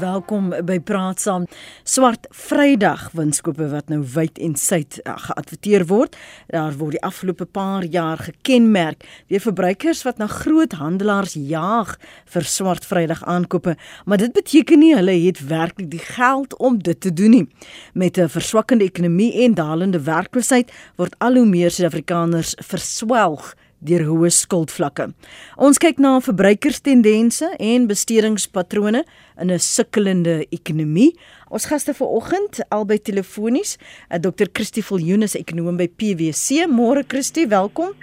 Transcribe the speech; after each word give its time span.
Welkom 0.00 0.48
by 0.64 0.78
Praat 0.80 1.20
Saam. 1.20 1.42
Swart 1.84 2.24
Vrydag 2.32 3.10
winskope 3.12 3.66
wat 3.68 3.90
nou 3.92 3.98
wyd 4.14 4.38
en 4.40 4.54
suid 4.56 4.96
uh, 5.02 5.12
geadverteer 5.26 5.84
word. 5.90 6.16
Daar 6.48 6.72
word 6.80 6.96
die 6.96 7.02
afgelope 7.04 7.44
paar 7.44 7.84
jaar 7.84 8.22
gekenmerk 8.24 9.04
deur 9.28 9.44
verbruikers 9.44 10.00
wat 10.06 10.16
na 10.22 10.28
groot 10.30 10.78
handelaars 10.80 11.34
jaag 11.36 11.98
vir 12.32 12.48
Swart 12.48 12.88
Vrydag 12.88 13.20
aankope, 13.28 13.76
maar 14.08 14.22
dit 14.22 14.32
beteken 14.32 14.80
nie 14.80 14.94
hulle 14.96 15.18
het 15.26 15.42
werklik 15.50 15.90
die 15.92 16.04
geld 16.06 16.56
om 16.56 16.80
dit 16.80 17.00
te 17.00 17.12
doen 17.12 17.36
nie. 17.36 17.46
Met 17.92 18.16
'n 18.16 18.28
verswakkende 18.28 18.84
ekonomie 18.84 19.44
en 19.44 19.54
dalende 19.54 20.00
werkloosheid 20.00 20.72
word 20.96 21.14
al 21.18 21.34
hoe 21.34 21.46
meer 21.46 21.70
Suid-Afrikaners 21.70 22.56
verswelg 22.56 23.54
deur 23.80 24.04
hoë 24.08 24.30
skuldvlakke. 24.34 25.10
Ons 25.56 25.80
kyk 25.80 26.00
na 26.02 26.18
verbruikerstendense 26.24 27.54
en 27.58 27.86
bestedingspatrone 27.90 29.04
in 29.40 29.50
'n 29.50 29.58
sukkelende 29.58 30.46
ekonomie. 30.50 31.16
Ons 31.48 31.66
gaste 31.66 31.94
vanoggend 31.94 32.60
albei 32.70 32.98
telefonies, 32.98 33.78
eh, 34.08 34.18
Dr. 34.18 34.46
Christie 34.52 34.82
Viljoen, 34.82 35.22
ekonom 35.22 35.76
by 35.76 35.88
PwC. 35.88 36.66
Môre 36.68 37.04
Christie, 37.06 37.46
welkom. 37.46 37.94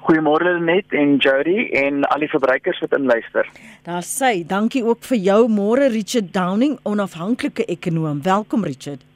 Goeiemôre 0.00 0.60
net 0.64 0.84
en 0.90 1.18
Jody 1.18 1.68
en 1.76 2.04
al 2.04 2.20
die 2.20 2.28
verbruikers 2.28 2.80
wat 2.80 2.92
inluister. 2.96 3.46
Daar 3.84 4.02
sê, 4.02 4.46
dankie 4.46 4.84
ook 4.84 5.04
vir 5.04 5.18
jou 5.18 5.48
môre 5.48 5.90
Richard 5.92 6.32
Downing, 6.32 6.78
onafhanklike 6.82 7.64
ekonom. 7.68 8.22
Welkom 8.22 8.64
Richard. 8.64 9.09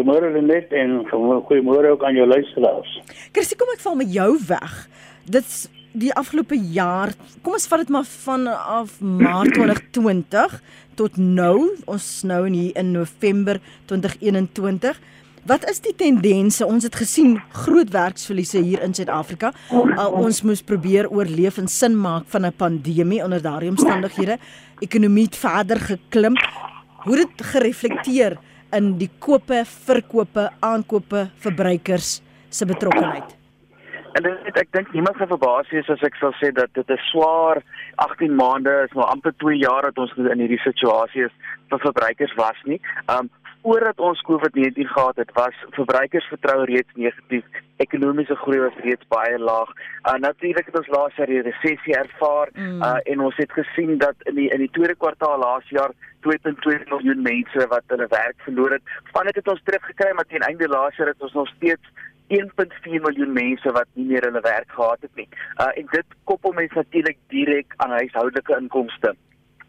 Goeiemôre 0.00 0.32
Lenet 0.32 0.72
en 0.72 1.02
goeiemôre 1.44 1.90
ook 1.92 2.04
aan 2.04 2.16
jou 2.16 2.24
luisteraars. 2.24 2.92
Kirsty, 3.36 3.56
kom 3.60 3.68
ek 3.74 3.82
val 3.84 3.98
met 4.00 4.08
jou 4.08 4.30
weg. 4.48 4.88
Dit's 5.28 5.66
die 5.92 6.08
afgelope 6.16 6.56
jaar, 6.72 7.12
kom 7.44 7.58
ons 7.58 7.68
vat 7.68 7.82
dit 7.82 7.92
maar 7.92 8.08
van 8.08 8.46
af 8.48 8.94
Maart 9.04 9.52
2020 9.58 10.56
tot 10.96 11.20
nou, 11.20 11.74
ons 11.84 12.08
nou 12.24 12.40
in 12.48 12.56
hier 12.56 12.80
in 12.80 12.94
November 12.96 13.60
2021. 13.92 14.96
Wat 15.44 15.68
is 15.68 15.84
die 15.84 15.92
tendense? 15.92 16.64
Ons 16.64 16.88
het 16.88 16.96
gesien 16.96 17.36
groot 17.66 17.92
werksverliese 17.92 18.64
hier 18.64 18.80
in 18.80 18.96
Suid-Afrika. 18.96 19.52
Ons 20.08 20.40
moes 20.48 20.64
probeer 20.64 21.10
oorleef 21.12 21.60
en 21.60 21.68
sin 21.68 21.92
maak 21.92 22.24
van 22.32 22.46
'n 22.46 22.56
pandemie 22.56 23.24
onder 23.24 23.42
daardie 23.42 23.68
omstandighede. 23.68 24.38
Ekonomie 24.80 25.28
het 25.28 25.36
verder 25.36 25.80
geklim. 25.80 26.36
Hoe 27.04 27.16
dit 27.16 27.44
gereflekteer 27.52 28.38
in 28.76 28.96
die 28.98 29.10
kope, 29.18 29.64
verkope, 29.64 30.50
aankope, 30.60 31.28
verbruikers 31.42 32.20
se 32.50 32.66
betrokkeheid. 32.66 33.36
En 34.18 34.24
dit 34.26 34.56
ek 34.58 34.72
dink 34.74 34.88
niemand 34.92 35.18
gaan 35.20 35.30
verbaas 35.30 35.68
wees 35.70 35.88
as 35.92 36.02
ek 36.06 36.16
sal 36.18 36.32
sê 36.40 36.50
dat 36.54 36.72
dit 36.74 36.88
'n 36.90 36.98
swaar 37.10 37.62
18 38.06 38.34
maande 38.34 38.72
is, 38.86 38.92
maar 38.92 39.12
amper 39.14 39.34
2 39.38 39.56
jaar 39.56 39.82
dat 39.82 39.98
ons 39.98 40.12
in 40.16 40.42
hierdie 40.42 40.64
situasie 40.66 41.24
is 41.24 41.34
vir 41.70 41.78
verbruikers 41.78 42.34
was 42.34 42.58
nie. 42.64 42.80
Um 43.06 43.30
voordat 43.62 43.98
ons 43.98 44.20
COVID-19 44.20 44.88
gehad 44.88 45.16
het, 45.16 45.30
was 45.32 45.54
verbruikersvertroue 45.70 46.64
reeds 46.64 46.92
negatief. 46.94 47.44
Ekonomiese 47.76 48.36
groei 48.36 48.60
was 48.60 48.82
reeds 48.84 49.06
baie 49.08 49.38
laag. 49.38 49.70
Uh 50.08 50.14
natuurlik 50.24 50.66
het 50.66 50.78
ons 50.78 50.92
laas 50.96 51.16
jaar 51.16 51.26
die 51.26 51.42
resessie 51.42 51.96
ervaar 51.96 52.48
mm. 52.54 52.82
uh 52.82 52.98
en 53.12 53.20
ons 53.20 53.36
het 53.36 53.52
gesien 53.52 53.98
dat 53.98 54.14
in 54.32 54.34
die 54.34 54.48
in 54.50 54.64
die 54.64 54.70
tweede 54.76 54.96
kwartaal 54.96 55.38
laas 55.38 55.68
jaar 55.68 55.92
2.2 56.28 56.82
miljoen 56.92 57.22
mense 57.22 57.66
wat 57.68 57.82
hulle 57.86 58.06
werk 58.08 58.36
verloor 58.44 58.76
het. 58.76 58.82
Van 59.12 59.24
dit 59.24 59.40
het 59.40 59.48
ons 59.48 59.62
teruggekry, 59.64 60.12
maar 60.14 60.28
teen 60.28 60.48
einde 60.48 60.68
laas 60.68 60.96
jaar 60.96 61.12
het 61.12 61.22
ons 61.22 61.32
nog 61.32 61.48
steeds 61.56 61.92
1.4 62.28 63.00
miljoen 63.06 63.32
mense 63.32 63.72
wat 63.72 63.88
nie 63.92 64.06
meer 64.12 64.28
hulle 64.28 64.44
werk 64.44 64.70
gehad 64.76 65.00
het 65.00 65.14
nie. 65.14 65.28
Uh 65.60 65.72
en 65.74 65.88
dit 65.96 66.20
koppel 66.24 66.52
mens 66.52 66.72
natuurlik 66.72 67.18
direk 67.28 67.74
aan 67.76 67.98
huishoudelike 68.00 68.56
inkomste 68.60 69.16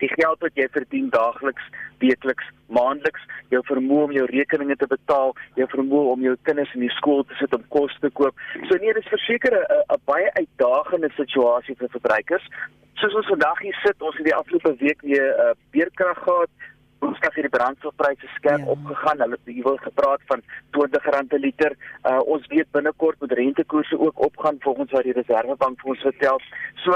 die 0.02 0.11
geld 0.16 0.41
wat 0.45 0.57
jy 0.59 0.67
verdien 0.73 1.09
daagliks, 1.13 1.69
weekliks, 2.03 2.47
maandeliks, 2.73 3.23
jou 3.53 3.61
vermoë 3.67 4.08
om 4.08 4.16
jou 4.16 4.25
rekeninge 4.31 4.77
te 4.81 4.89
betaal, 4.89 5.33
jou 5.59 5.67
vermoë 5.75 6.13
om 6.16 6.25
jou 6.27 6.35
kinders 6.47 6.73
in 6.77 6.85
die 6.85 6.93
skool 6.97 7.23
te 7.27 7.38
sit 7.39 7.53
om 7.58 7.63
kos 7.75 7.95
te 8.03 8.11
koop. 8.19 8.38
So 8.69 8.80
nee, 8.81 8.93
dis 8.97 9.13
verseker 9.13 9.58
'n 9.58 10.02
baie 10.05 10.30
uitdagende 10.39 11.11
situasie 11.17 11.76
vir 11.76 11.89
verbruikers. 11.98 12.45
Soos 12.99 13.15
ons 13.15 13.31
vandag 13.33 13.59
hier 13.59 13.77
sit, 13.86 14.02
ons 14.02 14.17
het 14.17 14.26
die 14.26 14.36
afgelope 14.36 14.76
week 14.83 15.02
weer 15.02 15.27
'n 15.30 15.49
uh, 15.49 15.55
beerkrag 15.71 16.17
gehad. 16.23 16.49
Ons 17.02 17.17
het 17.20 17.33
die 17.33 17.49
brandstofpryse 17.49 18.27
skerp 18.36 18.61
ja. 18.61 18.71
opgegaan. 18.76 19.21
Hulle 19.21 19.37
het 19.39 19.53
hier 19.53 19.64
wel 19.64 19.77
gepraat 19.77 20.21
van 20.30 20.42
R20 20.77 21.27
per 21.27 21.39
liter. 21.39 21.76
Uh, 22.05 22.20
ons 22.26 22.47
weet 22.47 22.71
binnekort 22.71 23.20
moet 23.20 23.31
rentekoerse 23.31 23.99
ook 23.99 24.20
opgaan 24.20 24.58
volgens 24.59 24.92
wat 24.92 25.03
die 25.03 25.17
Reserwebank 25.17 25.80
vir 25.81 25.89
ons 25.89 26.02
vertel. 26.02 26.37
So 26.83 26.93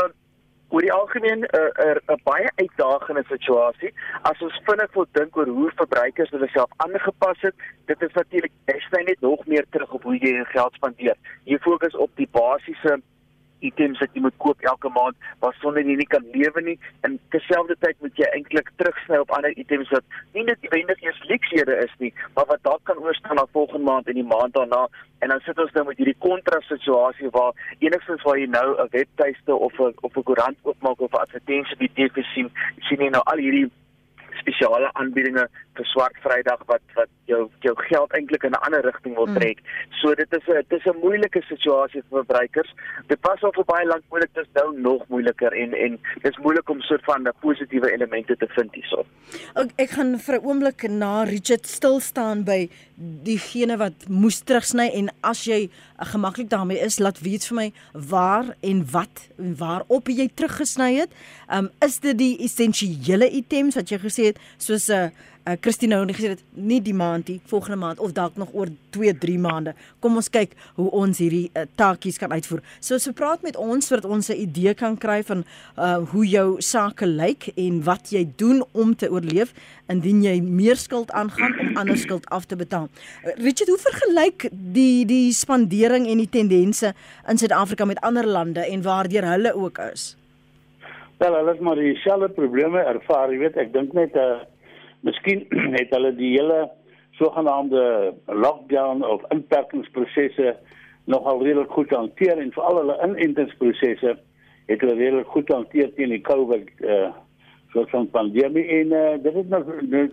oor 0.70 0.82
die 0.82 0.94
algemeen 0.94 1.40
'n 1.40 1.58
uh, 1.58 1.72
'n 1.86 1.88
uh, 1.88 1.96
uh, 2.10 2.18
baie 2.24 2.50
uitdagende 2.56 3.24
situasie 3.30 3.94
as 4.22 4.42
ons 4.42 4.62
vinnig 4.66 4.94
wil 4.94 5.08
dink 5.12 5.38
oor 5.38 5.48
hoe 5.48 5.72
verbruikers 5.76 6.30
hulle 6.30 6.48
self 6.48 6.72
aangepas 6.78 7.42
het 7.42 7.56
dit 7.86 8.02
is 8.02 8.14
natuurlik 8.14 8.52
jy 8.66 9.04
net 9.04 9.22
nog 9.22 9.46
meer 9.46 9.66
terug 9.70 9.92
op 9.92 10.04
hoe 10.04 10.18
jy 10.18 10.32
jou 10.36 10.46
geld 10.46 10.74
spandeer. 10.74 11.18
Jy 11.44 11.58
fokus 11.60 11.96
op 11.96 12.12
die 12.16 12.30
basiese 12.32 13.02
items 13.70 14.00
wat 14.00 14.14
jy 14.14 14.22
moet 14.22 14.38
koop 14.38 14.62
elke 14.62 14.90
maand 14.90 15.16
waar 15.40 15.56
sonder 15.62 15.84
jy 15.84 15.98
nie 16.02 16.12
kan 16.16 16.26
lewe 16.34 16.62
nie. 16.62 16.78
En 17.08 17.20
terselfdertyd 17.30 18.02
moet 18.02 18.18
jy 18.18 18.30
eintlik 18.34 18.72
terugsny 18.78 19.18
op 19.18 19.32
ander 19.32 19.54
items 19.58 19.90
wat 19.90 20.04
nie 20.34 20.44
net 20.44 20.60
wendig 20.70 21.02
eers 21.04 21.22
luksede 21.30 21.76
is 21.84 21.94
nie 22.00 22.14
maar 22.36 22.46
wat 22.46 22.64
dalk 22.64 22.84
kan 22.84 22.98
oorstaan 22.98 23.36
na 23.36 23.46
volgende 23.52 23.86
maand 23.86 24.08
en 24.08 24.14
die 24.14 24.24
maand 24.24 24.54
daarna. 24.54 24.88
En 25.20 25.30
dan 25.30 25.40
sit 25.40 25.60
ons 25.60 25.72
nou 25.72 25.86
met 25.86 25.98
hierdie 25.98 26.18
kontrasituasie 26.20 27.30
waar 27.38 27.54
enigstens 27.80 28.22
waar 28.28 28.40
jy 28.40 28.50
nou 28.58 28.68
'n 28.82 28.88
webtuiste 28.92 29.56
of 29.56 29.80
'n 29.80 29.94
of 30.02 30.18
'n 30.18 30.24
koerant 30.24 30.58
oopmaak 30.62 31.00
of 31.00 31.12
'n 31.12 31.24
advertensie 31.26 31.74
op 31.74 31.80
die 31.80 31.94
TV 31.94 32.24
sien 32.34 32.52
sien 32.80 33.00
jy 33.00 33.10
nou 33.10 33.24
al 33.24 33.38
hierdie 33.38 33.72
spesiale 34.40 34.90
aanbiedinge 34.94 35.50
vir 35.78 35.86
swart 35.86 36.18
Vrydag 36.24 36.62
wat 36.72 36.82
wat 36.96 37.10
jou 37.30 37.50
jou 37.66 37.74
geld 37.90 38.14
eintlik 38.18 38.44
in 38.44 38.52
'n 38.52 38.66
ander 38.68 38.82
rigting 38.82 39.16
wil 39.16 39.28
mm. 39.28 39.38
trek. 39.40 39.60
Mm. 39.62 39.94
So 40.02 40.16
dit 40.16 40.34
is 40.34 40.48
'n 40.48 40.64
dit 40.70 40.80
is 40.80 40.86
'n 40.86 41.00
moeilike 41.02 41.42
situasie 41.48 42.02
vir 42.10 42.24
verbruikers. 42.24 42.74
Dit 43.08 43.20
was 43.22 43.44
al 43.44 43.52
vir 43.52 43.66
baie 43.66 43.86
lank 43.86 44.04
moeilik, 44.10 44.34
dit 44.34 44.44
is 44.44 44.54
nou 44.54 44.80
nog 44.80 45.08
moeiliker 45.08 45.52
en 45.54 45.74
en 45.74 46.00
dit 46.22 46.32
is 46.32 46.38
moeilik 46.38 46.70
om 46.70 46.82
soort 46.82 47.04
van 47.04 47.28
'n 47.28 47.34
positiewe 47.40 47.92
elemente 47.92 48.38
te 48.38 48.48
vind 48.48 48.74
hierso. 48.74 49.06
Ek, 49.56 49.72
ek 49.76 49.90
gaan 49.90 50.20
vir 50.20 50.36
'n 50.36 50.46
oomblik 50.46 50.90
na 50.90 51.24
Richard 51.24 51.66
stil 51.68 52.00
staan 52.00 52.44
by 52.44 52.70
diegene 53.24 53.78
wat 53.78 54.08
moes 54.08 54.40
terugsny 54.40 54.90
en 54.94 55.10
as 55.22 55.44
jy 55.46 55.70
gemaklik 56.12 56.50
daarmee 56.50 56.80
is, 56.80 57.00
laat 57.00 57.20
weet 57.20 57.46
vir 57.46 57.56
my 57.56 57.72
waar 57.94 58.56
en 58.62 58.86
wat 58.92 59.30
en 59.38 59.56
waarop 59.58 60.08
jy 60.08 60.30
teruggesny 60.34 60.96
het. 60.96 61.12
Um 61.52 61.70
is 61.82 62.00
dit 62.00 62.18
die 62.18 62.38
essensiële 62.46 63.30
items 63.30 63.76
wat 63.76 63.90
jy 63.90 64.00
gesê 64.00 64.24
het 64.32 64.40
soos 64.58 64.90
'n 64.90 64.94
uh, 64.94 65.10
uh, 65.46 65.56
Christine 65.62 65.96
nou 65.96 66.14
gesê 66.14 66.34
dit 66.34 66.44
nie 66.54 66.80
die 66.84 66.94
maand 66.94 67.30
nie, 67.30 67.38
volgende 67.50 67.78
maand 67.82 68.00
of 68.00 68.14
dalk 68.18 68.38
nog 68.42 68.54
oor 68.54 68.72
2, 68.96 69.14
3 69.22 69.38
maande. 69.42 69.76
Kom 70.04 70.18
ons 70.20 70.30
kyk 70.32 70.56
hoe 70.80 70.90
ons 70.96 71.22
hierdie 71.22 71.50
uh, 71.54 71.66
taakies 71.80 72.20
kan 72.22 72.34
uitvoer. 72.34 72.64
So 72.80 73.00
so 73.02 73.16
praat 73.16 73.46
met 73.46 73.58
ons 73.60 73.88
sodat 73.88 74.06
ons 74.10 74.30
'n 74.30 74.40
idee 74.48 74.74
kan 74.74 74.98
kry 74.98 75.22
van 75.24 75.46
uh, 75.78 76.02
hoe 76.12 76.26
jou 76.26 76.62
sake 76.62 77.06
lyk 77.06 77.52
en 77.56 77.84
wat 77.84 78.12
jy 78.12 78.26
doen 78.38 78.64
om 78.74 78.96
te 78.96 79.10
oorleef 79.12 79.54
indien 79.88 80.24
jy 80.24 80.42
meer 80.42 80.76
skuld 80.76 81.12
aangaan 81.12 81.54
om 81.60 81.78
ander 81.78 81.98
skuld 81.98 82.26
af 82.30 82.46
te 82.46 82.56
betaal. 82.56 82.90
Richard, 83.38 83.70
hoe 83.70 83.78
vergelyk 83.78 84.50
die 84.52 85.06
die 85.06 85.32
spandering 85.34 86.08
en 86.08 86.18
die 86.18 86.30
tendense 86.30 86.94
in 87.30 87.38
Suid-Afrika 87.38 87.86
met 87.86 88.02
ander 88.02 88.26
lande 88.26 88.66
en 88.66 88.82
waardeur 88.82 89.24
hulle 89.24 89.54
ook 89.54 89.78
is? 89.94 90.16
Wel, 91.18 91.34
hulle 91.34 91.52
het 91.52 91.60
maar 91.60 91.76
dieselfde 91.76 92.30
probleme 92.30 92.80
ervaar, 92.80 93.32
jy 93.32 93.38
weet, 93.40 93.58
ek 93.58 93.72
dink 93.74 93.94
net 93.94 94.16
'n 94.16 94.20
uh, 94.20 94.42
Miskien 95.06 95.46
het 95.80 95.94
hulle 95.94 96.14
die 96.18 96.34
hele 96.36 96.66
sogenaamde 97.20 98.14
lockdown 98.26 99.04
of 99.06 99.24
inperkingsprosesse 99.32 100.56
nogal 101.06 101.44
redelik 101.44 101.72
goed 101.72 101.94
hanteer 101.94 102.42
en 102.42 102.52
veral 102.56 102.82
hulle 102.82 102.98
inentingsprosesse 103.06 104.16
het 104.66 104.82
hulle 104.82 104.98
redelik 104.98 105.30
goed 105.36 105.54
hanteer 105.54 105.94
teen 105.96 106.16
die 106.16 106.26
COVID 106.26 106.74
uh 106.82 107.14
soort 107.76 107.90
van 107.92 108.10
pandemie 108.10 108.64
en 108.72 108.92
uh, 108.96 109.16
dit 109.24 109.34
het 109.34 109.50
nog 109.50 109.66
uh, 109.68 110.04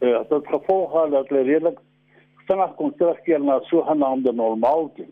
uh, 0.00 0.20
tot 0.28 0.46
gevolg 0.48 0.90
gehad 0.90 1.10
dat 1.10 1.28
hulle 1.28 1.42
redelik 1.42 1.78
vinnig 2.48 2.74
kon 2.74 2.94
terugkeer 2.96 3.42
na 3.44 3.58
sogenaamde 3.68 4.32
normaalheid. 4.32 5.10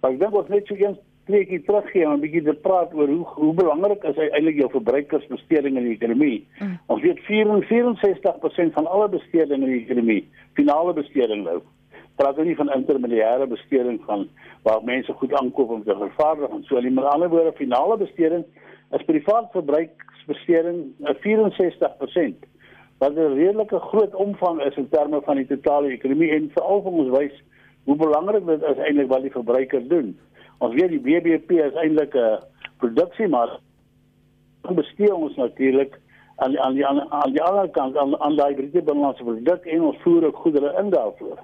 Maar 0.00 0.14
ek 0.14 0.20
dink 0.20 0.36
ons 0.38 0.52
net 0.52 0.70
so 0.70 0.78
eens 0.78 1.00
netjie 1.30 1.62
teruggee 1.62 2.04
en 2.04 2.12
'n 2.16 2.20
bietjie 2.20 2.42
te 2.42 2.54
praat 2.54 2.94
oor 2.94 3.08
hoe 3.08 3.26
hoe 3.34 3.54
belangrik 3.54 4.02
is 4.04 4.16
eintlik 4.16 4.56
jou 4.56 4.70
verbruikersbesteding 4.70 5.76
in 5.76 5.84
die 5.84 5.94
ekonomie. 5.94 6.46
Mm. 6.58 6.78
Ons 6.86 7.02
weet 7.02 7.18
64% 7.28 8.72
van 8.72 8.86
alle 8.86 9.08
besteding 9.08 9.62
in 9.62 9.70
die 9.70 9.84
ekonomie, 9.84 10.28
finale 10.54 10.92
besteding 10.92 11.44
nou. 11.44 11.60
Praat 12.16 12.36
nie 12.44 12.56
van 12.56 12.72
intermediêre 12.72 13.46
besteding 13.46 14.00
van 14.04 14.28
waar 14.62 14.84
mense 14.84 15.12
goed 15.12 15.34
aankoop 15.34 15.70
om 15.70 15.84
te 15.84 15.96
vervaardig 15.96 16.50
en 16.50 16.62
so 16.62 16.80
nie, 16.80 16.90
maar 16.90 17.04
aan 17.04 17.20
die 17.20 17.24
ander 17.24 17.38
woorde 17.38 17.56
finale 17.56 17.96
besteding 17.96 18.44
is 18.90 19.04
privaat 19.04 19.50
verbruiksbesteding 19.52 20.92
64% 21.00 22.44
wat 22.98 23.14
'n 23.14 23.34
redelike 23.34 23.78
groot 23.78 24.14
omvang 24.14 24.62
is 24.62 24.76
in 24.76 24.88
terme 24.88 25.20
van 25.20 25.36
die 25.36 25.46
totale 25.46 25.88
ekonomie 25.88 26.30
en 26.30 26.50
veral 26.54 26.82
vir 26.82 26.92
ons 26.92 27.18
wys 27.18 27.42
hoe 27.84 27.96
belangrik 27.96 28.46
dit 28.46 28.62
is 28.62 28.78
eintlik 28.78 29.08
wat 29.08 29.22
die 29.22 29.30
verbruiker 29.30 29.88
doen. 29.88 30.18
Ons 30.62 30.74
weet 30.78 30.92
die 30.94 31.02
BBP 31.02 31.58
is 31.58 31.78
eintlik 31.82 32.14
'n 32.14 32.38
produksie 32.78 33.28
maar 33.28 33.58
bestee 34.70 35.14
ons 35.14 35.34
natuurlik 35.36 35.98
aan 36.36 36.58
aan 36.58 36.74
die 36.74 36.86
aan, 36.86 37.00
aan 37.10 37.32
die 37.32 37.42
ander 37.42 37.68
kant 37.68 37.96
aan 37.96 38.14
aan 38.20 38.36
daai 38.36 38.54
bruto 38.54 38.82
binnelandse 38.82 39.24
produk 39.24 39.66
en 39.66 39.82
ons 39.82 40.02
voer 40.02 40.26
ook 40.26 40.36
goedere 40.36 40.70
in 40.78 40.90
daarvoor. 40.90 41.38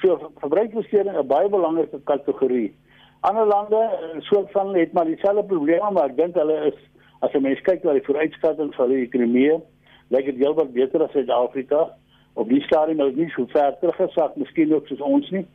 So 0.00 0.32
verbruikersbesteding 0.40 1.18
'n 1.18 1.26
baie 1.26 1.48
belangrike 1.48 2.00
kategorie. 2.04 2.74
Ander 3.20 3.46
lande 3.46 3.76
eh, 3.76 4.20
soort 4.20 4.50
van 4.50 4.74
het 4.74 4.92
maar 4.92 5.04
dieselfde 5.04 5.44
probleme, 5.44 5.90
maar 5.90 6.08
ek 6.08 6.16
dink 6.16 6.34
hulle 6.34 6.56
is 6.66 6.78
as 7.20 7.32
jy 7.32 7.40
mens 7.40 7.60
kyk 7.60 7.84
na 7.84 7.92
die 7.92 8.04
vooruitskatting 8.08 8.74
van 8.74 8.88
die 8.88 9.04
ekonomie, 9.06 9.60
lyk 10.08 10.24
dit 10.24 10.36
heelwat 10.36 10.72
beter 10.72 11.02
as 11.02 11.10
Suid-Afrika. 11.10 11.90
Op 12.34 12.48
die 12.48 12.62
stadium 12.62 13.00
is 13.00 13.14
nie 13.14 13.28
so 13.30 13.46
ver 13.46 13.76
teruggesak, 13.80 14.36
miskien 14.36 14.74
ook 14.74 14.86
soos 14.86 15.00
ons 15.00 15.30
nie. 15.30 15.46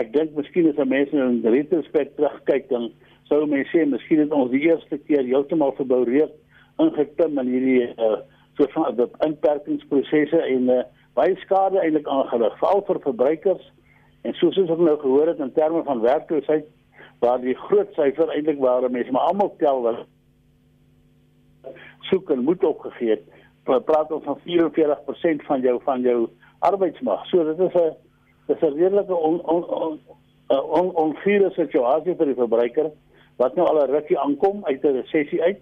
Ek 0.00 0.12
dink 0.12 0.36
miskien 0.36 0.70
as 0.70 0.80
mense 0.88 1.16
in 1.16 1.42
retrospect 1.44 2.16
terugkyk 2.16 2.68
dan 2.70 2.90
sou 3.28 3.44
mense 3.46 3.70
sê 3.72 3.84
miskien 3.88 4.22
het 4.24 4.32
ons 4.32 4.50
die 4.52 4.62
eerste 4.68 4.98
keer 5.08 5.26
heeltemal 5.28 5.74
verbou 5.76 6.02
reek 6.08 6.32
ingeklim 6.80 7.38
in 7.42 7.50
hierdie 7.52 7.90
uh, 8.00 8.22
soort 8.56 8.72
van 8.72 8.96
die 8.96 9.08
inperkingsprosesse 9.26 10.40
en 10.48 10.70
uh, 10.72 10.82
baie 11.18 11.36
skade 11.44 11.80
eintlik 11.82 12.08
aangerig 12.08 12.56
veral 12.60 12.80
vir 12.88 13.02
verbruikers. 13.04 13.66
En 14.24 14.34
soos 14.38 14.56
ons 14.62 14.70
ook 14.70 14.80
nou 14.86 14.96
gehoor 15.02 15.32
het 15.32 15.42
in 15.44 15.52
terme 15.52 15.82
van 15.84 16.00
werkloosheid 16.00 16.68
waar 17.20 17.40
die 17.42 17.54
groot 17.68 17.92
syfer 17.98 18.32
eintlik 18.32 18.60
waar 18.62 18.88
mense 18.90 19.12
maar 19.12 19.28
almal 19.28 19.52
tel 19.60 19.82
wil 19.84 20.02
soek 22.08 22.30
en 22.30 22.44
moet 22.44 22.64
opgegee 22.64 23.16
het 23.16 23.28
praat 23.86 24.10
ons 24.12 24.24
van 24.24 24.40
44% 24.42 25.44
van 25.46 25.60
jou 25.62 25.76
van 25.84 26.00
jou 26.02 26.16
arbeidsmag. 26.58 27.26
So 27.30 27.44
dit 27.44 27.58
is 27.58 27.74
'n 27.74 27.94
dis 28.46 28.60
'n 28.60 28.74
redelike 28.78 29.14
on 29.14 29.40
on 29.40 29.64
on 29.68 30.00
on 30.48 30.94
onvure 30.94 31.50
situasie 31.50 32.14
vir 32.14 32.26
die 32.26 32.40
verbruiker 32.40 32.90
wat 33.36 33.54
nou 33.56 33.66
al 33.66 33.82
'n 33.82 33.90
rukkie 33.90 34.18
aankom 34.18 34.64
uit 34.64 34.84
'n 34.84 34.96
resessie 35.00 35.42
uit 35.42 35.60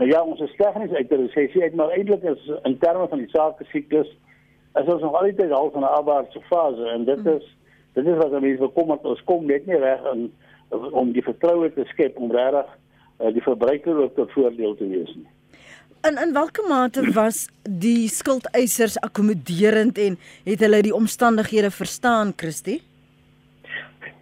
Nou 0.00 0.12
ja, 0.12 0.22
ons 0.24 0.40
is 0.40 0.54
tegnies 0.56 0.92
uit 0.92 1.10
'n 1.12 1.26
resessie 1.26 1.62
uit, 1.62 1.74
maar 1.74 1.90
eintlik 1.90 2.22
is 2.22 2.50
in 2.62 2.78
terme 2.78 3.08
van 3.08 3.18
die 3.18 3.28
sake 3.28 3.64
siklus 3.64 4.08
is 4.74 4.92
ons 4.92 5.02
nog 5.02 5.14
altyd 5.14 5.50
half 5.50 5.72
van 5.72 5.82
'n 5.82 5.96
afwaartse 5.98 6.40
fase 6.40 6.84
en 6.88 7.04
dit 7.04 7.26
is 7.26 7.56
dit 7.92 8.06
is 8.06 8.16
wat 8.16 8.40
mense 8.40 8.60
bekom 8.60 8.90
het 8.90 9.04
ons 9.04 9.24
kom 9.24 9.46
net 9.46 9.66
nie 9.66 9.76
reg 9.76 10.12
in 10.12 10.32
om 10.90 11.12
die 11.12 11.22
vertroue 11.22 11.72
te 11.72 11.84
skep 11.84 12.16
om 12.16 12.32
regtig 12.32 12.66
uh, 13.20 13.32
die 13.32 13.42
verbruiker 13.42 14.02
ook 14.02 14.14
tot 14.14 14.32
voordeel 14.32 14.74
te 14.76 14.88
wees 14.88 15.14
nie. 15.14 15.26
In 16.02 16.16
in 16.18 16.32
watter 16.32 16.64
mate 16.68 17.02
was 17.12 17.48
die 17.62 18.08
skuldeisers 18.08 18.94
akkommoderend 19.04 19.98
en 19.98 20.14
het 20.46 20.62
hulle 20.64 20.78
die 20.86 20.94
omstandighede 20.96 21.70
verstaan, 21.70 22.32
Christie? 22.36 22.78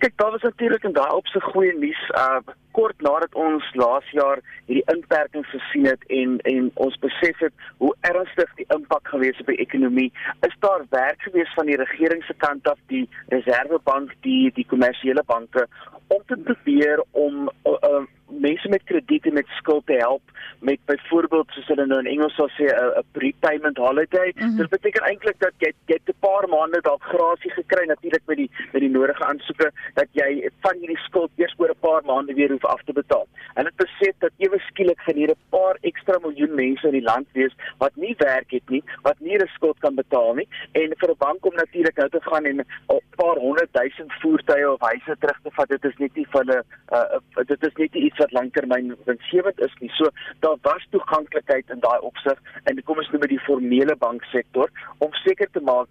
Kyk, 0.02 0.16
daar 0.18 0.30
was 0.34 0.42
natuurlik 0.42 0.82
in 0.82 0.96
daai 0.96 1.12
opsig 1.14 1.44
goeie 1.52 1.76
nuus. 1.78 2.00
Uh 2.18 2.40
kort 2.78 3.00
nadat 3.02 3.34
ons 3.34 3.64
laas 3.74 4.10
jaar 4.14 4.38
hierdie 4.68 4.84
inperking 4.92 5.46
gesien 5.50 5.86
het 5.90 6.02
en 6.18 6.36
en 6.50 6.68
ons 6.84 6.98
besef 7.02 7.40
het 7.42 7.64
hoe 7.82 7.94
ernstig 8.10 8.52
die 8.60 8.66
impak 8.74 9.08
gewees 9.14 9.34
het 9.38 9.46
op 9.46 9.54
die 9.54 9.64
ekonomie, 9.64 10.12
is 10.46 10.54
daar 10.62 10.84
werk 10.94 11.22
gewees 11.26 11.50
van 11.58 11.66
die 11.66 11.78
regering 11.80 12.22
se 12.26 12.36
kant 12.44 12.68
af, 12.70 12.78
die 12.92 13.08
Reservebank, 13.34 14.14
die 14.26 14.52
die 14.54 14.66
kommersiële 14.74 15.24
banke 15.26 15.66
om 16.06 16.22
te 16.26 16.38
probeer 16.44 17.02
om 17.10 17.50
uh, 17.66 17.74
uh, 17.90 18.04
mense 18.28 18.68
met 18.68 18.82
krediet 18.84 19.26
en 19.26 19.32
met 19.32 19.46
skuld 19.46 19.86
te 19.86 19.92
help 19.92 20.22
met 20.60 20.78
byvoorbeeld 20.84 21.50
soos 21.50 21.66
hulle 21.66 21.86
nou 21.86 21.98
in 22.02 22.10
Engels 22.10 22.34
sal 22.34 22.50
sê 22.56 22.66
'n 22.66 23.04
prepayment 23.12 23.76
holiday. 23.76 24.32
Mm 24.34 24.42
-hmm. 24.42 24.56
Dit 24.56 24.68
beteken 24.68 25.02
eintlik 25.02 25.38
dat 25.38 25.52
jy 25.58 25.72
jy 25.86 25.98
'n 26.04 26.14
paar 26.20 26.48
maande 26.48 26.80
dalk 26.80 27.02
grasie 27.02 27.50
gekry 27.50 27.86
natuurlik 27.86 28.22
met 28.26 28.36
die 28.36 28.50
met 28.72 28.80
die 28.80 28.90
nodige 28.90 29.24
aansoeke 29.24 29.70
dat 29.94 30.08
jy 30.12 30.50
van 30.60 30.76
hierdie 30.78 31.04
skuld 31.08 31.30
eers 31.36 31.54
oor 31.56 31.70
'n 31.70 31.80
paar 31.80 32.04
maande 32.04 32.34
weer 32.34 32.50
hoef 32.50 32.64
af 32.64 32.82
te 32.84 32.92
betaal. 32.92 33.26
En 33.54 33.64
dit 33.64 33.76
besef 33.76 34.14
dat 34.18 34.30
ewe 34.36 34.58
skielik 34.58 35.00
gaan 35.00 35.16
hier 35.16 35.30
'n 35.30 35.48
paar 35.50 35.76
ekstra 35.80 36.18
miljoen 36.18 36.54
mense 36.54 36.86
in 36.86 36.92
die 36.92 37.08
land 37.12 37.26
wees 37.32 37.54
wat 37.78 37.96
nie 37.96 38.14
werk 38.18 38.50
het 38.50 38.68
nie, 38.68 38.82
wat 39.02 39.20
nie 39.20 39.32
hulle 39.32 39.46
skuld 39.46 39.78
kan 39.78 39.94
betaal 39.94 40.34
nie 40.34 40.48
en 40.72 40.94
vir 40.96 41.10
'n 41.10 41.18
bank 41.18 41.46
om 41.46 41.54
natuurlik 41.54 41.96
nou 41.96 42.08
te 42.08 42.20
gaan 42.20 42.44
en 42.44 42.58
'n 42.58 43.00
paar 43.16 43.36
honderd 43.36 43.72
duisend 43.72 44.12
voertuie 44.12 44.72
of 44.72 44.80
huise 44.80 45.16
terug 45.18 45.40
te 45.42 45.50
vat, 45.50 45.68
dit 45.68 45.84
is 45.84 45.96
net 45.98 46.14
nie 46.14 46.26
van 46.30 46.46
'n 46.46 46.62
uh, 46.92 47.44
dit 47.46 47.66
is 47.66 47.74
net 47.74 47.94
iets 47.94 48.17
wat 48.22 48.32
lanktermyn 48.36 48.94
winsgewend 49.06 49.60
is 49.60 49.74
nie. 49.80 49.90
So 49.96 50.10
daar 50.44 50.58
was 50.62 50.86
toeganklikheid 50.90 51.70
in 51.74 51.80
daai 51.84 51.98
opsig 52.10 52.40
en 52.64 52.82
kom 52.82 52.98
ons 52.98 53.10
noem 53.12 53.26
dit 53.26 53.36
die 53.36 53.46
formele 53.46 53.96
banksektor 53.96 54.70
om 54.98 55.14
seker 55.24 55.50
te 55.52 55.62
maak 55.64 55.88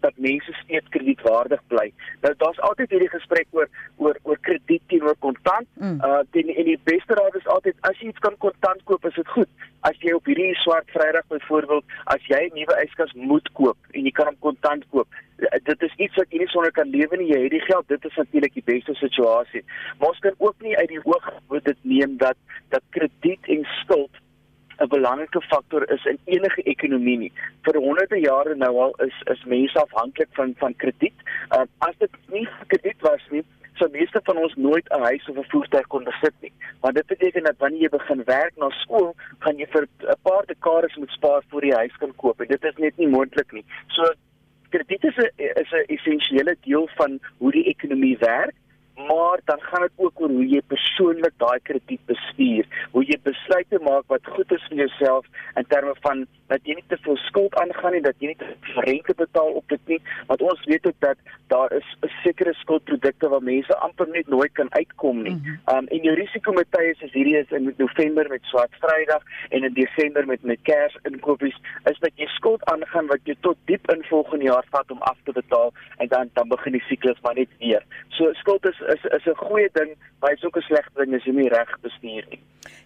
dat 0.00 0.16
mense 0.16 0.52
steeds 0.62 0.88
kredietwaardig 0.88 1.62
bly. 1.72 1.86
Nou 2.20 2.34
daar's 2.42 2.60
altyd 2.68 2.90
hierdie 2.90 3.12
gesprek 3.12 3.46
oor 3.56 3.68
oor 3.96 4.18
oor 4.22 4.38
krediet 4.40 4.82
teenoor 4.86 5.16
kontant. 5.18 5.68
Mm. 5.74 5.98
Uh 6.04 6.22
en 6.40 6.66
die 6.68 6.80
beste 6.84 7.14
raad 7.14 7.34
is 7.34 7.46
altyd 7.46 7.76
as 7.88 7.98
jy 8.00 8.08
iets 8.08 8.24
kan 8.24 8.36
kontant 8.38 8.84
koop, 8.84 9.04
is 9.04 9.14
dit 9.14 9.34
goed. 9.36 9.48
As 9.88 9.96
jy 10.04 10.12
op 10.12 10.28
hierdie 10.28 10.54
swart 10.60 10.90
Vrydag 10.94 11.26
byvoorbeeld, 11.32 11.84
as 12.14 12.22
jy 12.28 12.40
'n 12.48 12.54
nuwe 12.54 12.78
yskas 12.84 13.12
moet 13.14 13.52
koop 13.52 13.76
en 13.92 14.04
jy 14.04 14.10
kan 14.10 14.26
hom 14.26 14.38
kontant 14.38 14.84
koop, 14.90 15.08
dit 15.64 15.82
is 15.82 15.94
iets 15.96 16.16
wat 16.16 16.30
jy 16.30 16.38
nie 16.38 16.52
sonder 16.52 16.72
kan 16.72 16.90
lewe 16.90 17.16
nie. 17.16 17.30
Jy 17.32 17.42
het 17.42 17.50
die 17.50 17.66
geld, 17.68 17.88
dit 17.88 18.04
is 18.04 18.16
natuurlik 18.16 18.54
die 18.54 18.66
beste 18.72 18.94
situasie. 18.94 19.64
Maar 19.98 20.08
ons 20.08 20.18
kan 20.18 20.34
ook 20.38 20.56
nie 20.60 20.76
uit 20.76 20.88
die 20.88 21.04
oog 21.04 21.30
moet 21.48 21.64
dit 21.64 21.78
neem 21.82 22.16
dat 22.16 22.36
dat 22.68 22.82
krediet 22.90 23.48
en 23.48 23.64
skuld 23.82 24.20
'n 24.80 24.88
belangrike 24.88 25.40
faktor 25.52 25.90
is 25.90 26.04
in 26.04 26.18
enige 26.24 26.62
ekonomie 26.62 27.18
nie. 27.18 27.32
Vir 27.66 27.76
honderde 27.84 28.20
jare 28.20 28.54
nou 28.56 28.72
al 28.84 28.94
is 29.06 29.16
is 29.32 29.44
mense 29.44 29.78
afhanklik 29.80 30.28
van 30.38 30.54
van 30.58 30.76
krediet. 30.76 31.24
Uh, 31.56 31.64
as 31.78 31.96
dit 31.98 32.14
nie 32.36 32.46
krediet 32.66 33.00
was 33.00 33.26
nie, 33.30 33.44
sou 33.80 33.88
meeste 33.92 34.20
van 34.24 34.40
ons 34.44 34.54
nooit 34.54 34.88
'n 34.88 35.02
huis 35.02 35.28
of 35.28 35.36
'n 35.36 35.50
voertuig 35.52 35.86
kon 35.86 36.04
besit 36.04 36.34
nie. 36.40 36.52
Want 36.80 36.94
dit 36.94 37.06
beteken 37.06 37.44
dat 37.44 37.58
wanneer 37.58 37.80
jy 37.80 37.88
begin 37.88 38.24
werk 38.24 38.56
na 38.56 38.70
skool, 38.70 39.14
gaan 39.38 39.58
jy 39.58 39.66
vir 39.66 39.86
'n 40.00 40.16
paar 40.22 40.44
dekades 40.46 40.96
moet 40.96 41.10
spaar 41.10 41.42
voor 41.48 41.64
jy 41.64 41.72
'n 41.72 41.82
huis 41.84 41.96
kan 41.96 42.14
koop 42.16 42.40
en 42.40 42.48
dit 42.48 42.64
is 42.64 42.76
net 42.76 42.96
nie 42.96 43.08
moontlik 43.08 43.52
nie. 43.52 43.64
So 43.88 44.02
krediet 44.70 45.04
is 45.04 45.16
'n 45.16 45.30
is 45.36 45.72
'n 45.72 45.84
essensiële 45.94 46.56
deel 46.60 46.88
van 46.96 47.20
hoe 47.38 47.52
die 47.52 47.64
ekonomie 47.64 48.18
werk 48.18 48.54
maar 49.08 49.40
dan 49.44 49.60
gaan 49.60 49.82
dit 49.82 49.96
ook 49.96 50.20
oor 50.20 50.28
hoe 50.28 50.48
jy 50.48 50.60
persoonlik 50.66 51.34
daai 51.36 51.60
krediet 51.62 52.04
bestuur, 52.06 52.66
hoe 52.90 53.04
jy 53.04 53.18
besluite 53.22 53.78
maak 53.84 54.04
wat 54.12 54.26
goed 54.34 54.52
is 54.52 54.66
vir 54.68 54.84
jouself 54.84 55.26
in 55.56 55.66
terme 55.68 55.94
van 56.00 56.26
dat 56.50 56.66
jy 56.66 56.74
nie 56.74 56.88
te 56.90 56.98
veel 57.04 57.16
skuld 57.28 57.54
aangaan 57.62 57.94
nie, 57.94 58.02
dat 58.02 58.18
jy 58.18 58.32
nie 58.32 58.40
te 58.40 58.48
veel 58.66 58.86
rente 58.88 59.14
betaal 59.14 59.52
op 59.60 59.68
dit 59.68 59.92
nie, 59.92 60.00
want 60.26 60.42
ons 60.42 60.64
weet 60.70 60.86
ook 60.86 60.98
dat 61.04 61.18
daar 61.52 61.72
is 61.72 61.86
'n 62.02 62.10
sekere 62.24 62.54
skuldprodukte 62.54 63.28
waar 63.28 63.42
mense 63.42 63.76
amper 63.76 64.08
net 64.08 64.28
nooit 64.28 64.52
kan 64.52 64.74
uitkom 64.74 65.22
nie. 65.22 65.36
Mhm. 65.36 65.76
Um 65.76 65.86
en 65.86 66.02
jou 66.02 66.14
risikometye 66.14 66.90
is 66.90 67.12
hierdie 67.12 67.36
is 67.36 67.50
in 67.50 67.74
November 67.76 68.28
met 68.28 68.42
Swart 68.42 68.74
Vrydag 68.80 69.22
en 69.48 69.64
in 69.64 69.72
Desember 69.72 70.26
met 70.26 70.42
met 70.42 70.58
Kers 70.62 70.98
inkopies 71.02 71.58
is 71.84 71.98
dat 71.98 72.12
jy 72.14 72.26
skuld 72.26 72.64
aangaan 72.64 73.06
wat 73.06 73.20
jy 73.24 73.36
tot 73.40 73.56
diep 73.64 73.90
in 73.90 74.02
volgende 74.02 74.44
jaar 74.44 74.64
vat 74.70 74.90
om 74.90 75.02
af 75.02 75.18
te 75.24 75.32
betaal 75.32 75.72
en 75.96 76.08
dan 76.08 76.30
dan 76.32 76.48
begin 76.48 76.72
die 76.72 76.84
siklus 76.88 77.20
maar 77.22 77.34
net 77.34 77.48
weer. 77.58 77.82
So 78.08 78.32
skuld 78.32 78.68
is 78.68 78.80
is 78.94 79.04
is 79.16 79.26
'n 79.26 79.36
goeie 79.46 79.70
ding, 79.72 79.96
maar 80.20 80.32
is 80.32 80.44
ook 80.44 80.56
'n 80.56 80.68
slegte 80.68 81.04
ding 81.04 81.14
as 81.14 81.24
jy 81.24 81.32
nie 81.32 81.48
reg 81.48 81.70
bestuur 81.80 82.24
nie. 82.30 82.40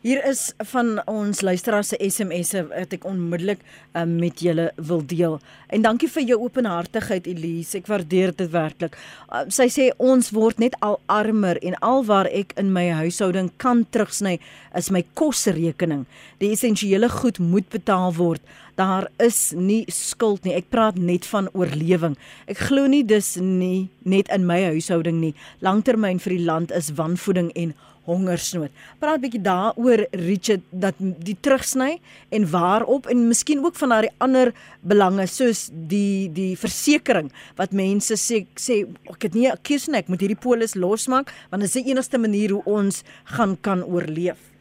Hier 0.04 0.20
is 0.28 0.52
van 0.58 1.00
ons 1.08 1.40
luisteraars 1.40 1.88
se 1.88 1.96
SMS'e 1.96 2.66
wat 2.68 2.92
ek 2.92 3.04
onmiddellik 3.08 3.60
um, 3.96 4.18
met 4.20 4.40
julle 4.40 4.72
wil 4.76 5.00
deel. 5.06 5.38
En 5.68 5.82
dankie 5.82 6.08
vir 6.08 6.22
jou 6.22 6.38
openhartigheid 6.44 7.26
Elise, 7.26 7.78
ek 7.78 7.86
waardeer 7.86 8.34
dit 8.36 8.50
werklik. 8.52 8.98
Uh, 9.32 9.46
sy 9.48 9.68
sê 9.72 9.88
ons 9.96 10.30
word 10.30 10.58
net 10.58 10.76
al 10.80 11.00
armer 11.06 11.56
en 11.64 11.78
alwaar 11.80 12.28
ek 12.28 12.52
in 12.60 12.72
my 12.72 12.90
huishouding 12.90 13.48
kan 13.56 13.86
terugsny 13.90 14.38
is 14.76 14.90
my 14.90 15.04
kosrekening. 15.14 16.04
Die 16.38 16.52
essensiële 16.52 17.08
goed 17.08 17.38
moet 17.38 17.68
betaal 17.72 18.12
word 18.12 18.42
daar 18.74 19.08
is 19.22 19.52
nie 19.56 19.84
skuld 19.88 20.44
nie. 20.44 20.54
Ek 20.54 20.70
praat 20.70 20.98
net 20.98 21.26
van 21.26 21.48
oorlewing. 21.54 22.16
Ek 22.50 22.58
glo 22.68 22.86
nie 22.90 23.04
dis 23.06 23.36
nie 23.36 23.88
net 24.02 24.28
in 24.34 24.46
my 24.46 24.60
huishouding 24.74 25.20
nie. 25.20 25.34
Langtermyn 25.60 26.20
vir 26.22 26.36
die 26.36 26.44
land 26.44 26.74
is 26.74 26.92
wanvoeding 26.98 27.52
en 27.54 27.74
hongersnood. 28.04 28.72
Praat 29.00 29.18
'n 29.18 29.24
bietjie 29.24 29.40
daaroor 29.40 30.06
Richard 30.12 30.62
dat 30.70 30.94
die 30.98 31.36
terugsny 31.40 32.00
en 32.28 32.50
waarop 32.50 33.06
en 33.06 33.28
miskien 33.28 33.64
ook 33.64 33.76
van 33.76 33.88
daai 33.88 34.08
ander 34.18 34.52
belange 34.82 35.26
soos 35.26 35.70
die 35.72 36.28
die 36.32 36.56
versekerings 36.56 37.32
wat 37.56 37.72
mense 37.72 38.14
sê 38.14 38.46
sê 38.56 38.84
ek 39.08 39.22
het 39.22 39.34
nie 39.34 39.48
'n 39.48 39.58
keuse 39.62 39.90
nie, 39.90 39.98
ek 39.98 40.08
moet 40.08 40.20
hierdie 40.20 40.40
polis 40.40 40.74
losmaak 40.74 41.32
want 41.50 41.62
dit 41.62 41.74
is 41.74 41.82
die 41.82 41.90
enigste 41.90 42.18
manier 42.18 42.50
hoe 42.50 42.64
ons 42.64 43.02
gaan 43.24 43.56
kan 43.60 43.82
oorleef. 43.82 44.53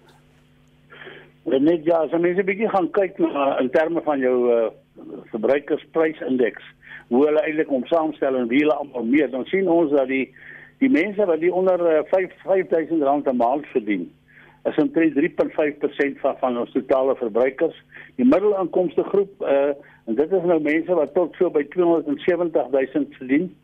Net 1.43 1.83
ja, 1.83 1.97
as 2.05 2.11
net 2.11 2.37
'n 2.39 2.45
bietjie 2.45 2.69
gaan 2.69 2.89
kyk 2.91 3.17
na 3.19 3.59
in 3.59 3.69
terme 3.69 4.01
van 4.01 4.19
jou 4.19 4.37
uh, 4.51 4.69
verbruikersprysindeks, 5.31 6.63
hoe 7.07 7.25
hulle 7.25 7.41
eintlik 7.43 7.71
om 7.71 7.85
saamstel 7.85 8.35
en 8.35 8.47
wie 8.47 8.61
hulle 8.63 8.73
almal 8.73 9.03
meer, 9.03 9.29
dan 9.29 9.45
sien 9.45 9.67
ons 9.67 9.91
dat 9.91 10.07
die 10.07 10.33
die 10.79 10.89
mense 10.89 11.25
wat 11.25 11.39
die 11.39 11.53
onder 11.53 11.79
uh, 11.79 12.03
5 12.11 12.31
5000 12.43 13.03
rand 13.03 13.27
'n 13.27 13.35
maand 13.35 13.67
verdien, 13.75 14.07
is 14.63 14.79
omtrent 14.79 15.15
3.5% 15.19 16.19
van 16.23 16.37
van 16.39 16.57
ons 16.57 16.71
totale 16.71 17.15
verbruikers. 17.15 17.75
Die 18.15 18.25
middelinkomste 18.25 19.03
groep 19.03 19.41
uh 19.41 19.73
en 20.07 20.15
dit 20.15 20.31
is 20.31 20.43
nou 20.43 20.59
mense 20.61 20.95
wat 20.95 21.13
tot 21.13 21.35
so 21.35 21.49
by 21.49 21.63
270 21.75 22.71
000 22.71 23.05
verdien 23.19 23.55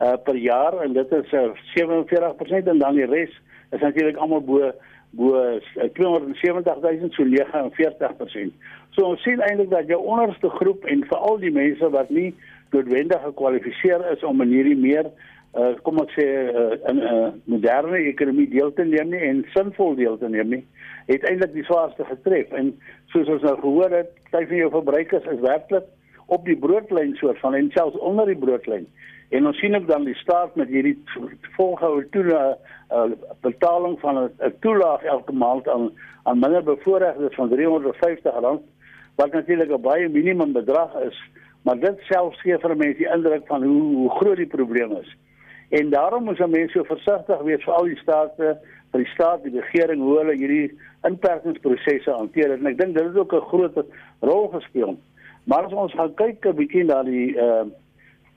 uh 0.00 0.16
per 0.24 0.36
jaar 0.36 0.82
en 0.82 0.92
dit 0.92 1.12
is 1.12 1.32
uh, 1.32 1.50
47% 1.74 2.66
en 2.66 2.78
dan 2.78 2.94
die 2.94 3.06
res 3.06 3.30
is 3.70 3.80
natuurlik 3.80 4.16
almal 4.16 4.40
bo 4.40 4.72
bo 5.10 5.32
270000 5.96 7.14
so 7.16 7.24
49%. 7.24 8.52
So 8.96 9.06
ons 9.12 9.22
sien 9.22 9.40
eintlik 9.40 9.70
dat 9.70 9.88
jou 9.88 10.00
onderste 10.04 10.50
groep 10.58 10.84
en 10.84 11.06
veral 11.08 11.40
die 11.40 11.54
mense 11.54 11.90
wat 11.94 12.10
nie 12.10 12.34
noodwendig 12.72 13.22
gekwalifiseer 13.24 14.04
is 14.12 14.24
om 14.26 14.42
in 14.44 14.52
hierdie 14.52 14.76
meer 14.76 15.08
uh, 15.56 15.72
kom 15.82 16.00
ek 16.02 16.12
sê 16.16 16.26
uh, 16.26 16.76
in 16.90 17.00
'n 17.00 17.06
uh, 17.08 17.28
moderne 17.44 18.02
ekonomie 18.10 18.48
deel 18.52 18.72
te 18.72 18.84
neem 18.84 19.10
nie 19.10 19.22
en 19.30 19.44
sinvol 19.54 19.96
deel 19.96 20.18
te 20.18 20.28
neem 20.28 20.50
nie, 20.50 20.64
het 21.08 21.24
eintlik 21.24 21.54
die 21.54 21.64
swaarste 21.64 22.04
getref. 22.04 22.52
En 22.52 22.74
soos 23.12 23.28
ons 23.28 23.42
nou 23.42 23.56
gehoor 23.60 23.90
het, 23.90 24.12
kyk 24.30 24.48
vir 24.48 24.58
jou 24.58 24.70
verbruikers 24.70 25.30
is 25.32 25.40
werklik 25.40 25.86
op 26.26 26.44
die 26.44 26.56
broodlyn 26.56 27.14
soort 27.16 27.38
van 27.40 27.54
en 27.54 27.70
selfs 27.72 27.96
onder 27.98 28.26
die 28.26 28.36
broodlyn. 28.36 28.86
En 29.28 29.46
ons 29.46 29.58
sien 29.58 29.76
ook 29.76 29.86
dan 29.86 30.04
die 30.04 30.16
staat 30.16 30.54
met 30.56 30.68
hierdie 30.68 30.96
volgehoue 31.56 32.08
toela 32.08 32.56
uh, 32.92 33.10
betaling 33.40 34.00
van 34.00 34.18
'n 34.24 34.54
toelaag 34.60 35.02
elke 35.02 35.32
maand 35.32 35.68
aan 35.68 35.90
aan 36.22 36.38
minder 36.38 36.62
bevoorregtes 36.62 37.34
van 37.34 37.50
R350 37.50 38.60
wat 39.14 39.32
natuurlik 39.32 39.70
'n 39.70 39.80
baie 39.80 40.08
minimum 40.08 40.52
bedrag 40.52 40.94
is, 40.94 41.18
maar 41.62 41.78
dit 41.78 41.98
self 42.00 42.34
gee 42.40 42.58
vir 42.58 42.76
mense 42.76 42.98
die 42.98 43.12
indruk 43.14 43.46
van 43.46 43.62
hoe 43.62 43.82
hoe 43.82 44.10
groot 44.10 44.36
die 44.36 44.46
probleem 44.46 44.92
is. 44.92 45.16
En 45.68 45.90
daarom 45.90 46.24
moet 46.24 46.38
mense 46.38 46.78
so 46.78 46.84
versigtig 46.84 47.40
wees 47.42 47.64
vir 47.64 47.74
al 47.74 47.84
die 47.84 47.96
state, 47.96 48.58
vir 48.90 49.00
die 49.00 49.12
staat, 49.12 49.42
die 49.42 49.60
regering 49.60 50.00
hoe 50.00 50.18
hulle 50.18 50.36
hierdie 50.36 50.78
inperkingsprosesse 51.02 52.10
hanteer. 52.10 52.52
En 52.52 52.66
ek 52.66 52.78
dink 52.78 52.94
dit 52.96 53.04
het 53.04 53.16
ook 53.16 53.34
'n 53.34 53.48
groot 53.50 53.84
rol 54.20 54.48
gespeel. 54.48 54.96
Maar 55.44 55.64
as 55.64 55.72
ons 55.72 55.92
gaan 55.92 56.14
kyk 56.14 56.46
'n 56.46 56.56
bietjie 56.56 56.84
na 56.84 57.02
die 57.02 57.36
uh 57.36 57.64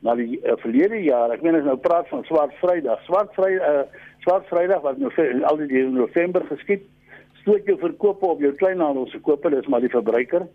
na 0.06 0.16
die 0.18 0.40
uh, 0.42 0.56
verlede 0.64 1.02
jaar, 1.06 1.34
ek 1.34 1.44
meen 1.46 1.60
as 1.60 1.68
nou 1.68 1.78
praat 1.82 2.10
van 2.10 2.26
Swart 2.30 2.56
Vrydag. 2.62 3.04
Swart 3.06 3.36
Vry 3.38 3.54
uh 3.60 3.84
Swart 4.22 4.46
Vrydag 4.50 4.84
wat 4.86 5.00
nou 5.02 5.10
in 5.24 5.44
al 5.50 5.58
die 5.58 5.80
in 5.80 5.96
November 5.98 6.44
geskied, 6.50 6.84
stoot 7.42 7.66
jou 7.66 7.78
verkope 7.82 8.28
op 8.30 8.42
jou 8.42 8.52
kleinhandelskope, 8.60 9.50
dis 9.50 9.70
maar 9.70 9.82
die 9.82 9.94
verbruiker. 9.94 10.46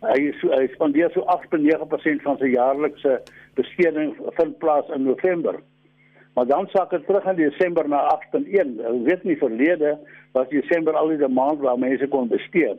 Hy 0.00 0.30
so, 0.40 0.48
hy 0.56 0.70
spandeer 0.72 1.12
so 1.12 1.26
8.9% 1.28 2.24
van 2.24 2.38
sy 2.40 2.54
jaarlikse 2.54 3.18
besteding 3.58 4.14
vind 4.38 4.56
plaas 4.62 4.88
in 4.96 5.04
November. 5.04 5.58
Maar 6.34 6.46
dan 6.48 6.68
sak 6.72 6.94
dit 6.94 7.04
terug 7.06 7.26
in 7.28 7.36
Desember 7.36 7.88
na 7.88 8.06
8.1. 8.32 8.78
Ek 8.80 9.02
weet 9.08 9.26
nie 9.28 9.36
verlede 9.36 9.98
was 10.32 10.48
Desember 10.48 10.96
al 10.96 11.12
die 11.12 11.28
maand 11.28 11.60
waar 11.60 11.76
mense 11.78 12.08
kon 12.08 12.30
bestee. 12.32 12.72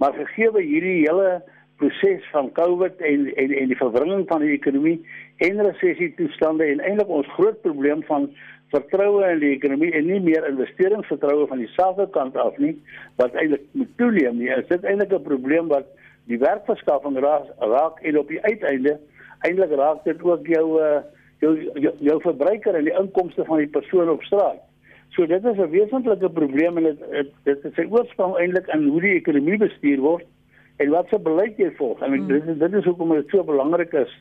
Maar 0.00 0.16
gegee 0.16 0.62
hierdie 0.62 1.02
hele 1.04 1.42
proses 1.76 2.24
van 2.30 2.52
COVID 2.52 3.00
en 3.10 3.34
en 3.34 3.52
en 3.52 3.70
die 3.72 3.76
verwringing 3.76 4.26
van 4.28 4.40
die 4.40 4.54
ekonomie 4.54 4.98
en 5.36 5.62
resessie 5.66 6.12
toestande 6.18 6.64
en 6.64 6.80
eintlik 6.80 7.08
ons 7.08 7.30
groot 7.36 7.60
probleem 7.62 8.02
van 8.10 8.28
vertroue 8.74 9.26
in 9.32 9.40
die 9.42 9.52
ekonomie 9.54 9.92
en 9.94 10.06
nie 10.10 10.20
meer 10.22 10.46
investeringsvertroue 10.48 11.46
van 11.50 11.62
die 11.62 11.70
selfde 11.74 12.06
kant 12.16 12.36
af 12.36 12.58
nie 12.62 12.74
wat 13.20 13.34
eintlik 13.34 13.66
moet 13.72 13.90
toeneem 14.00 14.38
nie. 14.38 14.50
Is 14.50 14.68
dit 14.68 14.84
eintlik 14.84 15.12
'n 15.12 15.28
probleem 15.30 15.68
wat 15.68 15.86
die 16.30 16.38
werkverskaffing 16.38 17.18
raak, 17.18 17.50
raak 17.58 18.00
en 18.02 18.18
op 18.18 18.28
die 18.28 18.42
uiteinde 18.42 18.98
eintlik 19.40 19.74
raak 19.78 20.04
dit 20.04 20.22
ook 20.22 20.46
jou 20.46 20.66
uh, 20.80 21.00
jou, 21.40 21.54
jou 21.74 21.94
jou 21.98 22.20
verbruiker 22.20 22.74
en 22.74 22.84
die 22.84 22.98
inkomste 23.00 23.44
van 23.44 23.58
die 23.58 23.68
persoon 23.68 24.08
op 24.08 24.22
straat. 24.22 24.62
So 25.10 25.26
dit 25.26 25.44
is 25.44 25.58
'n 25.58 25.70
wesentlike 25.70 26.30
probleem 26.30 26.76
en 26.76 26.84
dit 26.84 27.30
dit 27.44 27.64
is 27.64 27.76
'n 27.76 27.90
oorsprong 27.90 28.36
eintlik 28.36 28.66
in 28.66 28.86
hoe 28.88 29.00
die 29.00 29.14
ekonomie 29.14 29.58
bestuur 29.58 30.00
word 30.00 30.24
en 30.76 30.90
wat 30.90 31.08
se 31.08 31.18
beleid 31.18 31.58
jy 31.58 31.70
volg. 31.78 32.00
En 32.00 32.12
mm. 32.12 32.28
dit 32.28 32.46
is 32.46 32.58
dit 32.58 32.72
is 32.72 32.84
hoekom 32.84 33.14
dit 33.14 33.28
so 33.28 33.44
belangrik 33.44 33.92
is 33.92 34.12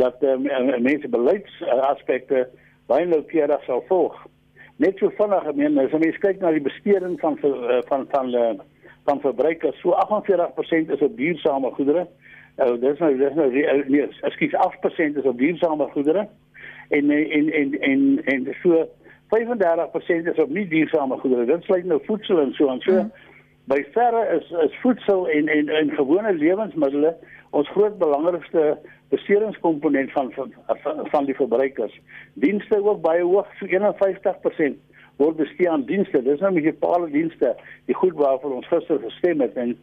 dat 0.00 0.22
uh, 0.22 0.36
mense 0.78 1.08
beleidsaspekte 1.08 2.48
baie 2.90 3.06
noukeurig 3.06 3.64
sal 3.66 3.82
volg. 3.88 4.16
Net 4.80 4.98
so 4.98 5.12
vinnig, 5.18 5.46
ek 5.50 5.58
meen, 5.58 5.78
as 5.82 5.92
jy 5.92 6.12
kyk 6.22 6.40
na 6.40 6.54
die 6.56 6.64
besteding 6.64 7.18
van 7.20 7.36
van 7.42 7.74
van 7.88 8.06
van, 8.10 8.62
van 9.08 9.20
verbruikers, 9.20 9.80
so 9.82 9.92
48% 10.06 10.94
is 10.94 11.04
op 11.04 11.16
duursame 11.18 11.72
goedere. 11.76 12.06
Nou, 12.56 12.70
dis 12.80 13.02
nou 13.02 13.10
dis 13.18 13.36
nou 13.36 13.50
nee, 13.52 14.06
ekskuus 14.28 14.56
8% 14.56 15.20
is 15.20 15.28
op 15.28 15.38
duursame 15.38 15.90
goedere. 15.92 16.28
En 16.96 17.10
en 17.10 17.52
en 17.52 17.76
en 17.80 18.06
en 18.24 18.48
so 18.62 18.86
35% 19.30 20.32
is 20.32 20.40
op 20.42 20.50
nie 20.50 20.66
duursame 20.68 21.18
goedere. 21.18 21.46
Dit 21.46 21.68
sluit 21.68 21.84
nou 21.84 22.00
voedsel 22.06 22.40
en 22.40 22.54
so 22.56 22.72
en 22.72 22.80
so. 22.86 23.02
Mm 23.02 23.28
by 23.68 23.80
verre 23.94 24.22
is 24.38 24.50
is 24.64 24.78
voedsel 24.82 25.28
en 25.28 25.48
en 25.48 25.68
en 25.68 25.90
gewone 25.90 26.32
lewensmiddels 26.34 27.14
ons 27.50 27.68
groot 27.68 27.98
belangrikste 27.98 28.78
bestedingskomponent 29.10 30.12
van, 30.12 30.32
van 30.32 31.08
van 31.10 31.24
die 31.24 31.34
verbruikers. 31.34 32.00
Dienste 32.34 32.78
ook 32.84 33.00
baie 33.02 33.22
hoog, 33.22 33.48
so 33.58 33.66
51% 33.66 34.78
word 35.16 35.36
bestee 35.36 35.70
aan 35.70 35.84
dienste. 35.84 36.22
Dis 36.22 36.40
nou 36.40 36.52
munisipale 36.52 37.10
dienste, 37.10 37.56
die 37.90 37.94
goed 37.94 38.14
waarvoor 38.14 38.54
ons 38.60 38.70
gister 38.70 39.02
gestem 39.02 39.40
het 39.40 39.56
en 39.58 39.76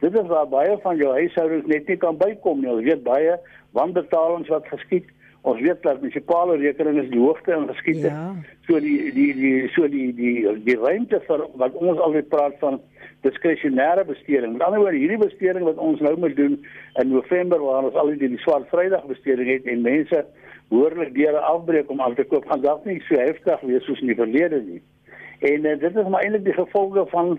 dit 0.00 0.14
is 0.16 0.28
waar 0.32 0.48
baie 0.48 0.78
van 0.82 0.96
jou 0.96 1.12
huishoudings 1.12 1.68
net 1.68 1.88
nie 1.88 1.96
kan 2.00 2.16
bykom 2.16 2.62
nie. 2.64 2.72
Jy 2.80 2.86
weet 2.92 3.02
baie 3.04 3.38
wanbetalings 3.76 4.48
wat 4.48 4.68
geskied 4.72 5.08
Ons 5.48 5.60
weet 5.64 5.82
dat 5.82 6.02
munisipale 6.02 6.58
rekeninge 6.60 7.06
die 7.08 7.20
hoogte 7.20 7.54
ingeskiet 7.56 8.02
het. 8.02 8.12
Ja. 8.12 8.34
So 8.68 8.80
die 8.80 9.12
die 9.16 9.30
die 9.34 9.68
so 9.72 9.88
die 9.88 10.10
die 10.12 10.34
die 10.66 10.76
ruimte 10.76 11.20
vir 11.24 11.46
wat 11.62 11.78
ons 11.80 12.00
altyd 12.00 12.28
praat 12.28 12.58
van 12.60 12.76
diskresionêre 13.20 14.04
besteding. 14.04 14.52
Met 14.52 14.62
ander 14.62 14.80
woorde, 14.80 14.96
hierdie 14.96 15.20
besteding 15.20 15.64
wat 15.64 15.76
ons 15.76 16.00
nou 16.00 16.16
moet 16.18 16.36
doen 16.36 16.56
in 17.02 17.08
November 17.12 17.60
waar 17.62 17.88
ons 17.88 17.98
al 18.00 18.12
die, 18.14 18.30
die 18.32 18.40
swart 18.44 18.68
Vrydag 18.72 19.04
besteding 19.10 19.50
het 19.50 19.68
en 19.68 19.84
mense 19.84 20.24
behoorlik 20.70 21.12
deure 21.14 21.42
afbreek 21.50 21.90
om 21.90 22.00
aan 22.00 22.14
te 22.14 22.24
koop, 22.24 22.46
gaan 22.48 22.62
dalk 22.64 22.84
nie 22.88 23.00
so 23.08 23.18
heftig 23.20 23.60
wees 23.68 23.84
soos 23.84 24.00
in 24.00 24.12
die 24.12 24.18
verlede 24.18 24.62
nie. 24.64 24.80
En 25.52 25.66
uh, 25.66 25.76
dit 25.80 25.96
is 25.96 26.08
maar 26.08 26.24
eintlik 26.24 26.46
die 26.48 26.56
gevolge 26.56 27.06
van 27.12 27.38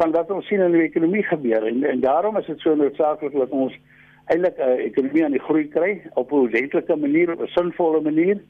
van 0.00 0.14
wat 0.16 0.30
ons 0.32 0.46
sien 0.48 0.62
in 0.64 0.72
die 0.72 0.86
ekonomie 0.86 1.22
gebeur 1.28 1.66
en, 1.68 1.82
en 1.84 2.00
daarom 2.00 2.38
is 2.40 2.46
dit 2.48 2.62
so 2.64 2.72
noodsaaklik 2.74 3.34
dat 3.36 3.50
ons 3.52 3.74
eintlik 4.32 4.56
'n 4.56 4.68
uh, 4.68 4.84
ekonomie 4.86 5.24
aan 5.24 5.36
die 5.36 5.46
groei 5.46 5.66
kry 5.68 5.90
op 6.14 6.32
'n 6.32 6.46
ordentlike 6.46 6.96
manier, 6.96 7.32
op 7.32 7.42
'n 7.44 7.52
sinvolle 7.56 8.00
manier 8.00 8.40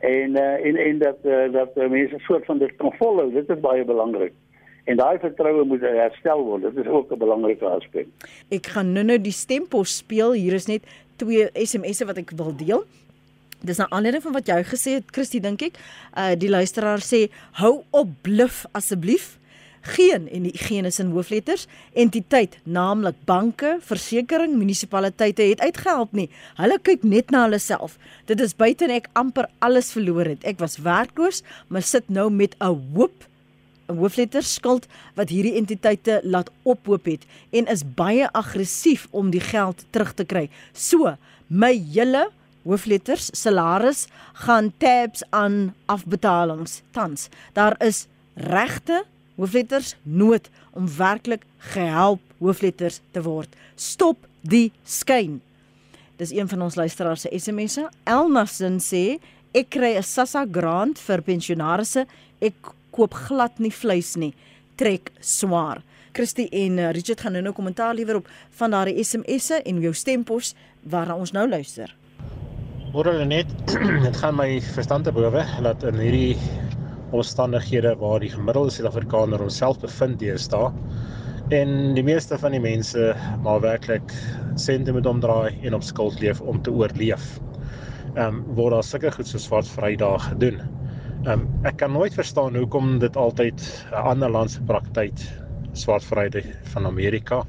en 0.00 0.36
uh, 0.38 0.66
en 0.66 0.76
en 0.76 0.98
dat 0.98 1.18
uh, 1.24 1.52
dat 1.52 1.76
uh, 1.76 1.88
mense 1.88 2.18
soort 2.18 2.44
van 2.44 2.58
dit 2.58 2.76
kan 2.76 2.94
volhou. 2.98 3.32
Dit 3.32 3.50
is 3.50 3.60
baie 3.60 3.84
belangrik 3.84 4.32
en 4.90 4.98
daai 4.98 5.18
vertroue 5.22 5.64
moet 5.68 5.84
herstel 5.86 6.42
word. 6.44 6.66
Dit 6.68 6.84
is 6.84 6.90
ook 6.90 7.12
'n 7.12 7.18
belangrike 7.18 7.66
aspek. 7.66 8.06
Ek 8.50 8.66
gaan 8.66 8.92
nou-nou 8.92 9.20
die 9.20 9.32
stempos 9.32 9.96
speel. 9.96 10.32
Hier 10.32 10.52
is 10.52 10.66
net 10.66 10.82
twee 11.16 11.48
SMS'e 11.54 12.06
wat 12.06 12.18
ek 12.18 12.32
wil 12.36 12.56
deel. 12.56 12.84
Dis 13.62 13.78
'n 13.78 13.92
aanleiding 13.92 14.22
van 14.22 14.32
wat 14.32 14.46
jy 14.46 14.62
gesê 14.64 14.90
het, 14.98 15.04
Christie, 15.12 15.40
dink 15.40 15.62
ek. 15.62 15.74
Uh 16.16 16.34
die 16.34 16.48
luisteraar 16.48 16.98
sê: 16.98 17.30
"Hou 17.52 17.84
op 17.90 18.08
bluf 18.22 18.66
asseblief." 18.72 19.38
Geen 19.82 20.28
en 20.28 20.42
die 20.42 20.58
geen 20.58 20.84
is 20.84 20.98
in 20.98 21.10
hoofletters 21.10 21.66
entiteit, 21.92 22.58
naamlik 22.64 23.14
banke, 23.24 23.78
versekerings, 23.80 24.56
munisipaliteite 24.56 25.42
het 25.42 25.60
uitgehelp 25.60 26.12
nie. 26.12 26.28
Hulle 26.56 26.78
kyk 26.78 27.02
net 27.02 27.30
na 27.30 27.42
hulle 27.46 27.58
self. 27.58 27.96
Dit 28.26 28.40
is 28.40 28.56
buite 28.56 28.84
en 28.84 28.90
ek 28.90 29.08
amper 29.12 29.48
alles 29.58 29.92
verloor 29.92 30.24
het. 30.24 30.44
Ek 30.44 30.58
was 30.58 30.76
werkloos, 30.76 31.42
maar 31.68 31.82
sit 31.82 32.08
nou 32.08 32.30
met 32.30 32.56
'n 32.60 32.92
hoop 32.94 33.29
hoofletter 33.96 34.42
skuld 34.46 34.86
wat 35.18 35.32
hierdie 35.32 35.56
entiteite 35.58 36.20
laat 36.24 36.50
ophoop 36.62 37.08
het 37.10 37.26
en 37.50 37.66
is 37.66 37.84
baie 37.84 38.28
aggressief 38.32 39.06
om 39.10 39.30
die 39.30 39.42
geld 39.42 39.84
terug 39.90 40.14
te 40.14 40.24
kry. 40.24 40.48
So, 40.72 41.16
my 41.48 41.72
hele 41.92 42.28
hoofletters 42.62 43.30
salaris 43.32 44.06
gaan 44.44 44.72
tabs 44.78 45.22
aan 45.30 45.74
afbetalings 45.86 46.82
tans. 46.90 47.28
Daar 47.52 47.76
is 47.82 48.06
regte 48.34 49.04
hoofletters 49.36 49.94
nood 50.02 50.50
om 50.76 50.88
werklik 50.96 51.44
gehelp 51.72 52.20
hoofletters 52.38 53.00
te 53.12 53.22
word. 53.24 53.52
Stop 53.76 54.26
die 54.40 54.70
skyn. 54.84 55.40
Dis 56.20 56.32
een 56.36 56.48
van 56.48 56.62
ons 56.62 56.76
luisteraars 56.76 57.24
se 57.24 57.32
SMS'e. 57.32 57.86
Elnasin 58.04 58.78
sê 58.80 59.20
ek 59.56 59.70
kry 59.72 59.96
'n 59.96 60.02
SASSA 60.02 60.44
grant 60.52 60.98
vir 60.98 61.22
pensionaarsse. 61.22 62.06
Ek 62.40 62.54
koop 62.90 63.14
glad 63.28 63.58
nie 63.58 63.72
vleis 63.74 64.16
nie. 64.16 64.32
Trek 64.80 65.12
swaar. 65.20 65.82
Christie 66.12 66.48
en 66.64 66.78
uh, 66.78 66.90
Richard 66.96 67.20
gaan 67.20 67.36
nou 67.36 67.42
nou 67.46 67.54
kommentaar 67.54 67.94
lewer 67.94 68.18
op 68.20 68.28
van 68.58 68.74
daardie 68.74 69.04
SMS'e 69.04 69.62
en 69.62 69.80
jou 69.84 69.92
stempos 69.94 70.54
waarna 70.82 71.14
ons 71.14 71.32
nou 71.36 71.46
luister. 71.48 71.92
Môre 72.90 73.12
net, 73.24 73.50
dit 74.06 74.16
gaan 74.18 74.34
my 74.34 74.48
verstand 74.74 75.06
te 75.06 75.14
bowe 75.14 75.44
dat 75.62 75.86
in 75.86 76.00
hierdie 76.02 76.34
omstandighede 77.14 77.94
waar 78.00 78.20
die 78.22 78.32
gemiddelde 78.32 78.72
Suid-Afrikaner 78.74 79.42
homself 79.42 79.78
bevind 79.82 80.18
deesdae 80.22 80.70
en 81.54 81.94
die 81.96 82.04
meeste 82.06 82.38
van 82.38 82.54
die 82.54 82.62
mense 82.62 83.12
maar 83.42 83.62
werklik 83.62 84.12
sente 84.58 84.92
moet 84.94 85.06
omdraai 85.06 85.54
en 85.66 85.74
op 85.74 85.86
skuld 85.86 86.20
leef 86.22 86.40
om 86.40 86.60
te 86.62 86.70
oorleef. 86.70 87.38
Ehm 88.14 88.40
um, 88.40 88.44
word 88.58 88.74
daar 88.74 88.86
sulke 88.86 89.10
goed 89.14 89.26
soos 89.26 89.46
Swart 89.46 89.70
Vrydag 89.70 90.28
gedoen. 90.28 90.60
Um, 91.28 91.42
ek 91.68 91.76
kan 91.82 91.92
nooit 91.92 92.14
verstaan 92.16 92.54
hoekom 92.56 92.94
dit 92.98 93.16
altyd 93.16 93.60
'n 93.92 94.04
ander 94.08 94.30
land 94.30 94.50
se 94.50 94.62
praktyk 94.64 95.20
swart 95.76 96.04
vryheid 96.04 96.46
van 96.72 96.86
Amerika 96.86 97.42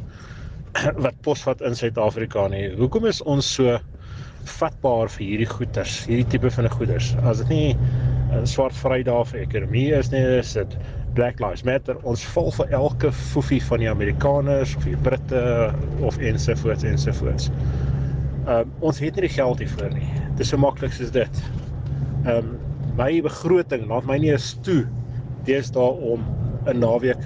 wat 1.06 1.16
posvat 1.24 1.62
in 1.62 1.76
Suid-Afrika 1.76 2.48
nie. 2.52 2.66
Hoekom 2.76 3.06
is 3.06 3.22
ons 3.22 3.48
so 3.56 3.78
vatbaar 4.58 5.08
vir 5.16 5.24
hierdie 5.26 5.48
goeders, 5.48 6.02
hierdie 6.06 6.28
tipe 6.34 6.52
van 6.52 6.68
goeders? 6.70 7.14
As 7.24 7.38
dit 7.38 7.50
nie 7.50 7.78
'n 8.36 8.46
swart 8.46 8.76
vrydag 8.76 9.28
vir 9.32 9.40
ekonomie 9.42 9.94
is 9.96 10.12
nie, 10.12 10.24
is 10.40 10.52
dit 10.54 10.76
Black 11.14 11.40
Lives 11.40 11.64
Matter. 11.64 11.96
Ons 12.04 12.26
val 12.36 12.52
vir 12.52 12.76
elke 12.76 13.12
foefie 13.12 13.62
van 13.64 13.80
die 13.80 13.90
Amerikaners 13.90 14.76
of 14.76 14.84
die 14.84 14.98
Britte 14.98 15.72
of 16.02 16.18
ensovoorts 16.18 16.84
ensovoorts. 16.84 17.50
Um, 18.48 18.72
ons 18.82 19.00
het 19.00 19.16
nie 19.16 19.30
die 19.30 19.36
geld 19.36 19.60
hiervoor 19.60 19.96
nie. 19.96 20.12
Dit 20.36 20.40
is 20.40 20.52
so 20.52 20.58
maklik 20.58 20.92
soos 20.92 21.12
dit. 21.12 21.42
Ehm 22.26 22.38
um, 22.38 22.60
my 22.98 23.22
begroting 23.24 23.88
laat 23.90 24.08
my 24.10 24.18
nie 24.20 24.32
eens 24.34 24.54
toe 24.66 24.84
deesdae 25.48 25.92
om 26.14 26.26
'n 26.68 26.80
naweek 26.80 27.22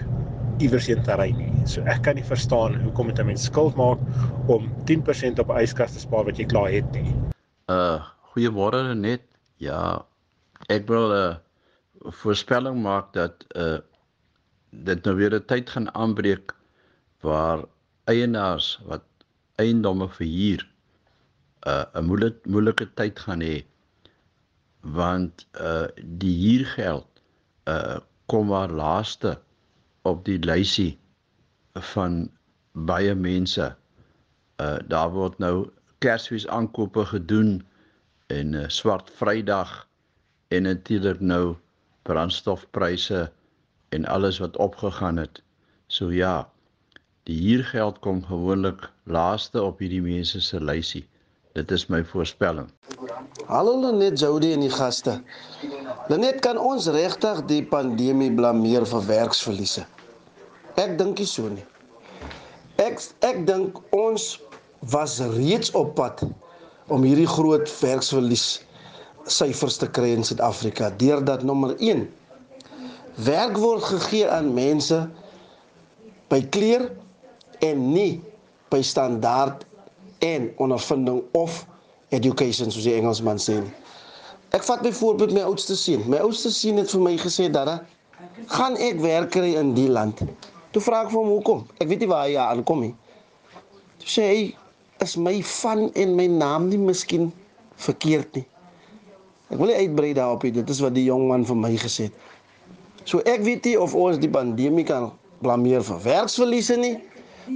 iewers 0.63 0.87
heen 0.87 1.03
te 1.03 1.15
ry 1.19 1.31
nie. 1.35 1.51
So 1.67 1.81
ek 1.81 2.03
kan 2.05 2.15
nie 2.15 2.23
verstaan 2.23 2.77
hoekom 2.83 3.07
dit 3.07 3.19
'n 3.19 3.25
mens 3.25 3.45
skuld 3.49 3.75
maak 3.75 3.99
om 4.47 4.69
10% 4.85 5.39
op 5.39 5.49
yskas 5.49 5.93
te 5.93 5.99
spaar 5.99 6.25
wat 6.25 6.37
jy 6.37 6.45
klaar 6.45 6.71
het 6.71 6.91
nie. 6.93 7.13
Uh 7.67 7.99
goeiemôre 8.31 8.95
net. 8.95 9.21
Ja, 9.57 10.05
ek 10.69 10.87
wil 10.87 11.09
'n 11.09 11.15
uh, 11.15 11.35
voorspelling 12.21 12.81
maak 12.81 13.13
dat 13.13 13.45
uh 13.55 13.79
dit 14.71 15.03
nou 15.05 15.15
weer 15.15 15.33
'n 15.35 15.45
tyd 15.45 15.69
gaan 15.69 15.89
aanbreek 15.95 16.53
waar 17.21 17.65
eienaars 18.05 18.79
wat 18.85 19.03
eiendomme 19.57 20.07
verhuur 20.09 20.67
uh 21.67 21.85
'n 21.93 22.05
moeilike 22.05 22.49
moeilike 22.49 22.93
tyd 22.93 23.19
gaan 23.19 23.41
hê 23.41 23.65
want 24.85 25.47
uh 25.61 25.87
die 26.21 26.35
huurgeld 26.37 27.07
uh 27.69 27.97
kom 28.25 28.47
maar 28.47 28.69
laaste 28.69 29.39
op 30.01 30.25
die 30.25 30.39
lysie 30.39 30.99
van 31.93 32.29
baie 32.71 33.15
mense. 33.15 33.75
Uh 34.61 34.77
daar 34.87 35.11
word 35.11 35.37
nou 35.39 35.69
Kersfees 35.99 36.47
aankope 36.47 37.05
gedoen 37.05 37.65
en 38.27 38.49
'n 38.49 38.65
uh, 38.65 38.69
swart 38.69 39.09
Vrydag 39.09 39.87
en 40.47 40.63
natuurlik 40.63 41.19
nou 41.19 41.55
brandstofpryse 42.01 43.31
en 43.89 44.05
alles 44.05 44.37
wat 44.37 44.57
opgegaan 44.57 45.17
het. 45.17 45.41
So 45.87 46.11
ja, 46.11 46.49
die 47.23 47.41
huurgeld 47.41 47.99
kom 47.99 48.25
gewoonlik 48.25 48.91
laaste 49.03 49.61
op 49.63 49.79
hierdie 49.79 50.01
mense 50.01 50.41
se 50.41 50.61
lysie. 50.61 51.07
Dit 51.55 51.71
is 51.71 51.85
my 51.87 52.01
voorspelling. 52.03 52.67
Hallo 53.47 53.91
net 53.95 54.19
Jody 54.19 54.49
en 54.51 54.65
die 54.65 54.71
gaste. 54.73 55.21
Net 56.11 56.41
kan 56.43 56.57
ons 56.59 56.89
regtig 56.91 57.37
die 57.47 57.61
pandemie 57.63 58.33
blameer 58.35 58.83
vir 58.89 59.05
werksverliese. 59.07 59.85
Ek 60.75 60.97
dink 60.99 61.21
nie 61.21 61.27
so 61.31 61.47
nie. 61.47 61.63
Ek 62.83 62.99
ek 63.23 63.45
dink 63.47 63.79
ons 63.95 64.25
was 64.91 65.15
reeds 65.37 65.71
op 65.79 65.93
pad 65.95 66.25
om 66.91 67.07
hierdie 67.07 67.29
groot 67.29 67.71
werksverlies 67.79 68.43
syfers 69.31 69.79
te 69.79 69.87
kry 69.87 70.11
in 70.17 70.27
Suid-Afrika 70.27 70.89
deurdat 70.99 71.45
nommer 71.47 71.71
1 71.79 72.03
werk 73.29 73.55
word 73.63 73.87
gegee 73.93 74.27
aan 74.27 74.51
mense 74.57 74.99
by 76.29 76.41
kleer 76.51 76.89
en 77.63 77.87
nie 77.95 78.19
by 78.69 78.83
standaard 78.83 79.63
en 80.19 80.51
ondervinding 80.61 81.23
of 81.31 81.65
education 82.15 82.71
soos 82.71 82.87
die 82.87 82.95
Engelsman 82.95 83.39
sê. 83.41 83.59
Ek 84.55 84.63
vat 84.63 84.83
byvoorbeeld 84.85 85.33
my 85.35 85.43
oudste 85.49 85.75
seun. 85.75 86.03
My 86.09 86.21
oudste 86.23 86.51
seun 86.53 86.79
het 86.79 86.91
vir 86.93 87.01
my 87.03 87.15
gesê 87.19 87.49
dat 87.51 87.81
gaan 88.53 88.77
ek 88.79 89.01
werk 89.03 89.33
kry 89.35 89.55
in 89.59 89.73
die 89.75 89.89
land. 89.91 90.21
Toe 90.71 90.83
vra 90.83 91.03
ek 91.05 91.11
vir 91.11 91.19
hom 91.19 91.31
hoekom. 91.33 91.65
Ek 91.79 91.89
weet 91.91 92.03
nie 92.03 92.11
waar 92.11 92.27
hy 92.27 92.37
aankom 92.39 92.85
nie. 92.85 92.93
Toe 94.03 94.11
sê 94.11 94.27
hy 94.29 94.43
is 95.03 95.17
my 95.19 95.39
van 95.61 95.89
en 95.91 96.15
my 96.15 96.27
naam 96.31 96.69
nie 96.71 96.79
miskien 96.79 97.31
verkeerd 97.87 98.39
nie. 98.39 98.45
Ek 99.51 99.59
wil 99.59 99.73
uitbrei 99.75 100.13
daarop. 100.17 100.45
Dit 100.55 100.71
is 100.71 100.81
wat 100.83 100.95
die 100.95 101.05
jong 101.09 101.27
man 101.29 101.45
vir 101.47 101.59
my 101.59 101.73
gesê 101.79 102.09
het. 102.09 102.23
So 103.05 103.21
ek 103.29 103.43
weet 103.45 103.67
nie 103.69 103.75
of 103.77 103.93
ons 103.93 104.17
die 104.17 104.31
pandemie 104.31 104.85
kan 104.87 105.11
blameer 105.43 105.83
vir 105.85 105.99
werksverliese 106.01 106.77
nie, 106.79 106.95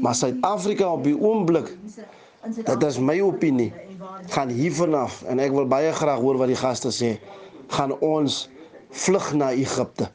maar 0.03 0.13
Suid-Afrika 0.13 0.91
op 0.93 1.07
die 1.07 1.15
oomblik 1.17 1.71
dit 2.43 2.83
is 2.83 2.99
my 2.99 3.19
opinie 3.21 3.73
gaan 4.29 4.49
hier 4.49 4.73
vanaf 4.73 5.23
en 5.27 5.39
ek 5.39 5.51
wil 5.55 5.67
baie 5.69 5.91
graag 5.93 6.21
hoor 6.23 6.39
wat 6.39 6.51
die 6.51 6.59
gaste 6.59 6.91
sê 6.95 7.15
gaan 7.75 7.93
ons 7.99 8.47
vlug 8.89 9.33
na 9.37 9.51
Egipte. 9.53 10.09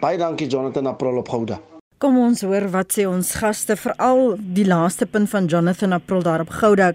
Baie 0.00 0.18
dankie 0.18 0.48
Jonathan 0.48 0.86
April 0.86 1.18
op 1.20 1.28
Gouda. 1.28 1.58
Kom 1.98 2.18
ons 2.22 2.44
hoor 2.46 2.68
wat 2.72 2.94
sê 2.94 3.08
ons 3.10 3.32
gaste 3.40 3.76
veral 3.76 4.36
die 4.38 4.66
laaste 4.68 5.06
punt 5.06 5.28
van 5.30 5.48
Jonathan 5.50 5.96
April 5.96 6.22
daar 6.22 6.44
op 6.46 6.52
Gouda 6.60 6.92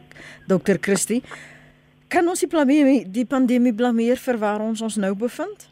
Dr. 0.48 0.80
Christie. 0.82 1.22
Kan 2.08 2.28
ons 2.30 2.40
die 2.40 2.50
pandemie 2.50 3.04
die 3.10 3.26
pandemie 3.28 3.74
blameer 3.76 4.18
vir 4.22 4.40
waar 4.40 4.64
ons 4.64 4.82
ons 4.82 4.98
nou 5.02 5.14
bevind? 5.18 5.68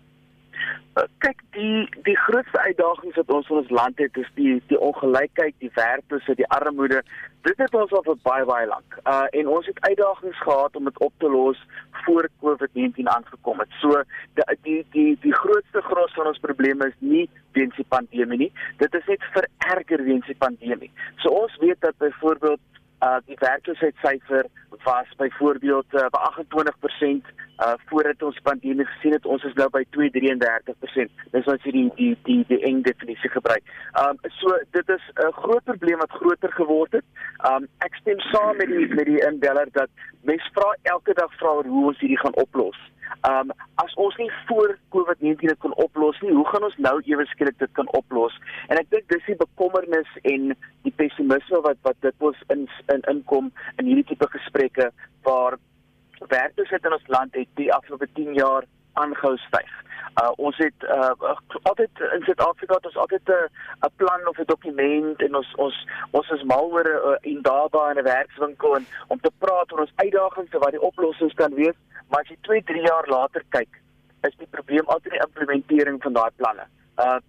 Kyk, 1.23 1.39
die 1.55 1.89
die 2.05 2.17
grootste 2.17 2.59
uitdagings 2.59 3.15
wat 3.15 3.29
ons 3.33 3.49
in 3.49 3.59
ons 3.61 3.69
land 3.69 3.99
het 4.01 4.17
is 4.17 4.29
die 4.35 4.55
die 4.69 4.79
ongelykheid, 4.79 5.55
die 5.63 5.71
werkloosheid, 5.75 6.37
die 6.37 6.49
armoede. 6.57 7.01
Dit 7.47 7.57
het 7.57 7.75
ons 7.75 7.93
al 7.97 8.03
vir 8.05 8.19
baie 8.27 8.45
baie 8.45 8.67
lank. 8.69 8.97
Uh 9.03 9.25
en 9.39 9.49
ons 9.55 9.65
het 9.65 9.79
uitdagings 9.87 10.41
gehad 10.45 10.75
om 10.75 10.89
dit 10.89 10.99
op 11.07 11.13
te 11.17 11.29
los 11.29 11.61
voor 12.03 12.29
COVID-19 12.43 13.09
aangekom 13.15 13.63
het. 13.63 13.77
So 13.81 14.03
die 14.39 14.57
die 14.67 14.81
die 14.95 15.17
die 15.21 15.35
grootste 15.43 15.81
gros 15.89 16.13
van 16.17 16.31
ons 16.33 16.43
probleme 16.45 16.87
is 16.87 16.99
nie 16.99 17.27
weens 17.57 17.75
die 17.75 17.87
pandemie 17.95 18.37
nie. 18.45 18.51
Dit 18.77 18.93
is 18.95 19.07
net 19.07 19.25
vererger 19.37 20.03
weens 20.03 20.27
die 20.27 20.37
pandemie. 20.37 20.91
So 21.23 21.29
ons 21.43 21.57
weet 21.63 21.81
dat 21.81 21.97
byvoorbeeld 21.97 22.59
uh 23.01 23.17
die 23.25 23.37
werkloosheidssyfer 23.39 24.45
was 24.83 25.07
byvoorbeeld 25.17 25.85
uh, 25.93 26.05
by 26.13 26.19
28% 26.41 27.31
uh 27.65 27.73
voordat 27.85 28.23
ons 28.23 28.39
pandemie 28.43 28.85
gesien 28.85 29.13
het 29.13 29.25
ons 29.25 29.43
is 29.43 29.53
nou 29.53 29.69
by 29.69 29.83
233%. 29.97 31.25
Dis 31.31 31.49
wat 31.49 31.65
jy 31.65 31.73
die 31.77 31.89
die 31.97 32.13
die 32.27 32.39
die 32.49 32.61
eng 32.69 32.81
definisie 32.85 33.29
gebruik. 33.33 33.73
Um 34.03 34.21
so 34.37 34.57
dit 34.77 34.89
is 34.89 35.03
'n 35.15 35.33
groot 35.41 35.63
probleem 35.63 35.99
wat 36.05 36.17
groter 36.21 36.51
geword 36.51 36.91
het. 36.91 37.05
Um 37.51 37.67
ek 37.87 37.95
stem 38.01 38.19
saam 38.29 38.57
met 38.57 38.67
die 38.67 38.87
met 38.93 39.05
die 39.05 39.21
inbeller 39.29 39.69
dat 39.71 39.89
mense 40.21 40.49
vra 40.53 40.75
elke 40.81 41.13
dag 41.13 41.33
vra 41.41 41.53
hoe 41.61 41.85
ons 41.85 41.99
hierdie 41.99 42.21
gaan 42.23 42.35
oplos. 42.45 42.77
Um 43.27 43.51
as 43.83 43.93
ons 44.01 44.15
nie 44.17 44.29
voor 44.47 44.77
COVID-19 44.95 45.51
dit 45.51 45.59
kon 45.63 45.73
oplos 45.83 46.19
nie, 46.21 46.33
hoe 46.35 46.47
gaan 46.49 46.63
ons 46.67 46.77
nou 46.77 46.95
ewe 47.05 47.25
skielik 47.31 47.57
dit 47.59 47.71
kan 47.77 47.89
oplos? 47.97 48.35
En 48.69 48.79
ek 48.81 48.89
dink 48.93 49.07
dis 49.11 49.25
die 49.27 49.39
bekommernis 49.39 50.09
en 50.23 50.53
die 50.87 50.95
pessimisme 50.95 51.61
wat 51.67 51.81
wat 51.87 51.99
dit 52.05 52.27
ons 52.29 52.45
in 52.53 52.67
in 52.93 53.05
inkom 53.11 53.51
in 53.77 53.89
hierdie 53.89 54.07
tipe 54.13 54.29
gesprekke 54.35 54.91
waar 55.27 55.59
werkloosheid 56.29 56.85
in 56.85 56.97
ons 56.97 57.09
land 57.13 57.35
het 57.37 57.49
die 57.57 57.71
afgelope 57.73 58.07
10 58.13 58.33
jaar 58.37 58.67
aangehou 58.93 59.37
styg. 59.37 59.71
Uh 60.21 60.31
ons 60.35 60.57
het 60.57 60.83
uh 60.83 61.11
altyd 61.61 61.89
in 62.15 62.23
Suid-Afrika 62.27 62.75
het 62.75 62.85
ons 62.85 62.97
altyd 63.03 63.29
'n 63.29 63.49
'n 63.87 63.93
plan 63.95 64.27
of 64.27 64.37
'n 64.37 64.45
dokument 64.45 65.21
en 65.21 65.35
ons 65.35 65.53
ons 65.55 65.87
ons 66.11 66.29
is 66.29 66.43
mal 66.43 66.71
oor 66.71 66.87
'n 66.87 67.09
uh, 67.11 67.17
indaba 67.33 67.89
in 67.91 67.97
'n 67.97 68.03
werkswinkel 68.03 68.75
en 68.75 68.85
om 69.07 69.19
te 69.19 69.31
praat 69.37 69.71
oor 69.71 69.79
ons 69.79 69.95
uitdagings 69.95 70.51
en 70.51 70.59
wat 70.59 70.71
die 70.71 70.87
oplossings 70.89 71.33
kan 71.33 71.53
wees, 71.53 71.77
maar 72.09 72.21
as 72.21 72.27
jy 72.27 72.37
2, 72.41 72.63
3 72.63 72.81
jaar 72.81 73.07
later 73.07 73.43
kyk, 73.49 73.81
is 74.21 74.35
die 74.37 74.47
probleem 74.51 74.85
altyd 74.85 75.11
die 75.11 75.25
implementering 75.27 76.01
van 76.01 76.13
daai 76.13 76.31
planne. 76.35 76.65
Uh 76.97 77.19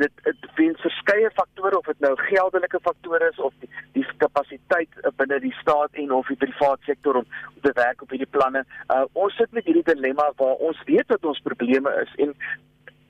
dit 0.00 0.24
dit 0.24 0.50
weens 0.54 0.80
verskeie 0.80 1.30
faktore 1.34 1.78
of 1.78 1.86
dit 1.90 2.00
nou 2.00 2.12
geldelike 2.16 2.80
faktore 2.82 3.30
is 3.30 3.38
of 3.38 3.52
die, 3.62 3.70
die 3.92 4.04
kapasiteit 4.22 5.00
binne 5.20 5.40
die 5.40 5.54
staat 5.60 5.94
en 6.02 6.12
of 6.12 6.28
die 6.32 6.40
private 6.40 6.82
sektor 6.90 7.20
om, 7.22 7.26
om 7.54 7.60
te 7.62 7.72
werk 7.78 8.02
op 8.02 8.14
hierdie 8.14 8.30
planne. 8.36 8.64
Uh 8.88 9.04
ons 9.12 9.36
sit 9.40 9.50
met 9.52 9.66
hierdie 9.68 9.86
dilemma 9.94 10.30
waar 10.40 10.62
ons 10.68 10.82
weet 10.90 11.08
dat 11.08 11.24
ons 11.24 11.42
probleme 11.48 11.90
is 12.02 12.14
en 12.26 12.34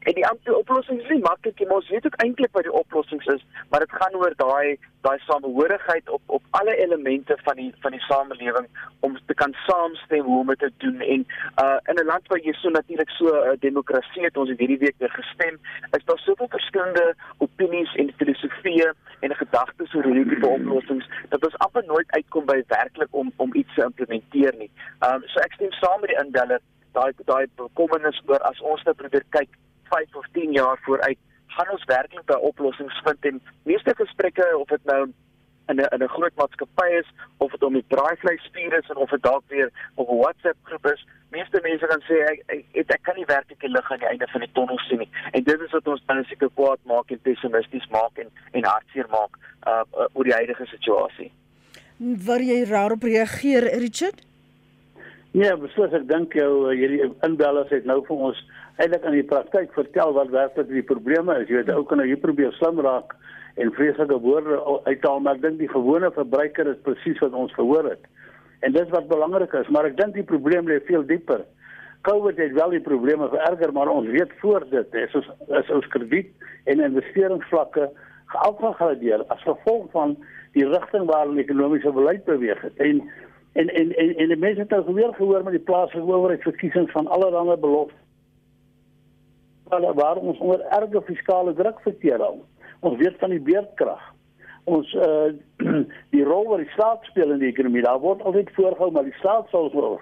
En 0.04 0.12
die 0.12 0.26
amptelike 0.26 0.58
oplossing 0.60 1.00
is 1.00 1.08
nie 1.08 1.22
maklik 1.24 1.58
nie, 1.58 1.66
maar 1.68 1.80
ons 1.80 1.88
weet 1.88 2.06
ook 2.06 2.16
eintlik 2.24 2.52
wat 2.56 2.66
die 2.66 2.78
oplossings 2.80 3.28
is, 3.32 3.44
maar 3.70 3.80
dit 3.80 3.94
gaan 4.00 4.16
oor 4.20 4.34
daai 4.40 4.76
daai 5.04 5.18
samehorigheid 5.28 6.08
op 6.08 6.22
op 6.36 6.42
alle 6.58 6.74
elemente 6.84 7.36
van 7.46 7.56
die 7.60 7.70
van 7.84 7.92
die 7.96 8.00
samelewing 8.00 8.68
om 9.06 9.16
te 9.26 9.34
kan 9.40 9.52
saamstem 9.66 10.24
hoe 10.28 10.38
om 10.40 10.52
dit 10.52 10.60
te 10.64 10.70
doen 10.84 11.00
en 11.00 11.26
uh 11.62 11.78
in 11.92 12.00
'n 12.02 12.06
land 12.10 12.28
waar 12.28 12.40
jy 12.40 12.52
so 12.52 12.68
natuurlik 12.68 13.10
so 13.16 13.32
'n 13.32 13.48
uh, 13.48 13.56
demokrasie 13.60 14.24
het 14.24 14.36
ons 14.36 14.48
het 14.48 14.58
hierdie 14.58 14.78
week 14.84 14.94
weer 14.98 15.14
gestem, 15.16 15.58
is 15.96 16.04
daar 16.04 16.18
soveel 16.18 16.48
verskillende 16.48 17.14
opinies 17.38 17.94
en 17.94 18.14
filosofieë 18.20 18.92
en 19.20 19.36
gedagtes 19.36 19.94
oor 19.94 20.04
hierdie 20.04 20.28
tipe 20.34 20.46
oplossings 20.46 21.08
dat 21.28 21.44
ons 21.44 21.58
amper 21.58 21.84
nooit 21.86 22.10
uitkom 22.10 22.44
by 22.44 22.62
werklik 22.66 23.08
om 23.10 23.32
om 23.36 23.54
iets 23.54 23.74
te 23.74 23.82
implementeer 23.82 24.54
nie. 24.58 24.70
Um 25.08 25.20
so 25.26 25.40
ek 25.40 25.52
stem 25.52 25.72
saam 25.72 26.00
met 26.00 26.10
die 26.12 26.22
indeller 26.24 26.60
daai 26.92 27.12
daai 27.24 27.46
bekommernis 27.56 28.22
oor 28.26 28.42
as 28.50 28.60
ons 28.60 28.82
net 28.84 28.86
nou 28.86 29.02
probeer 29.02 29.24
kyk 29.30 29.48
5 29.96 30.16
of 30.22 30.30
10 30.38 30.56
jaar 30.58 30.78
vooruit 30.86 31.20
gaan 31.56 31.70
ons 31.74 31.84
werklik 31.90 32.26
by 32.30 32.38
oplossings 32.50 33.02
vind 33.06 33.28
en 33.30 33.42
meeste 33.70 33.94
gesprekke 34.00 34.46
of 34.58 34.68
dit 34.74 34.90
nou 34.90 35.02
in 35.72 35.76
'n 35.80 35.88
in 35.94 36.02
'n 36.02 36.14
groot 36.16 36.34
maatskappy 36.40 36.88
is 37.00 37.08
of 37.36 37.50
dit 37.50 37.62
om 37.62 37.72
die 37.72 37.90
braaivleisspier 37.94 38.72
is 38.78 38.88
en 38.90 38.96
of 38.96 39.10
dit 39.10 39.22
dalk 39.22 39.44
weer 39.48 39.70
op 39.94 40.08
'n 40.08 40.22
WhatsApp 40.24 40.58
groep 40.62 40.86
is 40.94 41.06
meeste 41.30 41.60
mense 41.62 41.86
gaan 41.90 42.04
sê 42.08 42.16
ek 42.32 42.42
ek, 42.46 42.90
ek 42.96 43.02
kan 43.02 43.16
nie 43.16 43.30
werklik 43.34 43.60
die 43.60 43.74
lig 43.76 43.90
aan 43.90 44.02
die 44.04 44.12
einde 44.12 44.28
van 44.32 44.40
die 44.40 44.52
tonnel 44.52 44.78
sien 44.78 44.98
nie 44.98 45.10
en 45.32 45.42
dit 45.42 45.60
is 45.60 45.70
wat 45.70 45.88
ons 45.88 46.02
dan 46.06 46.24
seker 46.24 46.50
kwaad 46.54 46.80
maak 46.84 47.10
en 47.10 47.26
pessimisties 47.28 47.88
maak 47.88 48.18
en 48.18 48.28
en 48.52 48.64
hartseer 48.64 49.08
maak 49.08 49.32
uh, 49.66 49.82
uh 50.00 50.06
oor 50.12 50.24
die 50.24 50.38
huidige 50.40 50.66
situasie 50.66 51.30
Waar 51.98 52.42
jy 52.42 52.64
daarop 52.66 53.04
reageer 53.06 53.62
Richard? 53.78 54.18
Ja, 55.34 55.54
beslis 55.58 55.94
ek 55.94 56.08
dink 56.10 56.34
jou 56.34 56.74
hierdie 56.74 57.04
inbellers 57.26 57.70
het 57.70 57.86
nou 57.86 58.00
vir 58.06 58.24
ons 58.28 58.40
eintlik 58.76 59.04
in 59.06 59.18
die 59.18 59.26
praktyk 59.30 59.72
vertel 59.76 60.12
wat 60.16 60.32
werklik 60.34 60.68
die 60.70 60.82
probleme 60.82 61.36
is. 61.42 61.48
Jy 61.48 61.62
weet, 61.62 61.88
kan 61.88 62.00
nou 62.00 62.08
hier 62.08 62.20
probeer 62.20 62.54
slim 62.58 62.80
raak 62.82 63.14
en 63.62 63.70
vreeslike 63.76 64.18
woorde 64.24 64.58
uithaal, 64.88 65.20
maar 65.22 65.38
ek 65.38 65.44
dink 65.44 65.60
die 65.62 65.70
gewone 65.70 66.10
verbruiker 66.14 66.72
is 66.72 66.80
presies 66.86 67.20
wat 67.22 67.36
ons 67.38 67.54
gehoor 67.54 67.92
het. 67.92 68.08
En 68.66 68.74
dis 68.74 68.90
wat 68.90 69.10
belangrik 69.10 69.52
is, 69.60 69.70
maar 69.70 69.86
ek 69.86 69.98
dink 70.00 70.16
die 70.18 70.26
probleem 70.26 70.66
lê 70.66 70.80
veel 70.88 71.06
dieper. 71.06 71.44
COVID 72.04 72.40
het 72.40 72.56
wel 72.58 72.74
die 72.74 72.82
probleme 72.84 73.28
vererger, 73.32 73.72
maar 73.72 73.92
ons 73.92 74.10
weet 74.10 74.32
voor 74.42 74.66
dit 74.72 74.98
is 75.00 75.14
ons 75.14 75.30
is 75.60 75.70
ons 75.72 75.86
krediet 75.94 76.32
en 76.68 76.82
investeringsvlakke 76.82 77.88
geafgradeer 78.34 79.22
as 79.32 79.46
gevolg 79.46 79.86
van 79.94 80.16
die 80.56 80.66
rigting 80.66 81.06
waarin 81.08 81.38
die 81.38 81.46
ekonomiese 81.46 81.94
beleid 81.94 82.26
beweeg 82.26 82.60
het. 82.66 82.76
En 82.82 83.04
en 83.54 83.70
en 83.70 83.92
en, 84.02 84.16
en 84.18 84.32
die 84.34 84.40
mense 84.42 84.66
het 84.66 84.74
nou 84.74 84.94
weer 84.98 85.14
gehoor 85.14 85.44
met 85.46 85.54
die 85.54 85.66
plaaslike 85.70 86.10
owerheidsverkiesings 86.10 86.92
van 86.92 87.06
allerlei 87.06 87.56
beloftes 87.60 88.03
waar 89.68 90.16
ons 90.16 90.38
onder 90.38 90.60
erge 90.60 91.02
fiskale 91.02 91.54
druk 91.54 91.80
verkeer 91.80 92.22
al. 92.22 92.44
Ons 92.80 92.98
weet 92.98 93.18
van 93.18 93.30
die 93.30 93.40
beerdkrag. 93.40 94.02
Ons 94.64 94.92
uh 94.94 95.32
die 96.14 96.24
rol 96.24 96.48
wat 96.48 96.58
die 96.58 96.72
staat 96.72 97.04
speel 97.10 97.32
in 97.32 97.38
die 97.38 97.52
ekonomie, 97.52 97.82
daar 97.82 98.00
word 98.00 98.22
altyd 98.22 98.50
voorgehou 98.56 98.90
maar 98.92 99.04
die 99.04 99.16
staat 99.20 99.48
sal 99.52 99.70
oor 99.72 100.00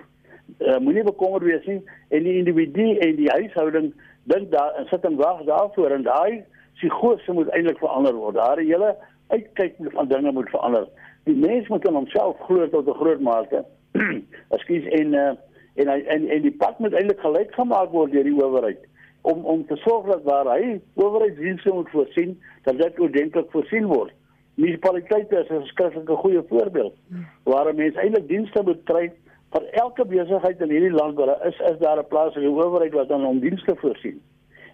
uh, 0.59 0.79
moenie 0.79 1.05
bekommerd 1.07 1.47
wees 1.47 1.67
nie 1.67 1.81
en 2.09 2.27
die 2.27 2.37
individu 2.39 2.89
en 3.07 3.17
die 3.17 3.31
huishouding 3.31 3.93
dink 4.31 4.51
daar 4.53 4.75
en 4.79 4.87
sit 4.91 5.05
en 5.05 5.19
wag 5.21 5.43
daarvoor 5.49 5.95
en 5.97 6.07
daai 6.07 6.43
psigose 6.79 7.33
moet 7.33 7.51
eintlik 7.55 7.79
verander 7.79 8.15
word. 8.15 8.39
Daar 8.39 8.59
hele 8.59 8.95
uitkyk 9.35 9.79
van 9.95 10.09
dinge 10.09 10.33
moet 10.33 10.51
verander. 10.51 10.89
Die 11.25 11.37
mens 11.39 11.69
moet 11.69 11.87
in 11.89 11.99
homself 11.99 12.39
glo 12.47 12.69
tot 12.69 12.89
'n 12.89 13.01
groot 13.01 13.21
mate. 13.21 13.65
Ekskuus 14.55 14.87
en 14.99 15.15
uh, 15.15 15.33
en 15.75 15.89
en 15.89 16.29
en 16.29 16.43
die 16.43 16.57
pad 16.57 16.79
moet 16.79 16.95
eintlik 16.95 17.21
gelyk 17.21 17.55
gemaak 17.55 17.91
word 17.91 18.13
deur 18.13 18.25
die 18.25 18.39
owerheid 18.45 18.91
om 19.23 19.45
om 19.45 19.67
te 19.67 19.77
sorg 19.77 20.07
dat 20.07 20.23
waar 20.23 20.51
hy 20.57 20.81
owerheidsdienste 20.95 21.73
moet 21.73 21.91
voorsien, 21.91 22.41
dat 22.63 22.79
dit 22.79 23.01
ordentlik 23.01 23.51
voorsien 23.51 23.87
word. 23.87 24.13
Munisipaliteite 24.55 25.37
is 25.39 25.49
'n 25.49 25.67
skrikkelike 25.67 26.17
goeie 26.17 26.43
voorbeeld 26.49 26.95
waar 27.43 27.75
mense 27.75 27.99
eintlik 27.99 28.29
dienste 28.29 28.63
moet 28.63 28.83
kry 28.85 29.13
vir 29.53 29.65
elke 29.71 30.05
besigheid 30.05 30.61
in 30.61 30.71
hierdie 30.71 30.93
land 30.93 31.17
waar 31.17 31.47
is 31.47 31.59
is 31.71 31.79
daar 31.79 31.99
'n 31.99 32.09
plaas 32.09 32.35
in 32.35 32.41
die 32.43 32.51
owerheid 32.51 32.93
wat 32.93 33.09
dan 33.09 33.27
om 33.27 33.41
dienste 33.41 33.77
voorsien. 33.77 34.21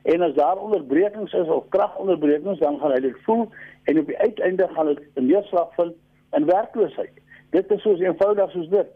En 0.02 0.22
as 0.22 0.34
daar 0.34 0.58
onderbrekings 0.58 1.32
is 1.32 1.48
of 1.48 1.68
kragonderbrekings 1.68 2.58
dan 2.58 2.78
gaan 2.78 2.92
hy 2.92 3.00
dit 3.00 3.16
voel 3.22 3.48
en 3.84 3.98
op 3.98 4.06
die 4.06 4.18
uiteinde 4.18 4.68
gaan 4.68 4.86
dit 4.86 5.00
'n 5.14 5.26
neerslag 5.26 5.74
vind 5.74 5.94
in 6.32 6.44
werkloosheid. 6.44 7.12
Dit 7.50 7.70
is 7.70 7.82
soos 7.82 8.00
eenvoudig 8.00 8.50
soos 8.50 8.68
dit. 8.68 8.86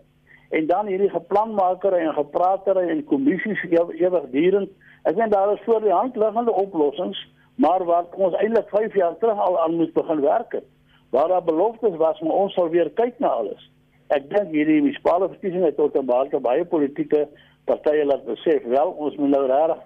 En 0.50 0.66
dan 0.66 0.86
hierdie 0.86 1.10
geplanmakery 1.10 1.98
en 1.98 2.14
gepraatery 2.14 2.88
en 2.88 3.04
kommissies 3.04 3.62
ewigdurend. 3.98 4.70
Ek 5.02 5.16
dink 5.16 5.32
daar 5.32 5.52
is 5.52 5.64
voor 5.64 5.80
die 5.80 5.92
hand 5.92 6.16
liggende 6.16 6.52
oplossings, 6.52 7.18
maar 7.54 7.84
wat 7.84 8.14
ons 8.14 8.34
eintlik 8.34 8.68
5 8.68 8.94
jaar 8.94 9.18
terug 9.18 9.38
al 9.38 9.60
aan 9.60 9.74
moet 9.76 9.92
begin 9.92 10.20
werk 10.20 10.52
het. 10.52 10.64
Waar 11.10 11.28
daar 11.28 11.44
beloftes 11.44 11.96
was, 11.96 12.20
maar 12.20 12.32
ons 12.44 12.54
sal 12.54 12.68
weer 12.68 12.90
kyk 12.90 13.18
na 13.18 13.28
alles. 13.28 13.70
Ek 14.08 14.28
dink 14.30 14.52
hierdie 14.52 14.80
munisipale 14.80 15.28
verkiesing 15.28 15.64
het 15.64 15.76
tot 15.76 15.96
'n 15.96 16.06
baie 16.06 16.40
baie 16.40 16.64
politieke 16.64 17.28
partye 17.64 18.04
laat 18.04 18.24
besef 18.24 18.64
wel 18.64 18.90
ons 18.90 19.16
moet 19.16 19.28
nou 19.28 19.46
regtig 19.46 19.82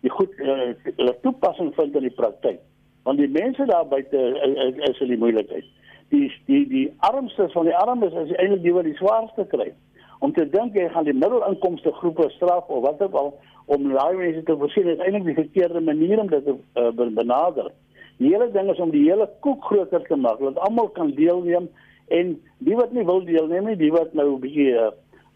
die 0.00 0.10
goed 0.10 0.32
uh, 0.38 1.08
toepassing 1.22 1.74
vind 1.74 1.94
in 1.94 2.06
die 2.06 2.14
praktyk. 2.20 2.60
Want 3.02 3.18
die 3.18 3.28
mense 3.28 3.64
daar 3.64 3.86
buite 3.86 4.18
is, 4.18 4.78
is 4.90 5.00
in 5.00 5.12
die 5.14 5.18
moeilikheid. 5.18 5.64
Die 6.08 6.30
die 6.46 6.62
die 6.68 6.86
armstes 6.98 7.52
van 7.52 7.64
die 7.64 7.76
armes 7.76 8.12
is 8.12 8.32
eintlik 8.36 8.62
die 8.62 8.74
wat 8.74 8.84
die 8.88 8.96
swaarste 9.00 9.46
kry. 9.50 9.72
Om 10.18 10.32
te 10.32 10.46
dink 10.50 10.74
jy 10.74 10.88
gaan 10.88 11.04
die 11.04 11.16
middelinkomste 11.16 11.92
groepe 11.92 12.30
straf 12.30 12.68
of 12.68 12.82
wat 12.82 13.02
ook 13.02 13.14
al 13.14 13.34
om 13.66 13.88
daai 13.92 14.16
mense 14.16 14.42
te 14.42 14.56
voorsien 14.56 14.88
is 14.88 14.98
eintlik 14.98 15.24
die 15.24 15.40
verkeerde 15.42 15.80
manier 15.80 16.20
om 16.22 16.30
dit 16.30 16.44
te 16.44 16.54
uh, 16.74 16.90
benader 16.92 17.72
die 18.18 18.32
hele 18.32 18.50
ding 18.52 18.70
is 18.72 18.80
om 18.80 18.90
die 18.90 19.04
hele 19.08 19.28
koek 19.44 19.64
groter 19.64 20.04
te 20.06 20.16
maak 20.16 20.38
dat 20.40 20.58
almal 20.68 20.88
kan 20.98 21.10
deelneem 21.16 21.68
en 22.08 22.36
die 22.58 22.76
wat 22.78 22.92
nie 22.92 23.04
wil 23.04 23.24
deelneem 23.24 23.66
nie, 23.66 23.76
die 23.76 23.92
wat 23.92 24.14
nou 24.14 24.28
'n 24.34 24.40
bietjie 24.40 24.70
'n 24.72 24.78
uh, 24.78 24.90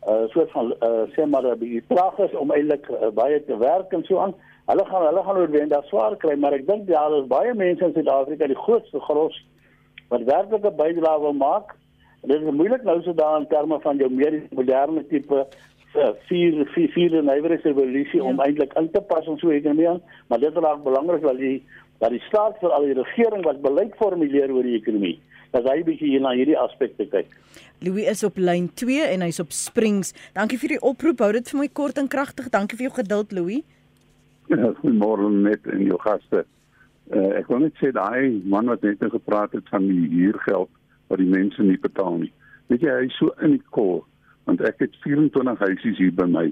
uh, 0.09 0.29
soort 0.33 0.51
van 0.51 0.73
uh, 0.81 1.05
sê 1.15 1.27
maar 1.27 1.45
'n 1.45 1.59
bietjie 1.59 1.85
traag 1.89 2.19
is 2.19 2.35
om 2.35 2.53
eintlik 2.53 2.89
uh, 2.89 3.11
baie 3.15 3.45
te 3.45 3.57
werk 3.57 3.93
en 3.93 4.05
so 4.05 4.19
aan, 4.19 4.35
hulle 4.67 4.85
gaan 4.85 5.07
hulle 5.07 5.23
gaan 5.23 5.37
oorwendig 5.37 5.85
swaar 5.85 6.17
kry, 6.17 6.37
maar 6.37 6.53
ek 6.53 6.67
dink 6.67 6.87
daar 6.87 7.13
is 7.19 7.27
baie 7.27 7.55
mense 7.55 7.85
in 7.85 7.93
Suid-Afrika 7.93 8.47
die 8.47 8.63
grootste 8.65 9.01
gros 9.01 9.45
wat 10.09 10.23
werklik 10.23 10.65
'n 10.65 10.77
bydrae 10.77 11.21
wil 11.21 11.33
maak. 11.33 11.77
Dit 12.23 12.43
is 12.43 12.51
moeilik 12.53 12.83
nou 12.83 13.03
so 13.03 13.13
daar 13.15 13.41
in 13.41 13.47
terme 13.47 13.81
van 13.81 13.97
jou 13.97 14.11
meer 14.11 14.43
moderne 14.51 15.07
tipe 15.07 15.47
uh, 15.97 16.13
vier 16.29 16.65
vier 16.75 16.93
vier 16.95 17.17
nywerhede 17.23 17.69
revolusie 17.69 18.21
ja. 18.21 18.27
om 18.31 18.41
eintlik 18.41 18.75
in 18.79 18.91
te 18.91 19.01
pas 19.01 19.27
ons 19.27 19.41
so 19.41 19.51
ekonomie 19.55 19.89
aan, 19.89 20.03
maar 20.29 20.43
dit 20.43 20.51
is 20.51 20.63
ook 20.63 20.85
belangrik 20.85 21.23
dat 21.23 21.39
die 21.39 21.59
dat 22.01 22.15
die 22.15 22.23
staat 22.29 22.57
vir 22.61 22.73
al 22.73 22.87
die 22.89 22.97
regering 22.97 23.45
wat 23.45 23.61
beleid 23.63 23.97
formuleer 24.01 24.53
oor 24.55 24.65
die 24.65 24.79
ekonomie 24.79 25.19
dat 25.51 25.67
hy 25.67 25.81
bietjie 25.83 26.13
hier 26.13 26.23
na 26.23 26.31
hierdie 26.37 26.59
aspekte 26.59 27.07
kyk. 27.11 27.31
Louis 27.83 28.07
is 28.13 28.23
op 28.27 28.39
lyn 28.39 28.69
2 28.79 29.09
en 29.09 29.25
hy's 29.25 29.41
op 29.43 29.51
Springs. 29.57 30.13
Dankie 30.37 30.61
vir 30.63 30.77
die 30.77 30.81
oproep. 30.87 31.25
Hou 31.25 31.33
dit 31.35 31.51
vir 31.51 31.59
my 31.59 31.69
kort 31.75 31.99
en 31.99 32.11
kragtig. 32.13 32.51
Dankie 32.55 32.79
vir 32.79 32.91
jou 32.91 32.97
geduld, 33.01 33.35
Louis. 33.35 33.65
Ja, 34.51 34.71
goeiemôre 34.79 35.31
net 35.35 35.67
en 35.71 35.83
jou 35.87 35.99
gaste. 36.03 36.45
Uh, 37.11 37.33
ek 37.41 37.51
wil 37.51 37.65
net 37.65 37.75
sê 37.83 37.91
daai 37.95 38.39
man 38.47 38.71
wat 38.71 38.85
net 38.87 39.03
gepraat 39.03 39.57
het 39.57 39.67
van 39.75 39.89
die 39.91 40.07
huurgeld 40.13 40.71
wat 41.11 41.19
die 41.19 41.31
mense 41.31 41.63
nie 41.67 41.79
betaal 41.83 42.21
nie. 42.23 42.33
Weet 42.71 42.87
jy, 42.87 42.95
hy 43.01 43.09
is 43.09 43.19
so 43.19 43.35
in 43.43 43.57
die 43.57 43.65
kol 43.75 44.05
want 44.51 44.67
ek 44.67 44.83
het 44.83 44.99
24 45.05 45.63
huisies 45.63 45.99
hier 46.03 46.15
by 46.15 46.27
my 46.27 46.49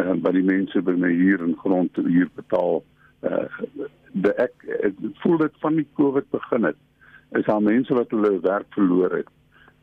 uh, 0.00 0.14
wat 0.24 0.34
die 0.36 0.46
mense 0.46 0.82
by 0.82 0.96
my 0.96 1.12
hier 1.12 1.42
in 1.44 1.54
grond 1.60 2.00
huur 2.00 2.30
betaal. 2.40 2.82
Uh, 3.20 3.46
de 4.24 4.32
ek, 4.40 4.54
ek 4.88 5.00
voel 5.22 5.40
dit 5.42 5.62
van 5.62 5.78
die 5.80 5.86
Covid 5.98 6.28
begin 6.34 6.70
het 6.70 6.80
is 7.34 7.46
daar 7.48 7.62
mense 7.62 7.94
wat 7.94 8.12
hulle 8.14 8.38
werk 8.44 8.68
verloor 8.76 9.16
het. 9.20 9.30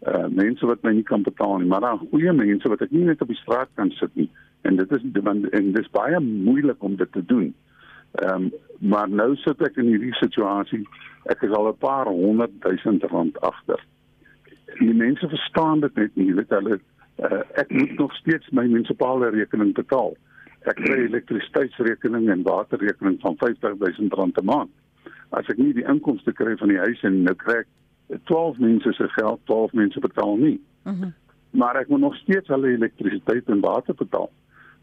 Uh 0.07 0.27
mense 0.33 0.65
wat 0.65 0.81
my 0.87 0.93
nie 0.97 1.05
kan 1.05 1.25
betaal 1.25 1.59
nie, 1.59 1.67
maar 1.69 1.83
daar 1.83 1.99
goeie 1.99 2.33
mense 2.33 2.69
wat 2.71 2.81
ek 2.85 2.93
nie 2.95 3.03
net 3.09 3.21
op 3.21 3.29
die 3.29 3.41
straat 3.41 3.69
kan 3.75 3.91
sit 3.97 4.13
nie. 4.15 4.29
En 4.65 4.79
dit 4.79 4.93
is 4.97 5.03
en 5.03 5.41
dit 5.51 5.81
is 5.81 5.91
baie 5.93 6.19
moeilik 6.19 6.83
om 6.83 6.95
dit 6.95 7.11
te 7.11 7.25
doen. 7.33 7.51
Ehm 8.23 8.47
um, 8.47 8.51
maar 8.79 9.09
nou 9.09 9.35
sit 9.43 9.61
ek 9.61 9.75
in 9.77 9.91
hierdie 9.91 10.15
situasie. 10.17 10.81
Ek 11.29 11.43
is 11.45 11.51
al 11.53 11.69
'n 11.69 11.77
paar 11.77 12.09
honderd 12.09 12.55
duisend 12.63 13.03
rand 13.11 13.41
agter. 13.41 13.83
Die 14.79 14.93
mense 14.93 15.27
verstaan 15.29 15.79
dit 15.79 15.95
net 15.95 16.15
nie, 16.15 16.33
weet 16.33 16.49
hulle 16.49 16.79
uh, 17.21 17.41
ek 17.61 17.71
moet 17.71 17.97
nog 17.99 18.13
steeds 18.15 18.49
my 18.49 18.65
munisipale 18.67 19.29
rekening 19.29 19.73
betaal. 19.73 20.15
Ek 20.61 20.77
kry 20.77 21.05
elektrisiteitsrekening 21.05 22.29
en 22.29 22.43
waterrekening 22.43 23.19
van 23.21 23.35
50000 23.37 24.13
rand 24.13 24.37
'n 24.37 24.45
maand 24.45 24.71
as 25.31 25.47
ek 25.51 25.59
nie 25.61 25.73
die 25.73 25.87
inkomste 25.87 26.33
kry 26.35 26.57
van 26.59 26.71
die 26.71 26.81
huis 26.81 27.01
en 27.07 27.23
nou 27.23 27.35
kry 27.39 27.61
ek 27.63 27.69
12 28.27 28.59
mense 28.59 28.93
se 28.97 29.07
geld, 29.15 29.39
12 29.47 29.73
mense 29.79 29.99
betaal 29.99 30.37
nie. 30.37 30.59
Mm 30.83 31.13
maar 31.51 31.75
ek 31.75 31.89
moet 31.91 31.99
nog 31.99 32.13
steeds 32.15 32.47
hulle 32.47 32.69
elektrisiteit 32.71 33.49
en 33.51 33.59
water 33.59 33.91
betaal. 33.99 34.29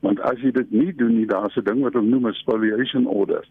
Want 0.05 0.18
as 0.20 0.37
jy 0.44 0.51
dit 0.53 0.70
nie 0.70 0.90
doen 0.92 1.14
nie, 1.16 1.24
daar's 1.27 1.57
'n 1.57 1.64
ding 1.64 1.81
wat 1.81 1.94
hulle 1.96 2.09
noem 2.09 2.27
'n 2.29 2.37
spoliation 2.37 3.07
order. 3.07 3.48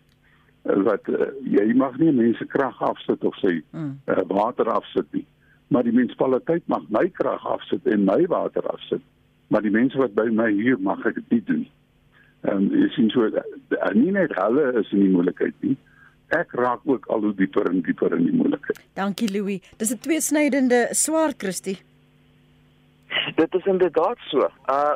Eh, 0.62 0.76
wat 0.86 1.08
uh, 1.10 1.26
jy 1.42 1.74
mag 1.74 1.98
nie 1.98 2.12
mense 2.12 2.46
krag 2.46 2.78
afsit 2.82 3.24
of 3.24 3.36
sê 3.42 3.64
mm. 3.72 4.00
uh, 4.06 4.22
water 4.28 4.70
afsit 4.70 5.06
nie. 5.12 5.26
Maar 5.68 5.84
die 5.84 5.94
munisipaliteit 5.94 6.64
mag 6.72 6.86
my 6.90 7.10
krag 7.10 7.46
afsit 7.46 7.86
en 7.86 8.06
my 8.08 8.26
water 8.32 8.64
afsit. 8.72 9.02
Maar 9.48 9.62
die 9.62 9.72
mense 9.72 9.98
wat 9.98 10.16
by 10.16 10.30
my 10.32 10.52
huur 10.52 10.80
mag 10.80 11.06
ek 11.06 11.16
dit 11.16 11.30
nie 11.30 11.44
doen. 11.52 11.68
Ehm 12.48 12.64
um, 12.64 12.72
jy 12.72 12.90
sien 12.96 13.10
so 13.10 13.28
uh, 13.28 13.94
nie 13.94 14.12
net 14.12 14.36
hulle 14.38 14.72
is 14.80 14.92
in 14.92 15.06
die 15.06 15.14
moeilikheid 15.14 15.56
nie 15.66 15.78
ek 16.36 16.52
raak 16.60 16.84
ook 16.84 17.06
al 17.08 17.22
hoe 17.24 17.34
dieper 17.36 17.70
en 17.70 17.82
dieper 17.82 18.16
in 18.18 18.26
die 18.28 18.36
moeilikheid. 18.36 18.80
Dankie 18.94 19.30
Louis. 19.32 19.62
Dis 19.78 19.94
'n 19.94 20.00
tweesnydende 20.00 20.88
swaar 20.92 21.34
Christie. 21.38 21.78
Dit 23.36 23.54
is 23.56 23.66
inderdaad 23.66 24.18
so. 24.30 24.50
Uh 24.70 24.96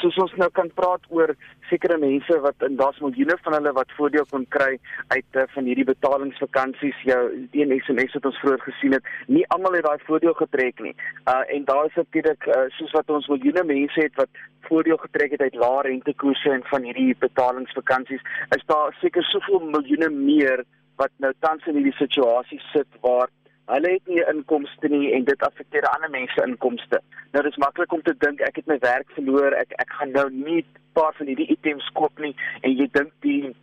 soos 0.00 0.16
ons 0.24 0.34
nou 0.40 0.48
kan 0.50 0.70
praat 0.74 1.04
oor 1.08 1.34
sekere 1.70 1.98
mense 1.98 2.38
wat 2.44 2.64
en 2.66 2.76
daar's 2.76 3.00
miljoene 3.04 3.36
van 3.44 3.56
hulle 3.56 3.72
wat 3.76 3.94
voordeel 3.96 4.26
kon 4.30 4.46
kry 4.56 4.78
uit 5.14 5.38
uh, 5.38 5.44
van 5.54 5.68
hierdie 5.68 5.86
betalingsvakansies, 5.88 6.98
jou 7.08 7.20
een 7.52 7.74
SMS 7.84 8.16
wat 8.18 8.28
ons 8.30 8.40
vroeër 8.42 8.64
gesien 8.66 8.96
het. 8.96 9.10
Nie 9.26 9.44
almal 9.54 9.78
het 9.78 9.86
daai 9.86 10.06
voordeel 10.06 10.34
getrek 10.40 10.82
nie. 10.86 10.94
Uh 11.34 11.42
en 11.56 11.64
daar 11.70 11.86
is 11.90 11.98
natuurlik 12.00 12.46
uh, 12.46 12.64
soos 12.78 12.94
wat 12.98 13.10
ons 13.18 13.28
miljoene 13.34 13.64
mense 13.70 14.00
het 14.00 14.14
wat 14.20 14.42
voordeel 14.68 15.00
getrek 15.04 15.36
het 15.36 15.46
uit 15.46 15.58
lae 15.64 15.82
rentekoerse 15.88 16.50
en 16.50 16.64
van 16.70 16.86
hierdie 16.88 17.16
betalingsvakansies, 17.18 18.22
is 18.56 18.66
daar 18.66 18.96
seker 19.00 19.24
soveel 19.30 19.60
miljoene 19.74 20.10
meer 20.10 20.64
wat 21.00 21.12
nou 21.24 21.32
tans 21.40 21.66
in 21.66 21.78
hierdie 21.78 21.98
situasie 21.98 22.60
sit 22.72 23.00
waar 23.06 23.30
Hulle 23.72 23.92
het 23.94 24.06
nie 24.10 24.20
inkomste 24.28 24.88
nie 24.92 25.12
en 25.16 25.24
dit 25.24 25.44
affekteer 25.46 25.86
ander 25.88 26.10
mense 26.12 26.44
inkomste. 26.44 27.00
Nou 27.32 27.42
dis 27.46 27.56
maklik 27.56 27.92
om 27.96 28.02
te 28.04 28.12
dink 28.24 28.42
ek 28.44 28.58
het 28.60 28.66
my 28.68 28.76
werk 28.82 29.08
verloor, 29.16 29.56
ek 29.56 29.72
ek 29.80 29.94
gaan 29.98 30.12
nou 30.12 30.28
nie 30.30 30.60
'n 30.60 30.66
paar 30.92 31.14
van 31.16 31.26
hierdie 31.26 31.48
items 31.56 31.88
koop 31.96 32.18
nie 32.18 32.34
en 32.60 32.76
jy 32.76 32.88
dink 32.92 33.12
die 33.24 33.54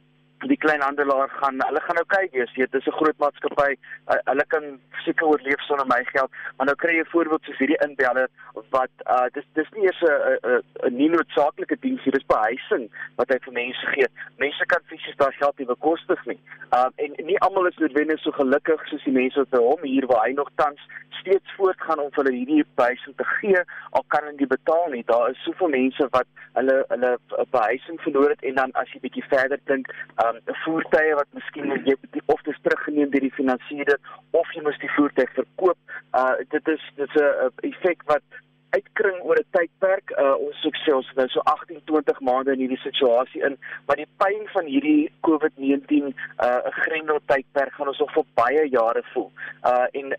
die 0.60 0.68
kleinhandelaar 0.68 1.30
gaan 1.40 1.62
hulle 1.64 1.82
gaan 1.86 1.96
nou 1.96 2.06
kyk 2.14 2.34
wees 2.36 2.54
dit 2.56 2.74
is 2.76 2.88
'n 2.88 2.98
groot 3.00 3.18
maatskappy. 3.18 3.72
Uh, 4.12 4.18
hulle 4.32 4.46
kan 4.48 4.80
seker 5.06 5.26
oorleef 5.28 5.62
sonder 5.62 5.88
my 5.88 6.04
geld 6.12 6.32
maar 6.58 6.68
nou 6.68 6.76
kry 6.76 6.96
jy 6.98 7.06
voorbeeld 7.12 7.44
soos 7.44 7.58
hierdie 7.58 7.82
inbeller 7.88 8.28
wat 8.76 8.92
uh, 9.08 9.28
dis 9.34 9.46
dis 9.54 9.70
nie 9.76 9.86
eers 9.86 10.02
'n 10.02 10.62
'n 10.88 10.96
nie 10.96 11.10
noodsaaklike 11.10 11.78
diens 11.80 12.04
hier 12.04 12.14
dis 12.14 12.32
behuising 12.34 12.90
wat 13.16 13.30
hy 13.30 13.40
vir 13.46 13.54
mense 13.54 13.86
gee. 13.94 14.08
Mense 14.38 14.66
kan 14.66 14.82
fisies 14.92 15.16
daar 15.18 15.34
geld 15.34 15.58
nie 15.58 15.68
bekostig 15.68 16.26
nie. 16.26 16.40
Uh, 16.74 16.90
en 16.96 17.26
nie 17.26 17.40
almal 17.40 17.68
is 17.68 17.78
noodwendig 17.78 18.20
so 18.20 18.32
gelukkig 18.32 18.88
soos 18.88 19.04
die 19.04 19.18
mense 19.22 19.40
wat 19.40 19.50
by 19.50 19.64
hom 19.64 19.82
hier 19.84 20.08
waar 20.08 20.26
hy 20.26 20.34
nog 20.34 20.50
tans 20.56 20.82
steeds 21.20 21.54
voortgaan 21.58 22.00
om 22.00 22.10
hulle 22.12 22.34
hierdie 22.34 22.66
behuising 22.76 23.16
te 23.16 23.24
gee 23.24 23.62
al 23.90 24.04
kan 24.08 24.24
hulle 24.24 24.38
nie 24.38 24.48
betaal 24.48 24.88
nie. 24.94 25.04
Daar 25.06 25.30
is 25.30 25.44
soveel 25.44 25.72
mense 25.74 26.08
wat 26.16 26.28
hulle 26.54 26.76
hulle 26.92 27.12
behuising 27.56 28.02
verloor 28.02 28.30
het 28.30 28.44
en 28.44 28.56
dan 28.62 28.72
as 28.82 28.92
jy 28.94 29.02
bietjie 29.06 29.26
verder 29.34 29.60
dink 29.72 29.92
um 30.26 30.40
voertuie 30.64 31.16
wat 31.16 31.28
miskien 31.38 31.72
jy 31.86 31.96
of 32.26 32.42
dis 32.48 32.60
teruggeneem 32.66 33.10
deur 33.14 33.26
die 33.28 33.38
finansiëerder 33.38 34.00
of 34.32 34.54
jy 34.56 34.64
moet 34.66 34.80
die 34.84 34.94
voertuig 34.98 35.34
verkoop. 35.38 35.98
Uh 36.18 36.36
dit 36.56 36.68
is 36.76 36.86
dit 36.96 37.10
is 37.10 37.22
'n 37.22 37.52
effek 37.72 38.06
wat 38.12 38.24
uitkring 38.70 39.22
oor 39.26 39.40
'n 39.40 39.50
tydperk. 39.58 40.12
Uh 40.12 40.36
ons 40.48 40.62
sukses 40.62 40.94
ons 40.94 41.12
nou 41.16 41.28
so 41.28 41.40
18 41.40 41.82
20 41.86 42.20
maande 42.20 42.54
in 42.54 42.60
hierdie 42.60 42.84
situasie 42.86 43.42
in, 43.42 43.58
maar 43.88 43.96
die 43.96 44.10
pyn 44.18 44.48
van 44.56 44.66
hierdie 44.66 45.12
COVID-19 45.28 46.14
uh 46.46 46.72
grendel 46.84 47.20
tydperk 47.26 47.74
gaan 47.74 47.88
ons 47.88 48.00
nog 48.00 48.14
vir 48.14 48.26
baie 48.34 48.68
jare 48.70 49.04
voel. 49.14 49.32
Uh 49.64 49.88
en 49.92 50.18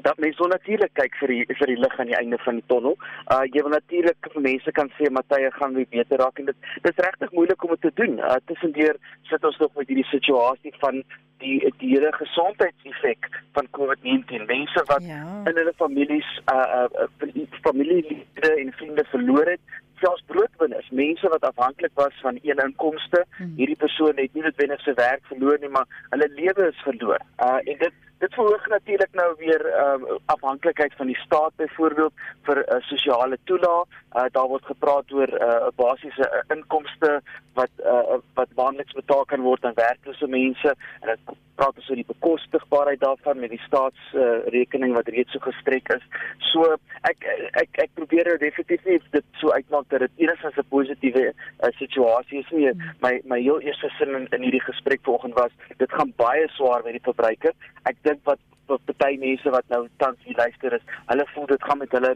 dat 0.00 0.18
mense 0.18 0.36
so 0.36 0.48
natuurlik 0.48 0.94
kyk 0.94 1.16
vir 1.20 1.32
die 1.34 1.56
vir 1.58 1.72
die 1.72 1.80
lig 1.80 1.98
aan 1.98 2.10
die 2.10 2.16
einde 2.18 2.38
van 2.44 2.60
die 2.60 2.68
tonnel. 2.72 2.96
Uh 3.34 3.42
jy 3.48 3.62
wil 3.62 3.74
natuurlik 3.76 4.30
vir 4.34 4.46
mense 4.46 4.72
kan 4.78 4.90
sê 4.98 5.10
Matthye 5.10 5.50
gaan 5.58 5.74
weer 5.74 5.90
beter 5.90 6.22
raak 6.24 6.38
en 6.38 6.48
dit 6.50 6.70
dis 6.86 7.04
regtig 7.06 7.32
moeilik 7.32 7.64
om 7.64 7.74
dit 7.74 7.84
te 7.88 7.92
doen. 8.00 8.18
Uh 8.18 8.38
tussendeur 8.46 8.96
sit 9.30 9.44
ons 9.44 9.60
nog 9.64 9.74
met 9.76 9.88
hierdie 9.92 10.08
situasie 10.10 10.74
van 10.84 11.02
die 11.44 11.58
die 11.82 11.92
hele 11.94 12.12
gesondheidseffek 12.16 13.28
van 13.58 13.70
COVID-19. 13.78 14.46
Mense 14.48 14.84
wat 14.90 15.06
ja. 15.06 15.22
in 15.50 15.56
hulle 15.60 15.76
families 15.76 16.28
uh 16.54 16.88
uh 16.96 17.30
familielede 17.68 18.52
en 18.56 18.72
vriende 18.80 19.04
verloor 19.14 19.56
het 19.56 19.80
selfs 20.02 20.24
broodwinners, 20.26 20.88
mense 20.90 21.28
wat 21.30 21.44
afhanklik 21.46 21.92
was 21.94 22.14
van 22.22 22.38
een 22.42 22.62
inkomste. 22.64 23.24
Hmm. 23.36 23.52
Hierdie 23.56 23.78
persoon 23.78 24.18
het 24.18 24.34
nie 24.34 24.42
noodwendig 24.42 24.80
sy 24.82 24.94
werk 24.98 25.22
verloor 25.30 25.60
nie, 25.62 25.70
maar 25.70 25.86
hulle 26.10 26.28
lewe 26.38 26.70
is 26.72 26.86
verloor. 26.86 27.22
Uh 27.38 27.60
en 27.60 27.78
dit 27.84 28.00
dit 28.22 28.34
verhoog 28.34 28.66
natuurlik 28.68 29.14
nou 29.18 29.30
weer 29.38 29.64
ehm 29.66 30.04
um, 30.10 30.18
afhanklikheid 30.34 30.94
van 30.96 31.06
die 31.10 31.18
staat 31.24 31.56
byvoorbeeld 31.56 32.12
vir 32.46 32.58
'n 32.58 32.74
uh, 32.74 32.80
sosiale 32.80 33.38
toelaag. 33.44 33.86
Uh, 33.88 34.24
daar 34.36 34.48
word 34.54 34.64
gepraat 34.72 35.12
oor 35.12 35.30
'n 35.32 35.42
uh, 35.42 35.70
basiese 35.76 36.26
uh, 36.28 36.56
inkomste 36.56 37.20
wat 37.54 37.72
uh, 37.92 38.18
wat 38.34 38.48
maandeliks 38.54 38.92
betaal 38.92 39.24
kan 39.24 39.40
word 39.40 39.64
aan 39.64 39.74
werklose 39.86 40.26
mense 40.26 40.74
en 41.00 41.08
dit 41.12 41.36
praat 41.56 41.76
ons 41.76 41.88
oor 41.90 42.00
die 42.00 42.08
bekostigbaarheid 42.08 43.00
daarvan 43.00 43.40
met 43.40 43.50
die 43.50 43.62
staatsrekening 43.66 44.92
uh, 44.92 44.96
wat 44.98 45.08
reeds 45.14 45.32
so 45.32 45.38
gestrek 45.44 45.88
is. 45.96 46.04
So 46.50 46.76
ek 47.10 47.26
ek 47.62 47.82
ek 47.84 47.94
probeer 47.98 48.30
nou 48.30 48.38
definitief 48.40 48.84
nie 48.88 48.98
dit 49.16 49.28
so 49.40 49.52
uitmaak 49.56 49.88
dat 49.88 50.04
dit 50.06 50.24
enigstens 50.24 50.56
'n 50.56 50.68
positiewe 50.68 51.24
uh, 51.32 51.70
situasie 51.78 52.38
is 52.44 52.50
nie. 52.50 52.72
My 53.00 53.20
my 53.24 53.40
heel 53.40 53.60
eerste 53.60 53.88
sin 53.98 54.14
in, 54.18 54.26
in 54.30 54.42
hierdie 54.42 54.64
gesprek 54.70 55.00
vanoggend 55.04 55.34
was 55.34 55.52
dit 55.78 55.92
gaan 55.92 56.12
baie 56.16 56.48
swaar 56.48 56.82
met 56.84 56.92
die 56.92 57.06
verbruiker. 57.10 57.54
Ek 57.84 57.96
dink 58.02 58.11
wat 58.24 58.40
wat 58.70 58.92
baie 58.96 59.18
mense 59.18 59.50
wat 59.50 59.64
nou 59.68 59.86
tans 59.96 60.18
hier 60.24 60.36
luister 60.36 60.72
is, 60.72 60.84
hulle 61.06 61.26
voel 61.34 61.46
dit 61.46 61.64
gaan 61.64 61.78
met 61.78 61.92
hulle 61.92 62.12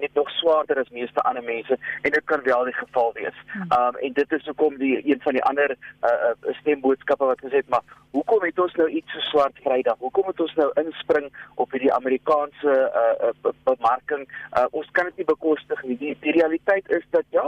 net 0.00 0.14
nog 0.14 0.30
swaarder 0.30 0.78
as 0.78 0.88
meeste 0.90 1.22
ander 1.22 1.42
mense 1.42 1.78
en 2.02 2.10
dit 2.10 2.24
kan 2.24 2.42
wel 2.42 2.64
die 2.64 2.78
geval 2.78 3.12
wees. 3.12 3.36
Hmm. 3.52 3.72
Um 3.78 3.96
en 3.96 4.12
dit 4.12 4.32
is 4.32 4.46
hoekom 4.46 4.78
die 4.78 4.96
een 5.10 5.20
van 5.20 5.32
die 5.32 5.44
ander 5.44 5.76
uh, 5.76 6.10
uh 6.10 6.54
stemboodskappe 6.60 7.24
wat 7.24 7.44
gesê 7.44 7.62
het 7.62 7.68
maar 7.68 7.84
hoekom 8.14 8.42
het 8.46 8.58
ons 8.58 8.74
nou 8.74 8.88
iets 8.88 9.12
so 9.12 9.20
swart 9.20 9.58
Vrydag? 9.62 9.98
Hoekom 9.98 10.26
het 10.30 10.40
ons 10.40 10.54
nou 10.54 10.70
inspring 10.82 11.30
op 11.54 11.72
hierdie 11.74 11.92
Amerikaanse 11.92 12.74
uh, 13.02 13.30
uh 13.30 13.54
bemarking? 13.64 14.28
Uh 14.58 14.66
ons 14.70 14.90
kan 14.92 15.10
dit 15.10 15.22
nie 15.22 15.30
bekostig 15.30 15.82
nie. 15.82 15.98
Die, 15.98 16.16
die 16.20 16.36
realiteit 16.38 16.90
is 16.90 17.06
dat 17.10 17.26
ja, 17.34 17.46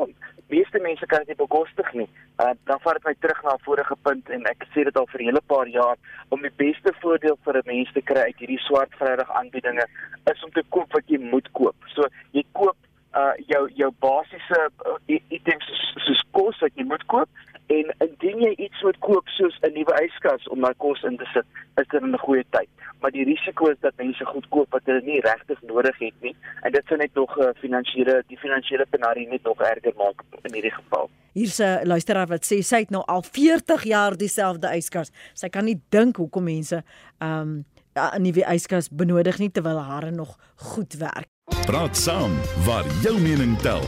meeste 0.50 0.78
mense 0.82 1.06
kan 1.06 1.22
dit 1.24 1.34
nie 1.34 1.42
bekostig 1.42 1.92
nie. 1.92 2.08
Uh 2.42 2.52
dan 2.70 2.82
vat 2.82 2.98
dit 2.98 3.06
my 3.08 3.14
terug 3.20 3.42
na 3.42 3.54
'n 3.54 3.64
vorige 3.68 3.96
punt 4.02 4.30
en 4.30 4.50
ek 4.52 4.66
sê 4.74 4.84
dit 4.84 4.96
al 4.96 5.06
vir 5.12 5.20
'n 5.20 5.28
hele 5.30 5.44
paar 5.46 5.68
jaar 5.68 5.96
om 6.28 6.42
die 6.42 6.56
beste 6.56 6.92
voordeel 7.00 7.38
vir 7.44 7.58
'n 7.58 7.70
mens 7.72 7.92
te 7.92 8.02
kry 8.02 8.26
uit 8.28 8.38
hierdie 8.42 8.66
swart 8.66 8.92
Vrydag 8.98 9.30
aanbiedinge 9.30 9.86
is 10.32 10.44
om 10.44 10.50
te 10.50 10.64
koop 10.68 10.92
wat 10.92 11.06
jy 11.06 11.18
moet 11.18 11.48
koop. 11.52 11.76
So 11.94 12.02
jy 12.36 12.44
koop 12.52 12.76
uh 13.16 13.32
jou 13.48 13.62
jou 13.80 13.90
basiese 14.04 14.60
uh, 14.84 14.96
items 15.08 15.68
soos 16.04 16.22
kos 16.36 16.58
wat 16.64 16.74
jy 16.76 16.84
moet 16.84 17.04
koop 17.12 17.28
en 17.72 17.92
indien 18.04 18.42
jy 18.44 18.52
iets 18.66 18.82
moet 18.86 18.98
koop 19.04 19.28
soos 19.34 19.56
'n 19.62 19.72
nuwe 19.74 19.94
yskas 20.04 20.48
om 20.54 20.60
daai 20.60 20.74
kos 20.78 21.02
in 21.02 21.16
te 21.16 21.26
sit, 21.32 21.46
is 21.80 21.88
dit 21.88 22.02
'n 22.02 22.18
goeie 22.18 22.44
tyd. 22.50 22.68
Maar 23.00 23.10
die 23.10 23.24
risiko 23.24 23.70
is 23.70 23.80
dat 23.80 23.96
mense 23.96 24.24
goed 24.24 24.48
koop 24.48 24.70
wat 24.70 24.84
hulle 24.84 25.02
nie 25.02 25.20
regtig 25.20 25.62
nodig 25.62 25.98
het 25.98 26.14
nie 26.20 26.36
en 26.62 26.72
dit 26.72 26.84
sou 26.86 26.98
net 26.98 27.14
nog 27.14 27.36
'n 27.36 27.42
uh, 27.42 27.54
finansiële 27.60 28.22
die 28.26 28.38
finansiële 28.38 28.86
penarie 28.90 29.28
net 29.28 29.42
nog 29.42 29.60
erger 29.60 29.94
maak 29.96 30.22
in 30.42 30.52
hierdie 30.52 30.74
geval. 30.74 31.10
Hier's 31.32 31.58
'n 31.58 31.86
luisteraar 31.86 32.26
wat 32.26 32.44
sê 32.44 32.62
sy 32.62 32.78
het 32.78 32.90
nou 32.90 33.02
al 33.06 33.22
40 33.22 33.82
jaar 33.84 34.16
dieselfde 34.16 34.68
yskas. 34.76 35.10
Sy 35.34 35.48
kan 35.48 35.64
nie 35.64 35.80
dink 35.88 36.16
hoekom 36.16 36.44
mense 36.44 36.84
ehm 37.18 37.40
um, 37.40 37.64
'n 37.96 38.22
nuwe 38.22 38.44
yskas 38.54 38.88
benodig 38.88 39.38
nie 39.38 39.50
terwyl 39.50 39.78
hare 39.78 40.10
nog 40.10 40.36
goed 40.56 40.92
werk. 40.98 41.35
Praat 41.66 41.96
saam 41.96 42.34
waar 42.66 42.86
jou 43.02 43.16
mening 43.18 43.56
tel 43.58 43.82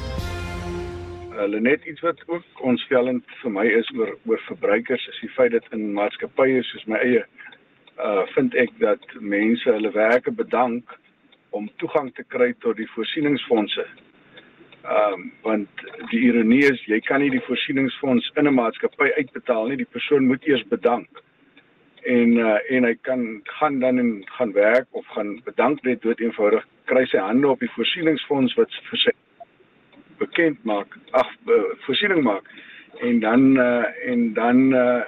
hulle 1.38 1.60
net 1.60 1.84
iets 1.86 2.00
wat 2.02 2.22
ook 2.26 2.62
ontstellend 2.70 3.36
vir 3.42 3.52
my 3.54 3.62
is 3.80 3.90
oor 3.94 4.10
oor 4.26 4.40
verbruikers 4.46 5.04
is 5.12 5.20
die 5.22 5.30
feit 5.36 5.52
dat 5.54 5.68
in 5.76 5.92
maatskappye 5.98 6.64
soos 6.66 6.88
my 6.90 6.98
eie 7.06 7.20
uh 8.08 8.24
vind 8.32 8.56
ek 8.64 8.74
dat 8.82 9.06
mense 9.34 9.70
hulle 9.70 9.92
werke 9.94 10.34
bedank 10.40 10.96
om 11.60 11.70
toegang 11.82 12.10
te 12.16 12.26
kry 12.34 12.50
tot 12.66 12.76
die 12.82 12.88
voorsieningsfondse. 12.96 13.86
Ehm 13.86 15.14
um, 15.14 15.30
want 15.46 15.86
die 16.10 16.24
ironie 16.32 16.64
is 16.72 16.82
jy 16.90 16.98
kan 17.06 17.22
nie 17.22 17.30
die 17.36 17.46
voorsieningsfonds 17.46 18.32
in 18.34 18.50
'n 18.50 18.58
maatskappy 18.58 19.12
uitbetaal 19.20 19.70
nie, 19.70 19.82
die 19.84 19.92
persoon 19.98 20.26
moet 20.26 20.50
eers 20.50 20.66
bedank. 20.74 21.22
En 22.02 22.36
uh 22.36 22.58
en 22.68 22.84
hy 22.84 22.94
kan 23.02 23.40
gaan 23.44 23.80
dan 23.80 23.98
en 23.98 24.22
gaan 24.38 24.52
werk 24.52 24.86
of 24.90 25.06
gaan 25.06 25.40
bedank 25.44 25.82
net 25.82 26.02
dood 26.02 26.20
eenvoudig 26.20 26.66
kry 26.84 27.04
sy 27.06 27.18
hande 27.18 27.48
op 27.48 27.60
die 27.60 27.70
voorsieningsfonds 27.74 28.54
wat 28.54 28.70
vir 28.90 28.98
sy 28.98 29.12
bekend 30.18 30.64
maak, 30.64 30.98
ag 31.10 31.28
voorsiening 31.86 32.22
maak 32.22 32.48
en 33.00 33.20
dan 33.20 33.56
uh, 33.56 33.84
en 34.10 34.32
dan 34.34 34.56
uh, 34.74 35.02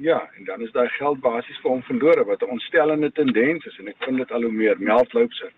ja, 0.00 0.30
en 0.38 0.44
dan 0.44 0.60
is 0.60 0.72
daai 0.72 0.88
geld 0.88 1.20
basies 1.20 1.58
vir 1.62 1.70
hom 1.70 1.82
verlore 1.82 2.24
wat 2.24 2.42
'n 2.42 2.50
ontstellende 2.56 3.12
tendens 3.12 3.66
is 3.66 3.78
en 3.78 3.88
ek 3.88 4.04
vind 4.04 4.16
dit 4.16 4.32
al 4.32 4.42
hoe 4.42 4.52
meer 4.52 4.76
meldloopser. 4.78 5.52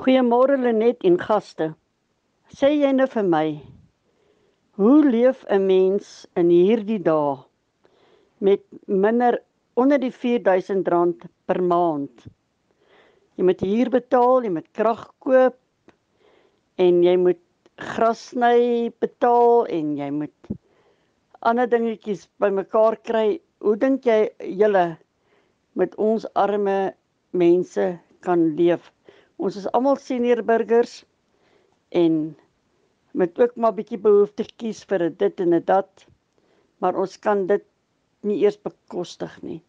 Goeiemôre 0.00 0.56
Lenet 0.58 1.02
en 1.02 1.18
gaste. 1.18 1.74
Sê 2.48 2.70
jy 2.70 2.92
nou 2.92 3.06
vir 3.06 3.24
my 3.24 3.60
hoe 4.76 5.10
leef 5.10 5.44
'n 5.48 5.66
mens 5.66 6.26
in 6.34 6.50
hierdie 6.50 7.02
dae 7.02 7.36
met 8.38 8.62
minder 8.86 9.42
onder 9.78 10.00
die 10.02 10.10
R4000 10.10 11.28
per 11.46 11.62
maand? 11.62 12.26
Jy 13.38 13.44
moet 13.46 13.60
huur 13.62 13.90
betaal, 13.94 14.42
jy 14.42 14.50
moet 14.50 14.70
krag 14.74 15.04
koop 15.22 15.58
en 16.82 17.02
jy 17.06 17.14
moet 17.22 17.42
gras 17.78 18.24
sny 18.32 18.90
betaal 18.98 19.68
en 19.70 19.92
jy 20.00 20.08
moet 20.14 20.50
ander 21.46 21.70
dingetjies 21.70 22.26
bymekaar 22.42 22.98
kry. 23.06 23.38
Hoe 23.62 23.76
dink 23.78 24.06
jy 24.06 24.18
julle 24.58 24.86
met 25.78 25.94
ons 26.02 26.26
arme 26.34 26.78
mense 27.30 27.86
kan 28.26 28.44
leef? 28.58 28.90
Ons 29.38 29.60
is 29.62 29.70
almal 29.78 30.00
senior 30.02 30.42
burgers 30.42 31.04
en 31.94 32.34
met 33.14 33.38
ook 33.38 33.54
maar 33.56 33.74
bietjie 33.78 34.00
behoeftetjies 34.02 34.82
vir 34.90 35.08
dit 35.22 35.40
en 35.46 35.54
dat, 35.70 36.06
maar 36.82 36.98
ons 36.98 37.16
kan 37.22 37.46
dit 37.46 37.64
nie 38.26 38.42
eers 38.42 38.58
bekostig 38.58 39.38
nie. 39.42 39.60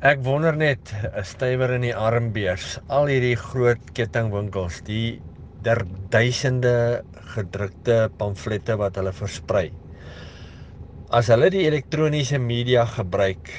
Ek 0.00 0.22
wonder 0.24 0.56
net 0.56 0.88
stywer 1.28 1.74
in 1.74 1.82
die 1.84 1.92
armbeurs, 1.92 2.78
al 2.88 3.10
hierdie 3.12 3.34
groot 3.36 3.90
kettingwinkels, 3.92 4.78
die 4.86 5.20
der 5.60 5.82
duisende 6.14 6.72
gedrukte 7.34 8.06
pamflette 8.16 8.78
wat 8.80 8.96
hulle 8.96 9.12
versprei. 9.12 9.66
As 11.12 11.28
hulle 11.28 11.50
die 11.52 11.66
elektroniese 11.68 12.40
media 12.40 12.86
gebruik 12.88 13.52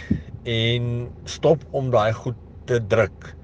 en 0.50 1.12
stop 1.30 1.62
om 1.78 1.94
daai 1.94 2.10
goed 2.24 2.40
te 2.66 2.82
druk, 2.90 3.36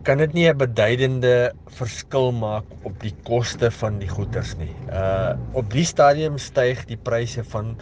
kan 0.00 0.16
dit 0.24 0.32
nie 0.32 0.48
'n 0.48 0.56
beduidende 0.56 1.52
verskil 1.68 2.32
maak 2.32 2.64
op 2.88 2.96
die 3.04 3.12
koste 3.28 3.68
van 3.70 3.98
die 4.00 4.08
goederes 4.08 4.56
nie. 4.56 4.72
Uh 4.88 5.36
op 5.52 5.68
die 5.68 5.84
stadium 5.84 6.38
styg 6.38 6.86
die 6.88 6.96
pryse 6.96 7.44
van 7.44 7.76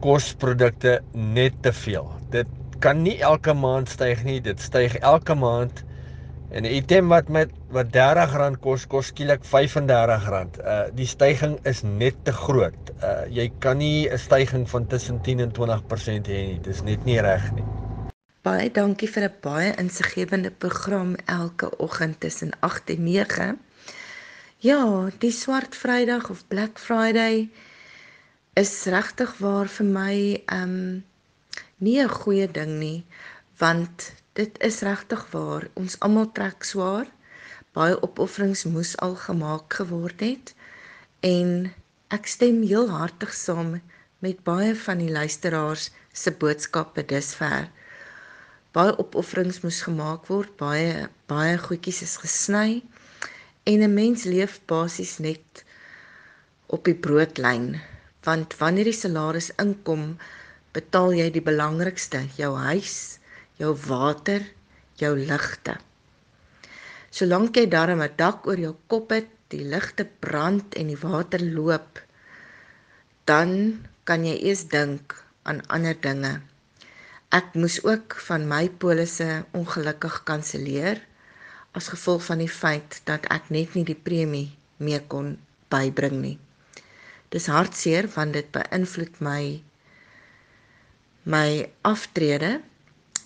kosprodukte 0.00 1.00
net 1.12 1.54
te 1.62 1.72
veel. 1.72 2.08
Dit 2.30 2.48
kan 2.84 3.02
nie 3.02 3.16
elke 3.24 3.54
maand 3.54 3.88
styg 3.88 4.24
nie, 4.24 4.40
dit 4.40 4.60
styg 4.60 4.96
elke 5.00 5.34
maand. 5.34 5.84
En 6.50 6.62
'n 6.62 6.70
item 6.70 7.08
wat 7.08 7.28
met 7.28 7.50
wat 7.70 7.96
R30 7.96 8.60
kos 8.60 8.86
kos 8.86 9.06
skielik 9.06 9.42
R35. 9.44 10.60
Uh 10.62 10.84
die 10.94 11.06
stygings 11.06 11.60
is 11.64 11.82
net 11.82 12.14
te 12.24 12.32
groot. 12.32 12.92
Uh 13.02 13.26
jy 13.28 13.50
kan 13.58 13.78
nie 13.78 14.08
'n 14.08 14.18
stygings 14.18 14.70
van 14.70 14.86
tussen 14.86 15.20
10 15.22 15.40
en 15.40 15.52
20% 15.52 16.26
hê 16.28 16.40
nie. 16.46 16.60
Dis 16.60 16.82
net 16.82 17.04
nie 17.04 17.20
reg 17.20 17.52
nie. 17.52 17.64
Baie 18.42 18.70
dankie 18.70 19.08
vir 19.08 19.24
'n 19.24 19.34
baie 19.42 19.74
insiggewende 19.76 20.50
program 20.50 21.16
elke 21.26 21.78
oggend 21.78 22.20
tussen 22.20 22.52
8 22.60 22.90
en 22.90 23.02
9. 23.02 23.58
Ja, 24.58 25.10
die 25.18 25.30
swart 25.30 25.74
Vrydag 25.74 26.30
of 26.30 26.46
Black 26.48 26.78
Friday 26.78 27.48
is 28.56 28.72
regtig 28.96 29.36
waar 29.38 29.68
vir 29.68 29.86
my 29.86 30.16
um 30.60 31.04
nie 31.78 31.98
'n 32.02 32.08
goeie 32.08 32.48
ding 32.48 32.78
nie, 32.78 33.04
want 33.58 34.12
dit 34.34 34.58
is 34.60 34.80
regtig 34.80 35.26
waar. 35.30 35.68
Ons 35.74 36.00
almal 36.00 36.32
trek 36.32 36.64
swaar 36.64 37.06
baie 37.76 37.96
opofferings 38.06 38.64
moes 38.72 38.94
al 39.04 39.14
gemaak 39.20 39.74
geword 39.78 40.22
het 40.24 40.54
en 41.28 41.50
ek 42.16 42.28
stem 42.32 42.62
heel 42.64 42.88
hartig 42.88 43.34
saam 43.36 43.74
met 44.24 44.38
baie 44.48 44.70
van 44.86 45.02
die 45.02 45.10
luisteraars 45.12 45.90
se 46.16 46.32
boodskappe 46.40 47.04
dusver. 47.10 47.66
Baie 48.72 48.94
opofferings 49.02 49.60
moes 49.64 49.82
gemaak 49.84 50.24
word, 50.32 50.54
baie 50.56 51.10
baie 51.28 51.58
goedjies 51.60 52.00
is 52.06 52.16
gesny 52.22 52.80
en 53.68 53.84
'n 53.84 53.94
mens 53.94 54.24
leef 54.24 54.56
basies 54.72 55.18
net 55.18 55.64
op 56.72 56.84
die 56.88 56.96
broodlyn 57.08 57.76
want 58.26 58.56
wanneer 58.60 58.90
die 58.90 58.96
salaris 58.96 59.52
inkom, 59.62 60.16
betaal 60.76 61.14
jy 61.14 61.30
die 61.32 61.44
belangrikste, 61.44 62.24
jou 62.36 62.52
huis, 62.58 63.18
jou 63.60 63.72
water, 63.86 64.42
jou 65.00 65.12
ligte. 65.16 65.76
Solank 67.16 67.56
jy 67.56 67.66
darm 67.70 68.02
'n 68.02 68.16
dak 68.16 68.46
oor 68.46 68.58
jou 68.60 68.74
kop 68.90 69.14
het, 69.14 69.30
die 69.48 69.64
ligte 69.64 70.04
brand 70.04 70.74
en 70.74 70.90
die 70.90 70.98
water 70.98 71.40
loop, 71.40 72.00
dan 73.24 73.50
kan 74.04 74.24
jy 74.24 74.36
eers 74.42 74.64
dink 74.68 75.14
aan 75.42 75.62
ander 75.68 75.94
dinge. 75.94 76.40
Ek 77.30 77.54
moes 77.54 77.78
ook 77.84 78.14
van 78.28 78.46
my 78.48 78.68
polisse 78.68 79.44
ongelukkig 79.52 80.22
kanselleer 80.24 81.00
as 81.72 81.90
gevolg 81.92 82.22
van 82.24 82.38
die 82.38 82.50
feit 82.50 83.00
dat 83.04 83.26
ek 83.30 83.50
net 83.50 83.74
nie 83.74 83.84
die 83.84 83.98
premie 84.08 84.56
mee 84.78 85.00
kon 85.12 85.36
bybring 85.70 86.20
nie. 86.22 86.38
Dis 87.34 87.46
hartseer 87.50 88.08
want 88.14 88.36
dit 88.36 88.50
beïnvloed 88.54 89.20
my 89.20 89.42
my 91.26 91.48
aftrede 91.82 92.60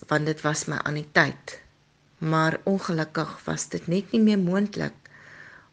want 0.09 0.27
dit 0.27 0.41
was 0.47 0.65
my 0.73 0.79
aan 0.85 0.97
die 0.97 1.11
tyd 1.13 1.61
maar 2.21 2.61
ongelukkig 2.65 3.41
was 3.45 3.69
dit 3.69 3.87
net 3.87 4.13
nie 4.13 4.21
meer 4.21 4.39
moontlik 4.39 4.97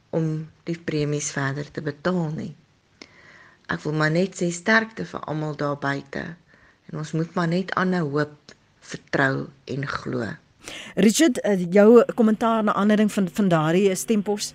om 0.10 0.48
die 0.64 0.80
premies 0.80 1.32
verder 1.36 1.68
te 1.72 1.84
betaal 1.84 2.32
nie. 2.36 2.54
Ek 3.68 3.84
wil 3.84 3.98
maar 4.00 4.12
net 4.12 4.40
sê 4.40 4.48
sterkte 4.56 5.04
vir 5.06 5.26
almal 5.28 5.58
daar 5.60 5.76
buite 5.80 6.24
en 6.88 7.02
ons 7.02 7.12
moet 7.12 7.34
maar 7.36 7.50
net 7.52 7.74
aanhou 7.76 8.06
hoop, 8.14 8.54
vertrou 8.80 9.50
en 9.68 9.88
glo. 9.88 10.30
Richard, 10.96 11.42
eh, 11.44 11.68
jou 11.72 12.04
kommentaar 12.16 12.64
na 12.64 12.74
aanleiding 12.74 13.12
van 13.12 13.28
van 13.30 13.48
daardie 13.48 13.96
stempos? 13.96 14.54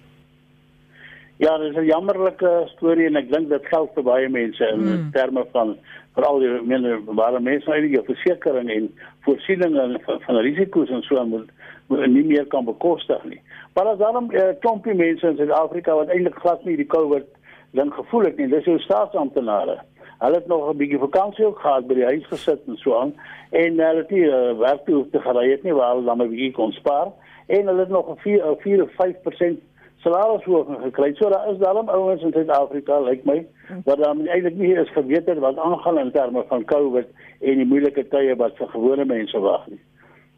Ja, 1.36 1.58
dit 1.58 1.70
is 1.70 1.76
'n 1.76 1.84
jammerlike 1.84 2.62
storie 2.66 3.06
en 3.06 3.16
ek 3.16 3.32
dink 3.32 3.48
dit 3.48 3.66
geld 3.66 3.90
vir 3.94 4.02
baie 4.02 4.28
mense 4.28 4.68
in 4.68 4.80
hmm. 4.80 5.10
terme 5.12 5.44
van 5.52 5.76
veral 6.14 6.38
die 6.38 6.50
minder 6.62 7.00
baie 7.02 7.40
mense 7.40 7.70
uit 7.70 7.88
die 7.90 8.02
versekerings 8.04 8.72
en 8.72 8.88
voorsiening 9.20 10.00
van, 10.04 10.20
van 10.20 10.36
risiko's 10.36 10.90
en 10.90 11.02
so 11.02 11.24
moet 11.24 12.06
nie 12.06 12.24
meer 12.24 12.46
kan 12.46 12.64
bekostig 12.64 13.24
nie. 13.24 13.40
Maar 13.74 13.86
as 13.92 13.98
daarom 13.98 14.26
'n 14.26 14.34
uh, 14.34 14.48
eh, 14.48 14.56
klompie 14.60 14.94
mense 14.94 15.26
in 15.26 15.36
Suid-Afrika 15.36 15.94
wat 15.94 16.08
eintlik 16.08 16.34
glad 16.34 16.64
nie 16.64 16.76
die 16.76 16.86
COVID 16.86 17.26
ding 17.70 17.94
gevoel 17.94 18.24
het 18.24 18.36
nie, 18.36 18.48
dis 18.48 18.64
jou 18.64 18.78
staatsamptenare. 18.78 19.78
Hulle 20.18 20.34
het 20.34 20.46
nog 20.46 20.70
'n 20.70 20.76
bietjie 20.76 20.98
vakansie 20.98 21.46
ook 21.46 21.58
gehad 21.58 21.86
by 21.86 21.94
die 21.94 22.04
huis 22.04 22.26
gesit 22.26 22.60
en 22.66 22.76
so 22.76 22.98
aan 22.98 23.14
en 23.50 23.80
hulle 23.80 24.02
het 24.02 24.10
nie 24.10 24.24
uh, 24.24 24.58
werk 24.58 24.84
toe 24.84 25.10
te 25.10 25.20
gery 25.20 25.50
het 25.50 25.62
nie 25.62 25.74
waar 25.74 25.94
hulle 25.94 26.04
dan 26.04 26.22
'n 26.22 26.28
bietjie 26.28 26.52
kon 26.52 26.72
spaar 26.72 27.08
en 27.46 27.66
hulle 27.66 27.80
het 27.80 27.88
nog 27.88 28.08
'n 28.08 28.16
4 28.16 28.50
of 28.50 28.62
4 28.62 28.82
of 28.82 28.90
5% 28.90 29.60
salarisverhoging 30.02 30.82
gekry. 30.82 31.14
So 31.14 31.30
daar 31.30 31.50
is 31.52 31.58
daarom 31.58 31.88
ouens 31.88 32.22
in 32.22 32.32
Suid-Afrika, 32.32 32.98
lyk 33.00 33.24
like 33.24 33.28
my, 33.30 33.80
wat 33.84 34.02
dan 34.02 34.26
eintlik 34.26 34.58
nie 34.58 34.74
eens 34.76 34.90
geweet 34.92 35.26
het 35.26 35.38
wat 35.38 35.58
aangaan 35.58 35.98
in 35.98 36.12
terme 36.12 36.44
van 36.48 36.64
COVID 36.64 37.08
en 37.40 37.62
die 37.62 37.66
moeilike 37.66 38.08
tye 38.08 38.36
wat 38.36 38.56
vir 38.58 38.68
gewone 38.74 39.04
mense 39.04 39.38
wag 39.38 39.66
nie. 39.70 39.80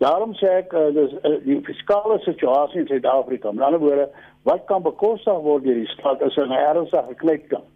Daarom 0.03 0.35
sê 0.35 0.51
ek 0.61 0.75
uh, 0.75 0.89
dis 0.93 1.13
uh, 1.23 1.37
die 1.47 1.61
fiskale 1.65 2.19
situasie 2.27 2.83
in 2.83 2.91
Suid-Afrika. 2.91 3.53
Met 3.53 3.65
ander 3.65 3.81
woorde, 3.81 4.09
wat 4.43 4.67
kan 4.69 4.83
bekostig 4.83 5.41
word 5.47 5.65
deur 5.65 5.81
die 5.81 5.93
staat 5.95 6.23
as 6.23 6.37
'n 6.37 6.53
ernstige 6.53 7.15
kleipkant? 7.23 7.71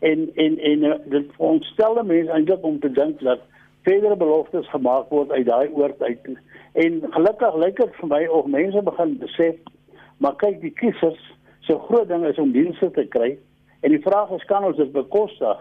En 0.00 0.30
en 0.34 0.58
en 0.58 0.84
uh, 0.84 0.94
dit 1.04 1.30
ontstel 1.36 2.02
mense 2.02 2.32
eintlik 2.32 2.64
om 2.64 2.80
te 2.80 2.90
dink 2.90 3.20
dat 3.20 3.40
verdere 3.82 4.16
beloftes 4.16 4.70
gemaak 4.70 5.08
word 5.10 5.30
uit 5.30 5.46
daai 5.46 5.68
oort 5.74 6.02
uit. 6.02 6.26
En 6.72 7.02
gelukkig 7.10 7.54
lyk 7.56 7.76
dit 7.76 7.94
vir 8.00 8.08
my 8.08 8.26
of 8.26 8.46
mense 8.46 8.82
begin 8.82 9.18
besef, 9.18 9.56
maar 10.18 10.36
kyk 10.36 10.60
die 10.60 10.74
kiesers, 10.74 11.20
so 11.60 11.78
groot 11.78 12.08
ding 12.08 12.24
is 12.26 12.38
om 12.38 12.52
dienste 12.52 12.90
te 12.90 13.06
kry. 13.06 13.36
En 13.80 13.90
die 13.94 14.02
vraag 14.02 14.30
is 14.34 14.44
kan 14.50 14.64
ons 14.64 14.76
dit 14.76 14.92
bekostig? 14.92 15.58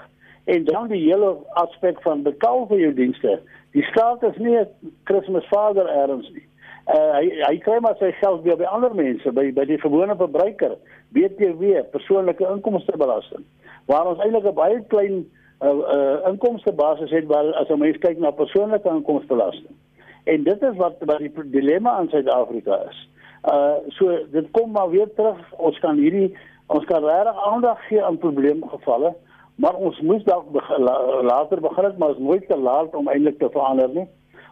En 0.48 0.64
dan 0.64 0.88
die 0.88 1.02
hele 1.04 1.36
aspek 1.60 2.02
van 2.02 2.24
betaal 2.24 2.68
vir 2.68 2.80
jou 2.80 2.94
dienste. 2.94 3.40
Die 3.76 3.84
staat 3.92 4.24
is 4.24 4.38
nie 4.38 4.56
'n 4.58 4.94
Kersvader 5.04 5.88
erns 5.88 6.30
nie. 6.34 6.46
Uh, 6.88 7.12
hy 7.20 7.26
hy 7.44 7.58
kry 7.60 7.80
maar 7.84 7.98
sy 8.00 8.14
geld 8.22 8.46
weer 8.46 8.56
by 8.56 8.64
ander 8.64 8.94
mense, 8.96 9.32
by 9.36 9.52
by 9.52 9.66
die 9.68 9.80
gewone 9.82 10.16
verbruiker, 10.16 10.78
BTW, 11.12 11.84
persoonlike 11.92 12.48
inkomstebelasting. 12.48 13.44
Waar 13.92 14.08
ons 14.08 14.24
eintlik 14.24 14.48
'n 14.48 14.56
baie 14.56 14.80
klein 14.88 15.26
uh, 15.62 15.68
uh 15.68 16.30
inkomstebasis 16.30 17.12
het 17.12 17.28
waar 17.28 17.52
as 17.60 17.68
ons 17.68 17.80
mens 17.80 18.00
kyk 18.00 18.20
na 18.24 18.32
persoonlike 18.32 18.90
inkomstebelasting. 18.90 19.76
En 20.24 20.44
dit 20.44 20.64
is 20.64 20.76
wat 20.80 20.96
wat 21.00 21.20
die 21.20 21.32
dilemma 21.52 22.00
in 22.00 22.10
Suid-Afrika 22.10 22.80
is. 22.90 23.10
Uh 23.48 23.78
so 23.96 24.18
dit 24.32 24.52
kom 24.52 24.72
maar 24.72 24.90
weer 24.90 25.10
terug. 25.16 25.40
Ons 25.58 25.80
kan 25.80 25.98
hierdie 25.98 26.36
ons 26.68 26.86
kan 26.86 27.04
regtig 27.04 27.46
aandag 27.52 27.88
gee 27.88 28.04
aan 28.04 28.18
probleemgevalle 28.18 29.16
maar 29.58 29.76
ons 29.76 30.00
moes 30.06 30.24
dalk 30.24 30.50
begin, 30.54 30.84
later 31.26 31.62
begin 31.62 31.84
het 31.84 31.98
maar 31.98 32.10
is 32.10 32.18
nooit 32.22 32.48
te 32.48 32.58
laat 32.58 32.96
om 32.96 33.08
eintlik 33.08 33.40
te 33.40 33.50
verander 33.52 33.90
nie. 33.90 34.06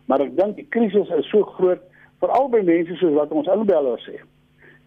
Maar 0.06 0.24
ek 0.26 0.34
dink 0.38 0.56
die 0.58 0.66
krisis 0.74 1.12
is 1.18 1.30
so 1.30 1.46
groot 1.58 1.84
vir 2.24 2.34
albei 2.40 2.64
mense 2.66 2.98
soos 2.98 3.14
wat 3.18 3.34
ons 3.34 3.50
inbellers 3.54 4.08
sê. 4.10 4.18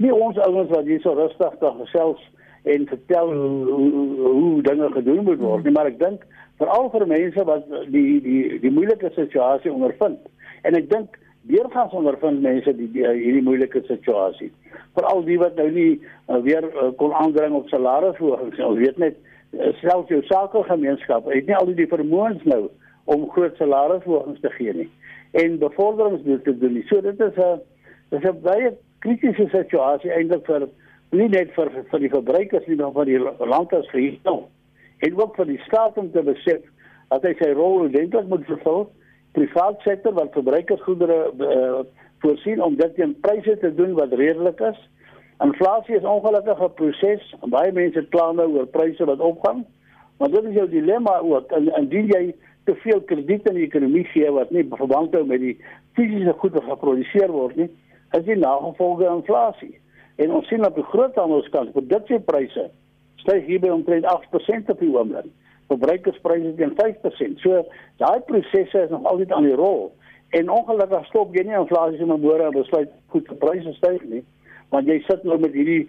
Nie 0.02 0.10
ons 0.14 0.38
ouens 0.42 0.72
wat 0.74 0.90
hier 0.90 1.00
so 1.04 1.14
rustig 1.14 1.54
dan 1.62 1.78
gesels 1.84 2.24
en 2.66 2.88
vertel 2.90 3.30
hoe, 3.30 3.70
hoe, 3.70 4.32
hoe 4.40 4.62
dinge 4.66 4.90
gedoen 4.96 5.22
moet 5.30 5.40
word 5.42 5.66
nie 5.66 5.74
maar 5.76 5.90
ek 5.90 6.00
dink 6.02 6.26
veral 6.58 6.90
vir 6.94 7.06
mense 7.14 7.46
wat 7.46 7.70
die 7.94 8.18
die 8.26 8.42
die 8.64 8.74
moeilike 8.74 9.12
situasie 9.14 9.70
ondervind. 9.70 10.18
En 10.66 10.74
ek 10.74 10.90
dink 10.90 11.14
deurgangs 11.48 11.96
ondervind 11.96 12.42
mense 12.42 12.76
die, 12.76 12.90
die 12.92 13.06
hierdie 13.06 13.42
moeilike 13.42 13.82
situasie 13.86 14.52
veral 14.94 15.24
die 15.24 15.38
wat 15.38 15.56
nou 15.56 15.70
nie 15.70 15.90
uh, 16.28 16.38
weer 16.44 16.64
uh, 16.68 16.92
kon 17.00 17.12
aandring 17.12 17.54
op 17.54 17.68
salarisverhogings 17.68 18.60
ons 18.70 18.78
weet 18.78 18.98
net 18.98 19.16
Eh, 19.56 19.72
selfs 19.80 20.10
jou 20.12 20.20
sakegemeenskap 20.28 21.24
het 21.32 21.46
nie 21.48 21.54
al 21.56 21.70
die 21.72 21.88
vermoëns 21.88 22.42
nou 22.44 22.66
om 23.08 23.22
groot 23.32 23.54
salarisverhogings 23.56 24.42
te 24.44 24.50
gee 24.58 24.74
nie 24.76 24.88
en 25.40 25.56
bevorderings 25.62 26.42
te 26.44 26.52
doen 26.52 26.74
nie. 26.76 26.84
So 26.90 27.00
dit 27.00 27.20
is 27.20 27.38
'n 27.38 27.60
dis 28.10 28.28
'n 28.28 28.42
baie 28.42 28.74
kritiese 29.00 29.48
situasie 29.48 30.12
eintlik 30.12 30.44
vir 30.44 30.68
nie 31.12 31.28
net 31.28 31.54
vir 31.56 31.70
vir 31.90 32.00
die 32.00 32.12
verbruikers 32.12 32.66
nie, 32.66 32.76
maar 32.76 32.92
vir 32.92 33.04
die 33.04 33.18
land 33.18 33.72
as 33.72 33.88
geheel. 33.88 34.48
En 34.98 35.20
ook 35.20 35.36
vir 35.36 35.46
die 35.46 35.60
staat 35.64 35.96
om 35.96 36.12
te 36.12 36.22
besef 36.22 36.60
dat 37.08 37.22
hy 37.22 37.34
sy 37.38 37.50
rol 37.52 37.88
eintlik 37.88 38.28
moet 38.28 38.44
vervul, 38.44 38.90
privaat 39.32 39.80
sektor 39.80 40.12
wat 40.12 40.32
verbruikersgoedere 40.32 41.18
uh, 41.38 41.80
voorsien 42.18 42.62
om 42.62 42.76
dit 42.76 42.94
teen 42.94 43.16
pryse 43.20 43.58
te 43.58 43.74
doen 43.74 43.94
wat 43.94 44.12
redelik 44.12 44.60
is 44.60 44.78
Inflasie 45.38 45.96
is 45.96 46.04
ongelukkig 46.04 46.58
'n 46.58 46.74
proses. 46.74 47.34
Baie 47.46 47.72
mense 47.72 48.06
kla 48.10 48.32
nou 48.32 48.48
oor 48.56 48.66
pryse 48.66 49.04
wat 49.04 49.20
opgaan. 49.20 49.66
Maar 50.18 50.30
dit 50.30 50.44
is 50.44 50.54
jou 50.54 50.68
dilemma 50.68 51.18
ook. 51.18 51.50
En 51.52 51.76
indien 51.76 52.06
jy 52.06 52.34
te 52.64 52.74
veel 52.74 53.00
krediet 53.00 53.48
in 53.48 53.54
die 53.54 53.66
ekonomie 53.66 54.04
gee 54.04 54.30
wat 54.30 54.50
nie 54.50 54.66
verband 54.70 55.14
hou 55.14 55.24
met 55.26 55.40
die 55.40 55.56
fisiese 55.94 56.32
goed 56.32 56.52
wat 56.52 56.64
geproduseer 56.64 57.30
word 57.30 57.56
nie, 57.56 57.70
is 58.18 58.24
die 58.24 58.36
nagevolge 58.36 59.06
inflasie. 59.06 59.78
En 60.16 60.32
ons 60.32 60.48
sien 60.48 60.66
op 60.66 60.74
die 60.74 60.84
groothandelskant 60.90 61.72
produksiepryse 61.72 62.70
styg 63.22 63.46
hier 63.46 63.60
by 63.60 63.68
omtrent 63.68 64.04
8% 64.04 64.70
op 64.74 64.80
die 64.80 64.90
oomblik. 64.90 65.30
Verbruikerspryse 65.68 66.54
teen 66.56 66.74
5%. 66.78 67.42
So 67.44 67.62
daai 68.02 68.20
prosesse 68.28 68.84
is 68.86 68.90
nog 68.90 69.04
altyd 69.04 69.32
aan 69.32 69.48
die 69.48 69.58
rol. 69.58 69.92
En 70.36 70.50
ongelukkig 70.52 71.06
stop 71.08 71.36
jy 71.36 71.44
nie 71.48 71.56
inflasie 71.56 72.00
sommer 72.00 72.20
môre 72.20 72.48
en 72.48 72.56
besluit 72.56 72.92
goed, 73.12 73.28
die 73.28 73.40
pryse 73.40 73.72
styg 73.80 74.04
nie 74.08 74.24
want 74.68 74.84
jy 74.84 74.98
sit 75.06 75.22
nou 75.24 75.38
met 75.40 75.54
hierdie 75.56 75.86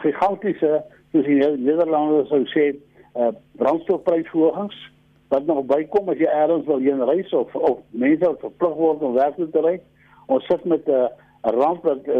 gigantiese 0.00 0.78
soos 1.12 1.26
die 1.26 1.34
Nederlanders 1.60 2.30
sou 2.32 2.40
sê 2.54 2.70
uh, 2.72 3.34
brandstofprysverhogings 3.60 4.78
wat 5.28 5.44
nog 5.44 5.66
bykom 5.68 6.08
as 6.08 6.22
jy 6.22 6.30
eers 6.32 6.64
wil 6.64 6.80
heen 6.80 7.04
reis 7.04 7.34
of 7.36 7.52
of 7.60 7.82
mense 7.92 8.24
wat 8.24 8.40
verplig 8.46 8.78
word 8.80 9.04
om 9.04 9.18
werk 9.18 9.36
te 9.36 9.64
ry 9.66 9.74
ons 10.32 10.46
sit 10.48 10.64
met 10.64 10.88
'n 10.88 11.04
uh, 11.04 11.12
rand 11.44 11.82
wat 11.82 12.06
uh, 12.08 12.14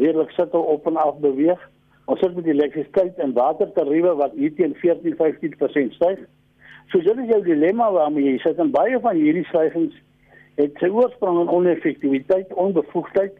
redelik 0.00 0.30
sit 0.30 0.54
op 0.54 0.86
en 0.86 0.96
af 0.96 1.18
beweeg. 1.20 1.60
Ons 2.04 2.20
sit 2.20 2.34
met 2.34 2.44
die 2.44 2.52
elektrisiteit 2.52 3.18
en 3.18 3.32
watertariewe 3.32 4.14
wat 4.14 4.32
hier 4.36 4.54
teen 4.54 4.74
14-15% 4.80 5.92
styg. 5.98 6.18
So 6.90 7.00
dit 7.00 7.22
is 7.24 7.30
jou 7.30 7.42
dilemma 7.44 7.90
waarmee 7.92 8.32
jy 8.32 8.38
sit 8.42 8.58
en 8.60 8.72
baie 8.74 8.98
van 9.00 9.16
hierdie 9.16 9.46
stygings 9.48 9.94
het 10.60 10.76
sy 10.80 10.90
oorsprong 10.92 11.40
in 11.40 11.52
oneffektiwiteit, 11.52 12.52
onbevoegdheid, 12.60 13.38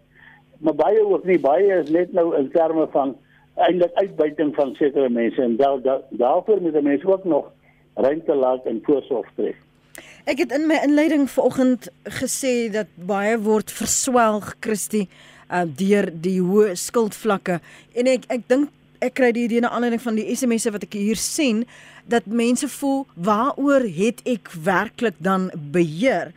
maar 0.64 0.78
baie 0.78 1.02
ook 1.04 1.26
nie 1.28 1.40
baie 1.42 1.80
is 1.82 1.90
net 1.92 2.12
nou 2.16 2.30
in 2.38 2.48
terme 2.54 2.86
van 2.94 3.16
eintlik 3.60 3.92
uitbuiting 4.00 4.54
van 4.56 4.72
sekere 4.78 5.10
mense 5.12 5.42
en 5.42 5.56
daar 5.60 5.82
da, 5.84 5.98
daarvoor 6.10 6.62
moet 6.62 6.72
die 6.72 6.82
mense 6.82 7.08
ook 7.08 7.24
nog 7.24 7.50
ruimte 7.94 8.34
laat 8.34 8.64
en 8.66 8.80
voorsorg 8.86 9.28
tref. 9.36 9.58
Ek 10.24 10.38
het 10.38 10.54
in 10.54 10.68
my 10.70 10.78
inleiding 10.86 11.26
vanoggend 11.30 11.90
gesê 12.20 12.70
dat 12.72 12.88
baie 12.96 13.34
word 13.42 13.72
verswelg 13.74 14.54
Christie 14.64 15.08
uh, 15.50 15.64
deur 15.66 16.08
die 16.14 16.38
hoë 16.40 16.76
skuldvlakke 16.78 17.58
en 17.98 18.08
ek 18.14 18.28
ek 18.32 18.46
dink 18.48 18.70
ek 19.02 19.16
kry 19.18 19.32
die 19.34 19.46
idee 19.48 19.62
na 19.64 19.72
aanleiding 19.74 20.02
van 20.02 20.18
die 20.18 20.28
SMS'e 20.34 20.72
wat 20.74 20.86
ek 20.86 20.96
hier 20.98 21.20
sien 21.20 21.64
dat 22.10 22.26
mense 22.26 22.68
voel 22.78 23.04
waaroor 23.14 23.86
het 23.86 24.22
ek 24.28 24.50
werklik 24.64 25.18
dan 25.18 25.50
beheer 25.74 26.32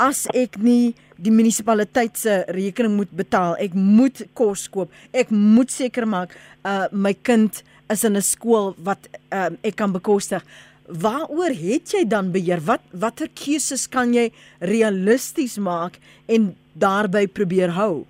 as 0.00 0.24
ek 0.36 0.56
nie 0.60 0.94
die 1.20 1.32
munisipaliteit 1.32 2.16
se 2.16 2.38
rekening 2.56 2.96
moet 2.96 3.10
betaal. 3.12 3.56
Ek 3.60 3.74
moet 3.76 4.22
kos 4.36 4.64
koop. 4.72 4.92
Ek 5.12 5.32
moet 5.32 5.72
seker 5.72 6.08
maak 6.08 6.32
uh 6.64 6.86
my 6.92 7.12
kind 7.12 7.62
is 7.90 8.04
in 8.04 8.16
'n 8.16 8.22
skool 8.22 8.74
wat 8.78 9.08
uh, 9.32 9.50
ek 9.62 9.76
kan 9.76 9.92
bekostig. 9.92 10.42
Waaroor 10.86 11.52
het 11.54 11.92
jy 11.92 12.04
dan 12.04 12.32
beheer? 12.32 12.60
Wat 12.64 12.80
watter 12.92 13.28
keuses 13.34 13.86
kan 13.88 14.14
jy 14.14 14.32
realisties 14.60 15.58
maak 15.58 15.98
en 16.26 16.56
daarbey 16.74 17.26
probeer 17.26 17.70
hou? 17.76 18.06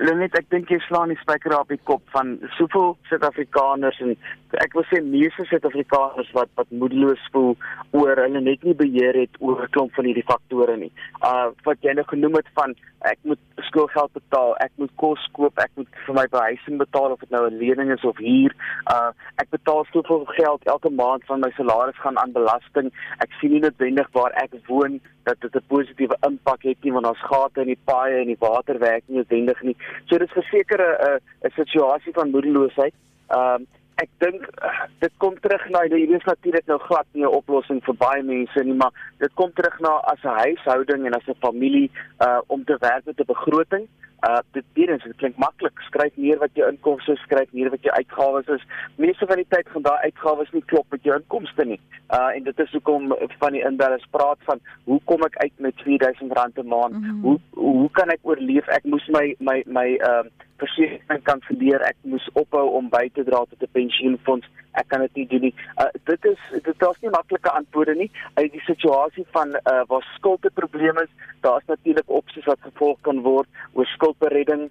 Lenet, 0.00 0.36
ek 0.38 0.50
dink 0.52 0.70
jy 0.70 0.78
slaan 0.86 1.10
die 1.12 1.18
spyker 1.18 1.54
op 1.56 1.70
die 1.72 1.80
kop 1.88 2.02
van 2.14 2.36
soveel 2.56 2.94
Suid-Afrikaners 3.08 3.98
en 4.04 4.14
ek 4.56 4.72
wil 4.72 4.84
sê 4.88 5.00
meeste 5.04 5.44
Suid-Afrikaners 5.48 6.30
wat 6.32 6.48
wat 6.56 6.70
moedeloos 6.70 7.20
voel 7.32 7.56
oor 7.92 8.16
hulle 8.16 8.40
net 8.40 8.64
nie 8.64 8.74
beheer 8.74 9.16
het 9.20 9.36
oor 9.40 9.62
'n 9.62 9.72
klomp 9.74 9.94
van 9.94 10.04
hierdie 10.04 10.30
faktore 10.30 10.76
nie. 10.76 10.92
Uh 11.22 11.50
wat 11.64 11.78
jy 11.82 11.92
nou 11.92 12.04
genoem 12.04 12.34
het 12.40 12.48
van 12.54 12.74
ek 13.06 13.18
moet 13.22 13.38
skoolgeld 13.68 14.12
betaal, 14.12 14.56
ek 14.64 14.72
moet 14.76 14.90
kos 14.96 15.28
koop, 15.32 15.58
ek 15.58 15.70
moet 15.76 15.88
vir 16.06 16.14
my 16.14 16.26
behuising 16.26 16.78
betaal 16.78 17.12
of 17.12 17.20
dit 17.20 17.30
nou 17.30 17.46
'n 17.46 17.58
lening 17.58 17.92
is 17.92 18.04
of 18.04 18.16
huur. 18.16 18.52
Uh 18.90 19.10
ek 19.36 19.50
betaal 19.50 19.84
soveel 19.92 20.24
geld 20.24 20.64
elke 20.64 20.90
maand 20.90 21.24
van 21.24 21.40
my 21.40 21.50
salaris 21.56 22.00
gaan 22.00 22.18
aan 22.18 22.32
belasting. 22.32 22.90
Ek 23.18 23.30
sien 23.40 23.50
nie 23.52 23.60
noodwendig 23.60 24.08
waar 24.12 24.32
ek 24.32 24.52
woon 24.66 25.00
dat 25.24 25.40
dit 25.40 25.54
'n 25.54 25.68
positiewe 25.68 26.16
impak 26.26 26.62
het 26.62 26.78
nie 26.82 26.92
want 26.92 27.04
daar's 27.04 27.28
gate 27.30 27.60
in 27.60 27.66
die 27.66 27.84
paaie 27.84 28.20
en 28.20 28.26
die 28.26 28.40
water 28.40 28.78
werk 28.78 29.04
nie 29.06 29.16
noodwendig 29.16 29.62
nie. 29.62 29.76
So 30.06 30.18
dit 30.18 30.28
is 30.28 30.40
verseker 30.42 30.80
'n 30.80 31.20
'n 31.44 31.52
situasie 31.54 32.12
van 32.12 32.30
moedeloosheid. 32.30 32.94
Ehm 33.28 33.54
um, 33.54 33.66
ek 34.02 34.10
dink 34.22 34.44
uh, 34.62 34.86
dit 35.02 35.14
kom 35.22 35.34
terug 35.42 35.64
na 35.74 35.82
die 35.90 36.02
hierdie 36.02 36.18
is 36.20 36.26
natuurlik 36.28 36.66
nou 36.70 36.78
glad 36.86 37.06
nie 37.12 37.24
'n 37.26 37.38
oplossing 37.40 37.80
vir 37.86 37.96
baie 38.02 38.22
mense 38.22 38.64
nie, 38.64 38.76
maar 38.82 38.92
dit 39.18 39.32
kom 39.34 39.50
terug 39.52 39.78
na 39.80 39.94
as 40.12 40.22
'n 40.22 40.38
huishouding 40.44 41.06
en 41.06 41.14
as 41.18 41.26
'n 41.28 41.42
familie 41.46 41.90
uh 42.26 42.40
om 42.46 42.64
te 42.64 42.76
werk 42.80 43.04
met 43.06 43.20
'n 43.20 43.32
begroting. 43.34 43.88
Uh 44.28 44.40
dit 44.52 44.64
weer 44.74 44.86
dit 44.86 45.16
klink 45.16 45.36
maklik. 45.36 45.80
Skryf 45.86 46.16
neer 46.16 46.38
wat 46.38 46.50
jou 46.54 46.70
inkomste 46.70 47.12
is, 47.12 47.20
skryf 47.26 47.52
neer 47.52 47.70
wat 47.70 47.82
jou 47.82 47.94
uitgawes 47.94 48.46
is. 48.46 48.66
Meeste 48.96 49.26
van 49.26 49.36
die 49.36 49.46
tyd 49.48 49.68
gaan 49.68 49.82
daai 49.82 50.02
uitgawes 50.08 50.50
nie 50.52 50.64
klop 50.64 50.86
met 50.90 51.02
jou 51.02 51.14
inkomste 51.18 51.64
nie. 51.64 51.80
Uh 52.10 52.30
en 52.36 52.42
dit 52.42 52.58
is 52.58 52.72
hoekom 52.72 53.14
van 53.38 53.52
die 53.52 53.64
inbellers 53.64 54.06
praat 54.10 54.38
van 54.44 54.60
hoe 54.84 55.00
kom 55.04 55.22
ek 55.22 55.36
uit 55.36 55.54
met 55.58 55.74
R2000 55.86 56.58
'n 56.58 56.68
maand? 56.68 56.94
Mm 56.94 57.02
-hmm. 57.02 57.22
Hoe 57.22 57.38
hoe 57.52 57.90
kan 57.90 58.08
ek 58.10 58.20
oorleef? 58.22 58.66
Ek 58.66 58.84
moes 58.84 59.06
my 59.08 59.34
my 59.38 59.62
my 59.66 59.88
uh 60.10 60.24
versekerings 60.58 61.24
kan 61.28 61.42
verleer. 61.46 61.82
Ek 61.88 61.96
moes 62.02 62.26
ophou 62.38 62.64
om 62.78 62.88
by 62.92 63.08
te 63.14 63.24
dra 63.24 63.44
tot 63.44 63.62
'n 63.62 63.72
pensioenfonds. 63.72 64.46
Ek 64.80 64.88
kan 64.88 65.00
dit 65.00 65.14
nie 65.14 65.26
doen 65.26 65.40
nie. 65.48 65.54
Uh, 65.76 65.90
dit 66.04 66.24
is 66.24 66.40
dit 66.52 66.82
is 66.90 67.00
nie 67.02 67.10
maklike 67.10 67.50
antwoorde 67.50 67.94
nie. 67.94 68.10
Uit 68.34 68.52
die 68.52 68.64
situasie 68.66 69.26
van 69.36 69.54
uh, 69.56 69.82
waar 69.88 70.06
skuld 70.16 70.44
'n 70.44 70.54
probleem 70.54 70.98
is, 70.98 71.12
daar's 71.40 71.66
natuurlik 71.66 72.10
opsies 72.10 72.44
wat 72.44 72.60
gevolg 72.60 72.98
kan 73.00 73.22
word 73.22 73.48
oor 73.72 73.86
skuldberedding 73.86 74.70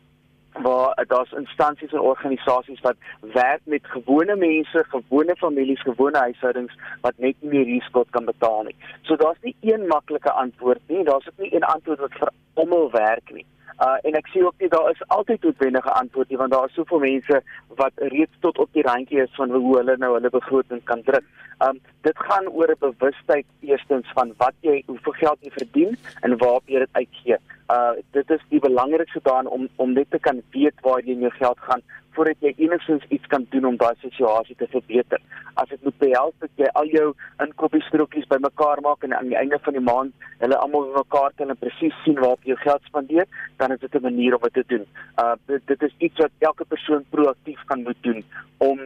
waar 0.62 1.00
uh, 1.00 1.06
daar's 1.08 1.32
instansies 1.32 1.92
en 1.92 2.00
organisasies 2.00 2.82
wat 2.82 2.96
werk 3.22 3.62
met 3.64 3.88
gewone 3.88 4.36
mense, 4.36 4.86
gewone 4.90 5.36
families, 5.36 5.82
gewone 5.82 6.18
huishoudings 6.18 6.74
wat 7.02 7.14
net 7.18 7.36
nie 7.42 7.50
meer 7.50 7.66
hier 7.66 7.82
skuld 7.82 8.10
kan 8.10 8.26
betaal 8.26 8.64
nie. 8.64 8.76
So 9.02 9.16
daar's 9.16 9.42
nie 9.42 9.56
een 9.62 9.88
maklike 9.88 10.32
antwoord 10.32 10.82
nie. 10.88 11.04
Daar's 11.04 11.28
ook 11.28 11.38
nie 11.38 11.56
een 11.56 11.64
antwoord 11.64 12.00
wat 12.00 12.18
vir 12.20 12.32
almal 12.54 12.92
werk 12.92 13.32
nie. 13.34 13.46
Uh 13.86 13.98
en 14.10 14.16
ek 14.18 14.28
sien 14.34 14.46
ook 14.46 14.56
nie 14.58 14.70
daar 14.74 14.90
is 14.90 15.02
altyd 15.14 15.44
noodwendige 15.44 15.92
antwoorde 15.92 16.38
want 16.38 16.52
daar 16.52 16.66
is 16.66 16.74
soveel 16.74 17.00
mense 17.00 17.42
wat 17.82 17.92
reeds 18.14 18.40
tot 18.46 18.58
op 18.58 18.70
die 18.74 18.86
randjie 18.88 19.22
is 19.22 19.36
van 19.36 19.52
hoe 19.52 19.76
hulle 19.78 19.98
nou 19.98 20.14
hulle 20.14 20.30
begroting 20.30 20.82
kan 20.84 21.04
druk. 21.10 21.28
Um 21.68 21.78
dit 22.08 22.24
gaan 22.30 22.48
oor 22.50 22.72
'n 22.72 22.80
bewustheid 22.80 23.46
eerstens 23.60 24.08
van 24.14 24.34
wat 24.38 24.56
jy 24.62 24.84
hoeveel 24.88 25.14
geld 25.22 25.38
jy 25.42 25.52
verdien 25.52 25.98
en 26.22 26.38
waar 26.38 26.60
jy 26.66 26.80
dit 26.80 26.94
uitgee. 27.02 27.38
Uh 27.70 27.94
dit 28.12 28.30
is 28.30 28.42
die 28.50 28.60
belangrikste 28.60 29.20
daan 29.24 29.48
om 29.48 29.70
om 29.76 29.94
net 29.94 30.10
te 30.10 30.20
kan 30.20 30.42
weet 30.52 30.82
waar 30.82 31.02
jy 31.02 31.20
jou 31.20 31.32
geld 31.32 31.60
gaan 31.60 31.82
voordat 32.18 32.42
jy 32.42 32.54
enigstens 32.58 33.06
iets 33.14 33.30
kan 33.32 33.46
doen 33.54 33.66
om 33.70 33.78
daai 33.78 33.94
situasie 34.02 34.56
te 34.58 34.68
verbeter. 34.72 35.22
As 35.62 35.70
dit 35.70 35.84
moet 35.86 35.98
behels 36.02 36.34
dat 36.44 36.62
jy 36.62 36.70
al 36.82 36.90
jou 36.94 37.08
inkopiestrokkies 37.46 38.30
bymekaar 38.32 38.82
maak 38.86 39.06
en 39.06 39.14
aan 39.18 39.30
die 39.30 39.38
einde 39.38 39.60
van 39.68 39.78
die 39.78 39.86
maand 39.90 40.28
hulle 40.42 40.58
almal 40.64 40.88
bymekaar 40.90 41.36
tel 41.38 41.54
en 41.54 41.62
presies 41.62 41.98
sien 42.06 42.18
waar 42.24 42.42
jy 42.50 42.58
geld 42.64 42.90
spandeer, 42.90 43.30
dan 43.62 43.76
is 43.76 43.84
dit 43.86 43.96
'n 43.96 44.08
manier 44.10 44.36
om 44.36 44.42
dit 44.50 44.54
te 44.60 44.66
doen. 44.74 44.86
Uh 45.22 45.36
dit, 45.46 45.62
dit 45.68 45.82
is 45.90 45.96
iets 45.98 46.18
wat 46.26 46.34
elke 46.50 46.66
persoon 46.66 47.06
proaktief 47.10 47.62
kan 47.66 47.84
moet 47.84 48.02
doen 48.02 48.24
om 48.58 48.80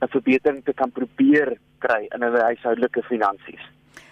'n 0.00 0.14
verbetering 0.16 0.64
te 0.64 0.72
kan 0.72 0.90
probeer 0.90 1.58
kry 1.78 2.06
in 2.14 2.22
hulle 2.22 2.42
huishoudelike 2.42 3.02
finansies. 3.02 3.64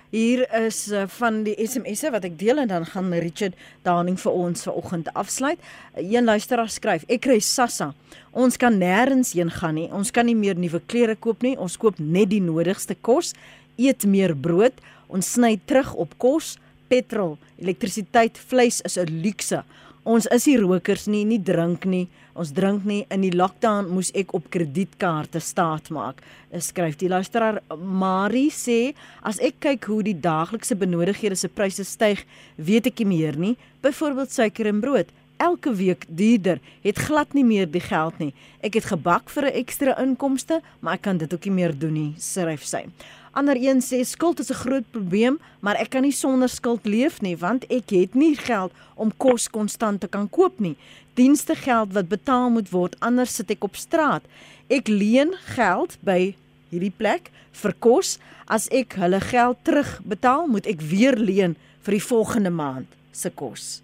Hier 0.08 0.46
is 0.56 0.86
uh, 0.88 1.02
van 1.18 1.42
die 1.44 1.52
SMS'e 1.60 2.08
wat 2.14 2.24
ek 2.24 2.38
deel 2.40 2.62
en 2.62 2.70
dan 2.70 2.86
gaan 2.88 3.10
Richard 3.12 3.56
Daning 3.84 4.16
vir 4.16 4.32
ons 4.32 4.62
vanoggend 4.64 5.10
afsluit. 5.12 5.60
Een 6.00 6.24
luisteraar 6.24 6.70
skryf: 6.72 7.04
"Ek 7.12 7.20
kry 7.26 7.36
Sassa. 7.44 7.90
Ons 8.32 8.56
kan 8.56 8.72
nêrens 8.80 9.34
heen 9.36 9.52
gaan 9.52 9.76
nie. 9.76 9.90
Ons 9.92 10.10
kan 10.10 10.24
nie 10.24 10.36
meer 10.36 10.56
nuwe 10.56 10.80
klere 10.86 11.12
koop 11.14 11.44
nie. 11.44 11.58
Ons 11.60 11.76
koop 11.76 12.00
net 12.00 12.30
die 12.32 12.40
nodigste 12.40 12.96
kos, 12.96 13.34
eet 13.76 14.06
meer 14.08 14.32
brood, 14.32 14.72
ons 15.08 15.28
sny 15.36 15.58
terug 15.66 15.92
op 15.94 16.16
kos, 16.16 16.56
petrol, 16.88 17.36
elektrisiteit, 17.60 18.38
vleis 18.48 18.80
is 18.88 18.96
'n 18.96 19.20
luukse. 19.22 19.62
Ons 20.04 20.26
is 20.32 20.46
nie 20.46 20.56
rokers 20.56 21.06
nie, 21.06 21.24
nie 21.24 21.38
drink 21.38 21.84
nie. 21.84 22.08
Ons 22.38 22.52
drink 22.54 22.84
nie. 22.86 23.00
In 23.10 23.24
die 23.24 23.34
lockdown 23.34 23.88
moes 23.90 24.12
ek 24.14 24.30
op 24.36 24.44
kredietkaarte 24.54 25.40
staat 25.42 25.90
maak. 25.90 26.20
Skryf 26.54 26.94
die 27.00 27.10
luisteraar 27.10 27.58
Marie 27.74 28.52
sê 28.54 28.94
as 29.26 29.40
ek 29.42 29.58
kyk 29.64 29.88
hoe 29.90 30.04
die 30.06 30.14
daaglikse 30.14 30.78
benodighede 30.78 31.34
se 31.34 31.50
pryse 31.50 31.82
styg, 31.82 32.22
weet 32.56 32.92
ek 32.92 33.02
nie 33.02 33.10
meer 33.16 33.38
nie. 33.42 33.56
Byvoorbeeld 33.82 34.30
suiker 34.30 34.70
en 34.70 34.84
brood 34.84 35.10
elke 35.38 35.70
week 35.70 36.02
duurder, 36.08 36.58
het 36.82 36.98
glad 36.98 37.34
nie 37.34 37.44
meer 37.46 37.68
die 37.70 37.82
geld 37.82 38.18
nie. 38.18 38.32
Ek 38.58 38.74
het 38.74 38.90
gebak 38.90 39.30
vir 39.30 39.46
'n 39.46 39.54
ekstra 39.62 39.94
inkomste, 40.02 40.60
maar 40.80 40.94
ek 40.94 41.02
kan 41.02 41.18
dit 41.18 41.32
ook 41.32 41.44
nie 41.44 41.54
meer 41.54 41.78
doen 41.78 41.92
nie, 41.92 42.14
skryf 42.18 42.64
sy. 42.64 42.86
Ander 43.32 43.56
een 43.56 43.80
sê 43.80 44.04
skuld 44.04 44.40
is 44.40 44.50
'n 44.50 44.62
groot 44.64 44.90
probleem, 44.90 45.38
maar 45.60 45.76
ek 45.76 45.90
kan 45.90 46.02
nie 46.02 46.12
sonder 46.12 46.48
skuld 46.48 46.86
leef 46.86 47.20
nie 47.22 47.36
want 47.36 47.64
ek 47.70 47.90
het 47.90 48.14
nie 48.14 48.36
geld 48.36 48.72
om 48.96 49.12
kos 49.16 49.48
konstant 49.48 50.00
te 50.00 50.08
kan 50.08 50.28
koop 50.28 50.58
nie. 50.60 50.76
Dienste 51.18 51.56
geld 51.58 51.92
wat 51.96 52.08
betaal 52.08 52.52
moet 52.54 52.70
word, 52.70 52.94
anders 53.02 53.34
sit 53.34 53.50
ek 53.50 53.66
op 53.66 53.76
straat. 53.78 54.22
Ek 54.70 54.86
leen 54.86 55.34
geld 55.56 55.96
by 56.06 56.36
hierdie 56.70 56.94
plek 56.94 57.32
vir 57.58 57.74
kos. 57.82 58.16
As 58.46 58.68
ek 58.70 58.94
hulle 59.00 59.20
geld 59.24 59.64
terugbetaal, 59.66 60.46
moet 60.46 60.68
ek 60.70 60.84
weer 60.92 61.18
leen 61.18 61.58
vir 61.82 61.98
die 61.98 62.06
volgende 62.06 62.54
maand 62.54 62.94
se 63.12 63.30
kos. 63.34 63.82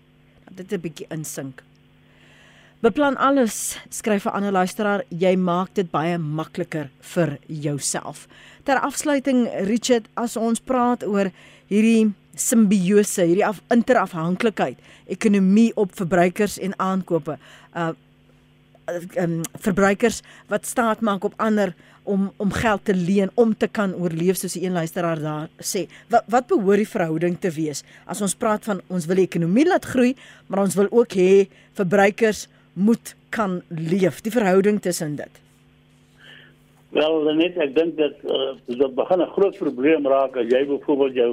Dit 0.55 0.73
'n 0.73 0.81
bietjie 0.81 1.11
insink. 1.11 1.63
Beplan 2.81 3.17
alles, 3.17 3.79
skryf 3.91 4.27
'n 4.27 4.37
ander 4.37 4.53
luisteraar, 4.53 5.03
jy 5.09 5.37
maak 5.37 5.75
dit 5.75 5.91
baie 5.91 6.19
makliker 6.19 6.91
vir 7.01 7.39
jouself 7.49 8.29
ter 8.65 8.81
afsluiting 8.81 9.45
Richard 9.69 10.09
as 10.17 10.37
ons 10.41 10.61
praat 10.61 11.05
oor 11.05 11.31
hierdie 11.69 12.13
simbiose, 12.37 13.23
hierdie 13.23 13.47
af, 13.47 13.63
interafhanklikheid, 13.71 14.79
ekonomie 15.07 15.73
op 15.77 15.95
verbruikers 15.97 16.59
en 16.59 16.75
aankope. 16.79 17.39
Uh 17.75 17.93
um, 19.17 19.41
verbruikers 19.65 20.21
wat 20.49 20.67
staat 20.67 21.01
maak 21.01 21.25
op 21.25 21.33
ander 21.37 21.75
om 22.03 22.33
om 22.37 22.53
geld 22.53 22.85
te 22.85 22.95
leen 22.95 23.31
om 23.35 23.57
te 23.57 23.69
kan 23.69 23.95
oorleef 23.95 24.37
soos 24.37 24.57
die 24.59 24.65
een 24.67 24.77
luisteraar 24.77 25.21
daar 25.21 25.49
sê. 25.59 25.87
Wat 26.13 26.27
wat 26.29 26.47
behoort 26.51 26.83
die 26.83 26.89
verhouding 26.89 27.39
te 27.41 27.51
wees? 27.55 27.85
As 28.07 28.21
ons 28.21 28.37
praat 28.37 28.65
van 28.65 28.83
ons 28.89 29.07
wil 29.09 29.23
die 29.23 29.29
ekonomie 29.29 29.67
laat 29.69 29.89
groei, 29.89 30.13
maar 30.47 30.65
ons 30.67 30.77
wil 30.77 30.91
ook 30.91 31.17
hê 31.17 31.47
verbruikers 31.79 32.47
moet 32.75 33.15
kan 33.31 33.63
leef. 33.69 34.21
Die 34.21 34.35
verhouding 34.35 34.81
tussen 34.83 35.17
dit. 35.17 35.41
Wel, 36.95 37.33
net 37.35 37.57
ek 37.59 37.73
dink 37.75 37.97
dat 37.99 38.21
uh, 38.23 38.53
dit 38.69 38.95
begin 38.95 39.23
'n 39.23 39.35
groot 39.35 39.57
probleem 39.59 40.07
raak 40.07 40.37
as 40.37 40.51
jy 40.51 40.63
byvoorbeeld 40.67 41.15
jou 41.15 41.33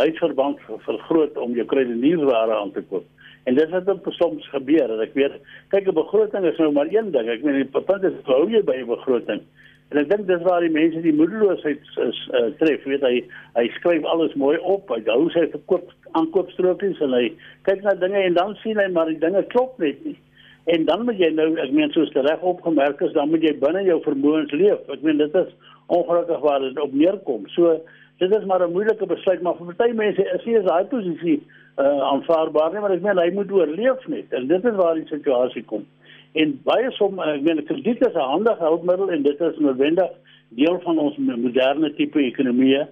huisverband 0.00 0.60
vergroot 0.86 1.36
om 1.38 1.56
jou 1.56 1.66
kredieniersware 1.68 2.54
aan 2.56 2.72
te 2.72 2.82
koop. 2.90 3.04
En 3.44 3.54
dit 3.54 3.70
het 3.70 3.88
ook 3.88 4.06
soms 4.10 4.48
gebeur. 4.48 4.90
En 4.90 5.00
ek 5.00 5.14
weet, 5.18 5.32
kyk 5.68 5.88
'n 5.88 5.94
begroting 5.94 6.44
is 6.44 6.58
nou 6.58 6.72
maar 6.72 6.88
een 6.90 7.10
ding. 7.10 7.28
Ek 7.28 7.42
meen 7.42 7.62
die 7.62 7.80
punt 7.80 8.02
is 8.02 8.12
hoe 8.24 8.50
jy 8.50 8.62
by 8.62 8.76
'n 8.76 8.86
begroting. 8.86 9.42
En 9.90 9.98
ek 9.98 10.08
dink 10.08 10.26
dis 10.26 10.42
waar 10.42 10.60
die 10.60 10.70
mense 10.70 11.00
die 11.00 11.12
moedeloosheid 11.12 11.80
is 11.96 12.20
uh, 12.32 12.48
tref. 12.58 12.84
Weet 12.84 13.02
hy 13.02 13.24
hy 13.54 13.68
skryf 13.68 14.04
alles 14.04 14.34
mooi 14.34 14.56
op. 14.58 14.88
Hy 14.88 15.02
hou 15.06 15.28
sy 15.30 15.46
verkoop 15.52 15.92
aankoopstrokies 16.12 17.00
en 17.00 17.12
hy 17.12 17.32
kyk 17.68 17.82
na 17.82 17.94
dinge 17.94 18.22
en 18.22 18.34
dan 18.34 18.54
sien 18.62 18.78
hy 18.78 18.88
maar 18.88 19.06
die 19.06 19.20
dinge 19.20 19.42
klop 19.52 19.78
net 19.78 20.04
nie. 20.04 20.16
En 20.64 20.84
dan 20.84 21.04
moet 21.04 21.18
jy 21.18 21.32
nou, 21.34 21.48
ek 21.58 21.72
meen 21.74 21.90
soos 21.90 22.12
reg 22.14 22.40
opgemerk 22.40 23.00
is, 23.02 23.12
dan 23.12 23.28
moet 23.28 23.42
jy 23.42 23.52
binne 23.58 23.82
jou 23.82 23.98
vermoëns 24.04 24.52
leef. 24.54 24.80
Ek 24.94 25.02
meen 25.02 25.18
dit 25.18 25.34
is 25.34 25.50
ongelukkig 25.92 26.40
waar 26.40 26.60
dit 26.62 26.78
op 26.80 26.92
neerkom. 26.94 27.48
So 27.56 27.80
dit 28.22 28.36
is 28.38 28.44
maar 28.44 28.62
'n 28.62 28.72
moeilike 28.72 29.06
besluit, 29.06 29.42
maar 29.42 29.56
vir 29.56 29.74
baie 29.76 29.94
mense 29.94 30.22
is 30.36 30.44
hier 30.44 30.62
daai 30.62 30.84
posisie 30.84 31.42
uh 31.76 32.00
aanvaarbaar 32.12 32.72
nie, 32.72 32.80
maar 32.80 32.94
ek 32.94 33.02
meen 33.02 33.18
hy 33.18 33.30
moet 33.34 33.52
oorleef 33.52 34.06
net. 34.06 34.32
En 34.32 34.46
dit 34.46 34.64
is 34.64 34.76
waar 34.76 34.94
die 34.94 35.06
situasie 35.08 35.64
kom. 35.64 35.86
En 36.32 36.60
baie 36.64 36.90
som 36.90 37.18
ek 37.18 37.42
meen 37.42 37.64
krediet 37.64 38.06
is 38.06 38.14
'n 38.14 38.30
handige 38.32 38.64
hulpmiddel 38.64 39.10
en 39.10 39.22
dit 39.22 39.40
is 39.40 39.58
noodwendig 39.58 40.10
deel 40.48 40.80
van 40.80 40.98
ons 40.98 41.16
moderne 41.16 41.94
tipe 41.94 42.18
ekonomie. 42.18 42.86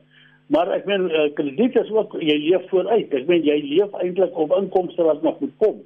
Maar 0.46 0.72
ek 0.74 0.84
meen 0.84 1.10
uh, 1.10 1.28
krediet 1.34 1.76
is 1.76 1.90
ook 1.90 2.16
jy 2.20 2.36
leef 2.48 2.68
vooruit. 2.68 3.14
Ek 3.14 3.26
meen 3.26 3.42
jy 3.42 3.60
leef 3.62 3.92
eintlik 4.02 4.38
op 4.38 4.56
inkomste 4.56 5.02
wat 5.02 5.22
nog 5.22 5.40
moet 5.40 5.56
kom. 5.58 5.76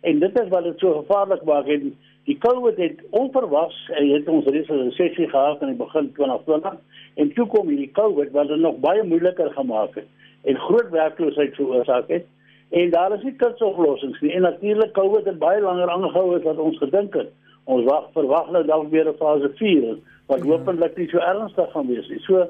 En 0.00 0.18
dit 0.18 0.40
is 0.40 0.48
wat 0.48 0.64
dit 0.64 0.78
so 0.78 0.92
gevaarlik 0.92 1.44
maak 1.44 1.66
en 1.66 1.96
die 2.30 2.38
COVID 2.38 2.76
het 2.78 3.00
onverwags 3.10 3.78
en 3.98 4.08
het 4.14 4.28
ons 4.28 4.46
reeds 4.46 4.68
'n 4.68 4.86
resessie 4.86 5.28
gehad 5.28 5.62
aan 5.62 5.72
die 5.72 5.82
begin 5.84 6.12
2020 6.12 6.74
en 7.14 7.32
toe 7.34 7.46
kom 7.46 7.68
hierdie 7.68 7.92
COVID 7.92 8.30
wat 8.30 8.48
dit 8.48 8.60
nog 8.60 8.76
baie 8.78 9.02
moeiliker 9.02 9.50
gemaak 9.50 9.94
het 9.94 10.06
en 10.44 10.56
groot 10.66 10.90
werkloosheid 10.90 11.54
veroorsaak 11.54 12.08
het. 12.08 12.24
En 12.70 12.90
daar 12.90 13.12
is 13.12 13.22
nie 13.22 13.34
kunsoplossings 13.36 14.20
nie. 14.20 14.32
En 14.32 14.42
natuurlik 14.42 14.92
COVID 14.92 15.24
het 15.24 15.38
baie 15.38 15.60
langer 15.60 15.90
aangehou 15.90 16.36
as 16.36 16.42
wat 16.42 16.58
ons 16.58 16.78
gedink 16.78 17.14
het. 17.14 17.30
Ons 17.64 17.84
wag 17.84 18.08
verwag 18.12 18.50
nou 18.50 18.64
dalk 18.66 18.90
weer 18.90 19.08
'n 19.08 19.16
fase 19.18 19.50
4 19.54 19.96
wat 20.26 20.38
ja. 20.38 20.50
hopelik 20.50 20.96
nie 20.96 21.08
so 21.08 21.18
ernstig 21.18 21.70
gaan 21.70 21.86
wees 21.86 22.08
nie. 22.08 22.20
So 22.20 22.46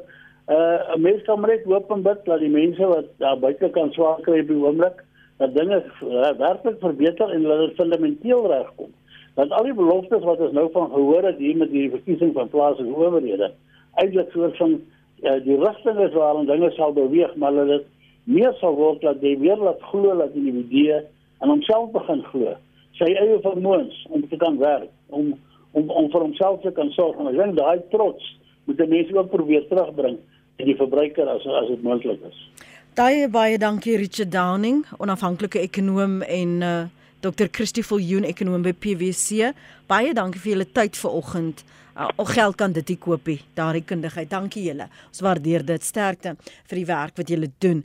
uh 0.48 0.96
mense 0.96 1.24
kan 1.24 1.40
net 1.40 1.64
hoop 1.64 1.90
en 1.90 2.02
bid 2.02 2.24
dat 2.24 2.40
die 2.40 2.50
mense 2.50 2.86
wat 2.86 3.06
daar 3.16 3.38
buite 3.38 3.68
kan 3.70 3.92
swaar 3.92 4.20
kry 4.20 4.40
op 4.40 4.48
die 4.48 4.64
oomblik 4.64 5.04
dat 5.36 5.54
dinge 5.54 5.84
uh, 6.04 6.30
werklik 6.38 6.78
verbeter 6.80 7.30
en 7.30 7.42
dat 7.42 7.58
dit 7.58 7.74
fundamenteel 7.74 8.46
regkom. 8.46 8.92
Dat 9.41 9.53
al 9.57 9.70
die 9.70 9.76
beloftes 9.76 10.24
wat 10.28 10.41
ons 10.45 10.53
nou 10.53 10.66
van 10.72 10.91
gehoor 10.93 11.24
het 11.24 11.38
hier 11.41 11.57
met 11.57 11.70
die 11.72 11.88
verkiesing 11.91 12.34
van 12.36 12.51
plaaslike 12.53 12.93
owerhede 12.93 13.53
eintlik 14.03 14.34
soort 14.34 14.57
van 14.61 14.74
uh, 14.76 15.36
die 15.45 15.57
rigting 15.61 16.01
is 16.05 16.12
waarin 16.12 16.47
dinge 16.47 16.70
sal 16.76 16.93
beweeg, 16.93 17.32
maar 17.41 17.55
dat 17.57 17.70
dit 17.72 17.86
meer 18.24 18.53
sal 18.61 18.76
word 18.76 19.01
dat 19.01 19.22
jy 19.24 19.38
weer 19.41 19.57
laat 19.57 19.80
glo 19.93 20.16
dat 20.18 20.34
die 20.34 20.45
individu 20.53 21.01
aan 21.41 21.55
homself 21.55 21.88
begin 21.97 22.20
glo. 22.32 22.53
Sy 23.01 23.09
eie 23.16 23.38
vermoëns 23.41 24.05
om 24.11 24.26
te 24.28 24.36
kan 24.36 24.61
werk, 24.61 24.93
om 25.09 25.32
om 25.72 25.91
om 25.91 26.11
vir 26.11 26.24
homself 26.26 26.61
te 26.61 26.72
kan 26.74 26.91
sorg 26.97 27.18
en 27.22 27.30
dink 27.30 27.57
daai 27.57 27.80
trots 27.95 28.24
moet 28.66 28.80
mense 28.88 29.16
ook 29.16 29.30
probeer 29.30 29.66
terugbring 29.70 30.18
in 30.59 30.66
die 30.66 30.76
verbruiker 30.76 31.28
as 31.30 31.47
as 31.62 31.68
dit 31.70 31.82
moontlik 31.86 32.20
is. 32.28 32.41
Baie 32.99 33.28
baie 33.30 33.59
dankie 33.59 33.97
Richard 33.97 34.32
Downing, 34.34 34.82
onafhanklike 34.99 35.62
ekonom 35.62 36.20
en 36.26 36.57
uh, 36.61 36.80
Dr. 37.20 37.50
Christie 37.52 37.84
Viljoen, 37.84 38.24
ekonom 38.24 38.62
by 38.64 38.72
PwC. 38.72 39.50
Baie 39.90 40.14
dankie 40.16 40.40
vir 40.40 40.54
julle 40.54 40.66
tyd 40.72 40.96
vanoggend. 40.96 41.64
Uh, 41.90 42.06
al 42.08 42.28
geld 42.30 42.56
kan 42.56 42.72
dit 42.72 42.94
nie 42.94 42.96
koop 43.02 43.28
nie, 43.28 43.40
daardie 43.58 43.84
kundigheid. 43.84 44.30
Dankie 44.30 44.62
julle. 44.70 44.86
Ons 45.10 45.20
waardeer 45.26 45.66
dit 45.68 45.84
sterkte 45.84 46.36
vir 46.40 46.80
die 46.80 46.86
werk 46.88 47.20
wat 47.20 47.28
julle 47.28 47.50
doen. 47.60 47.82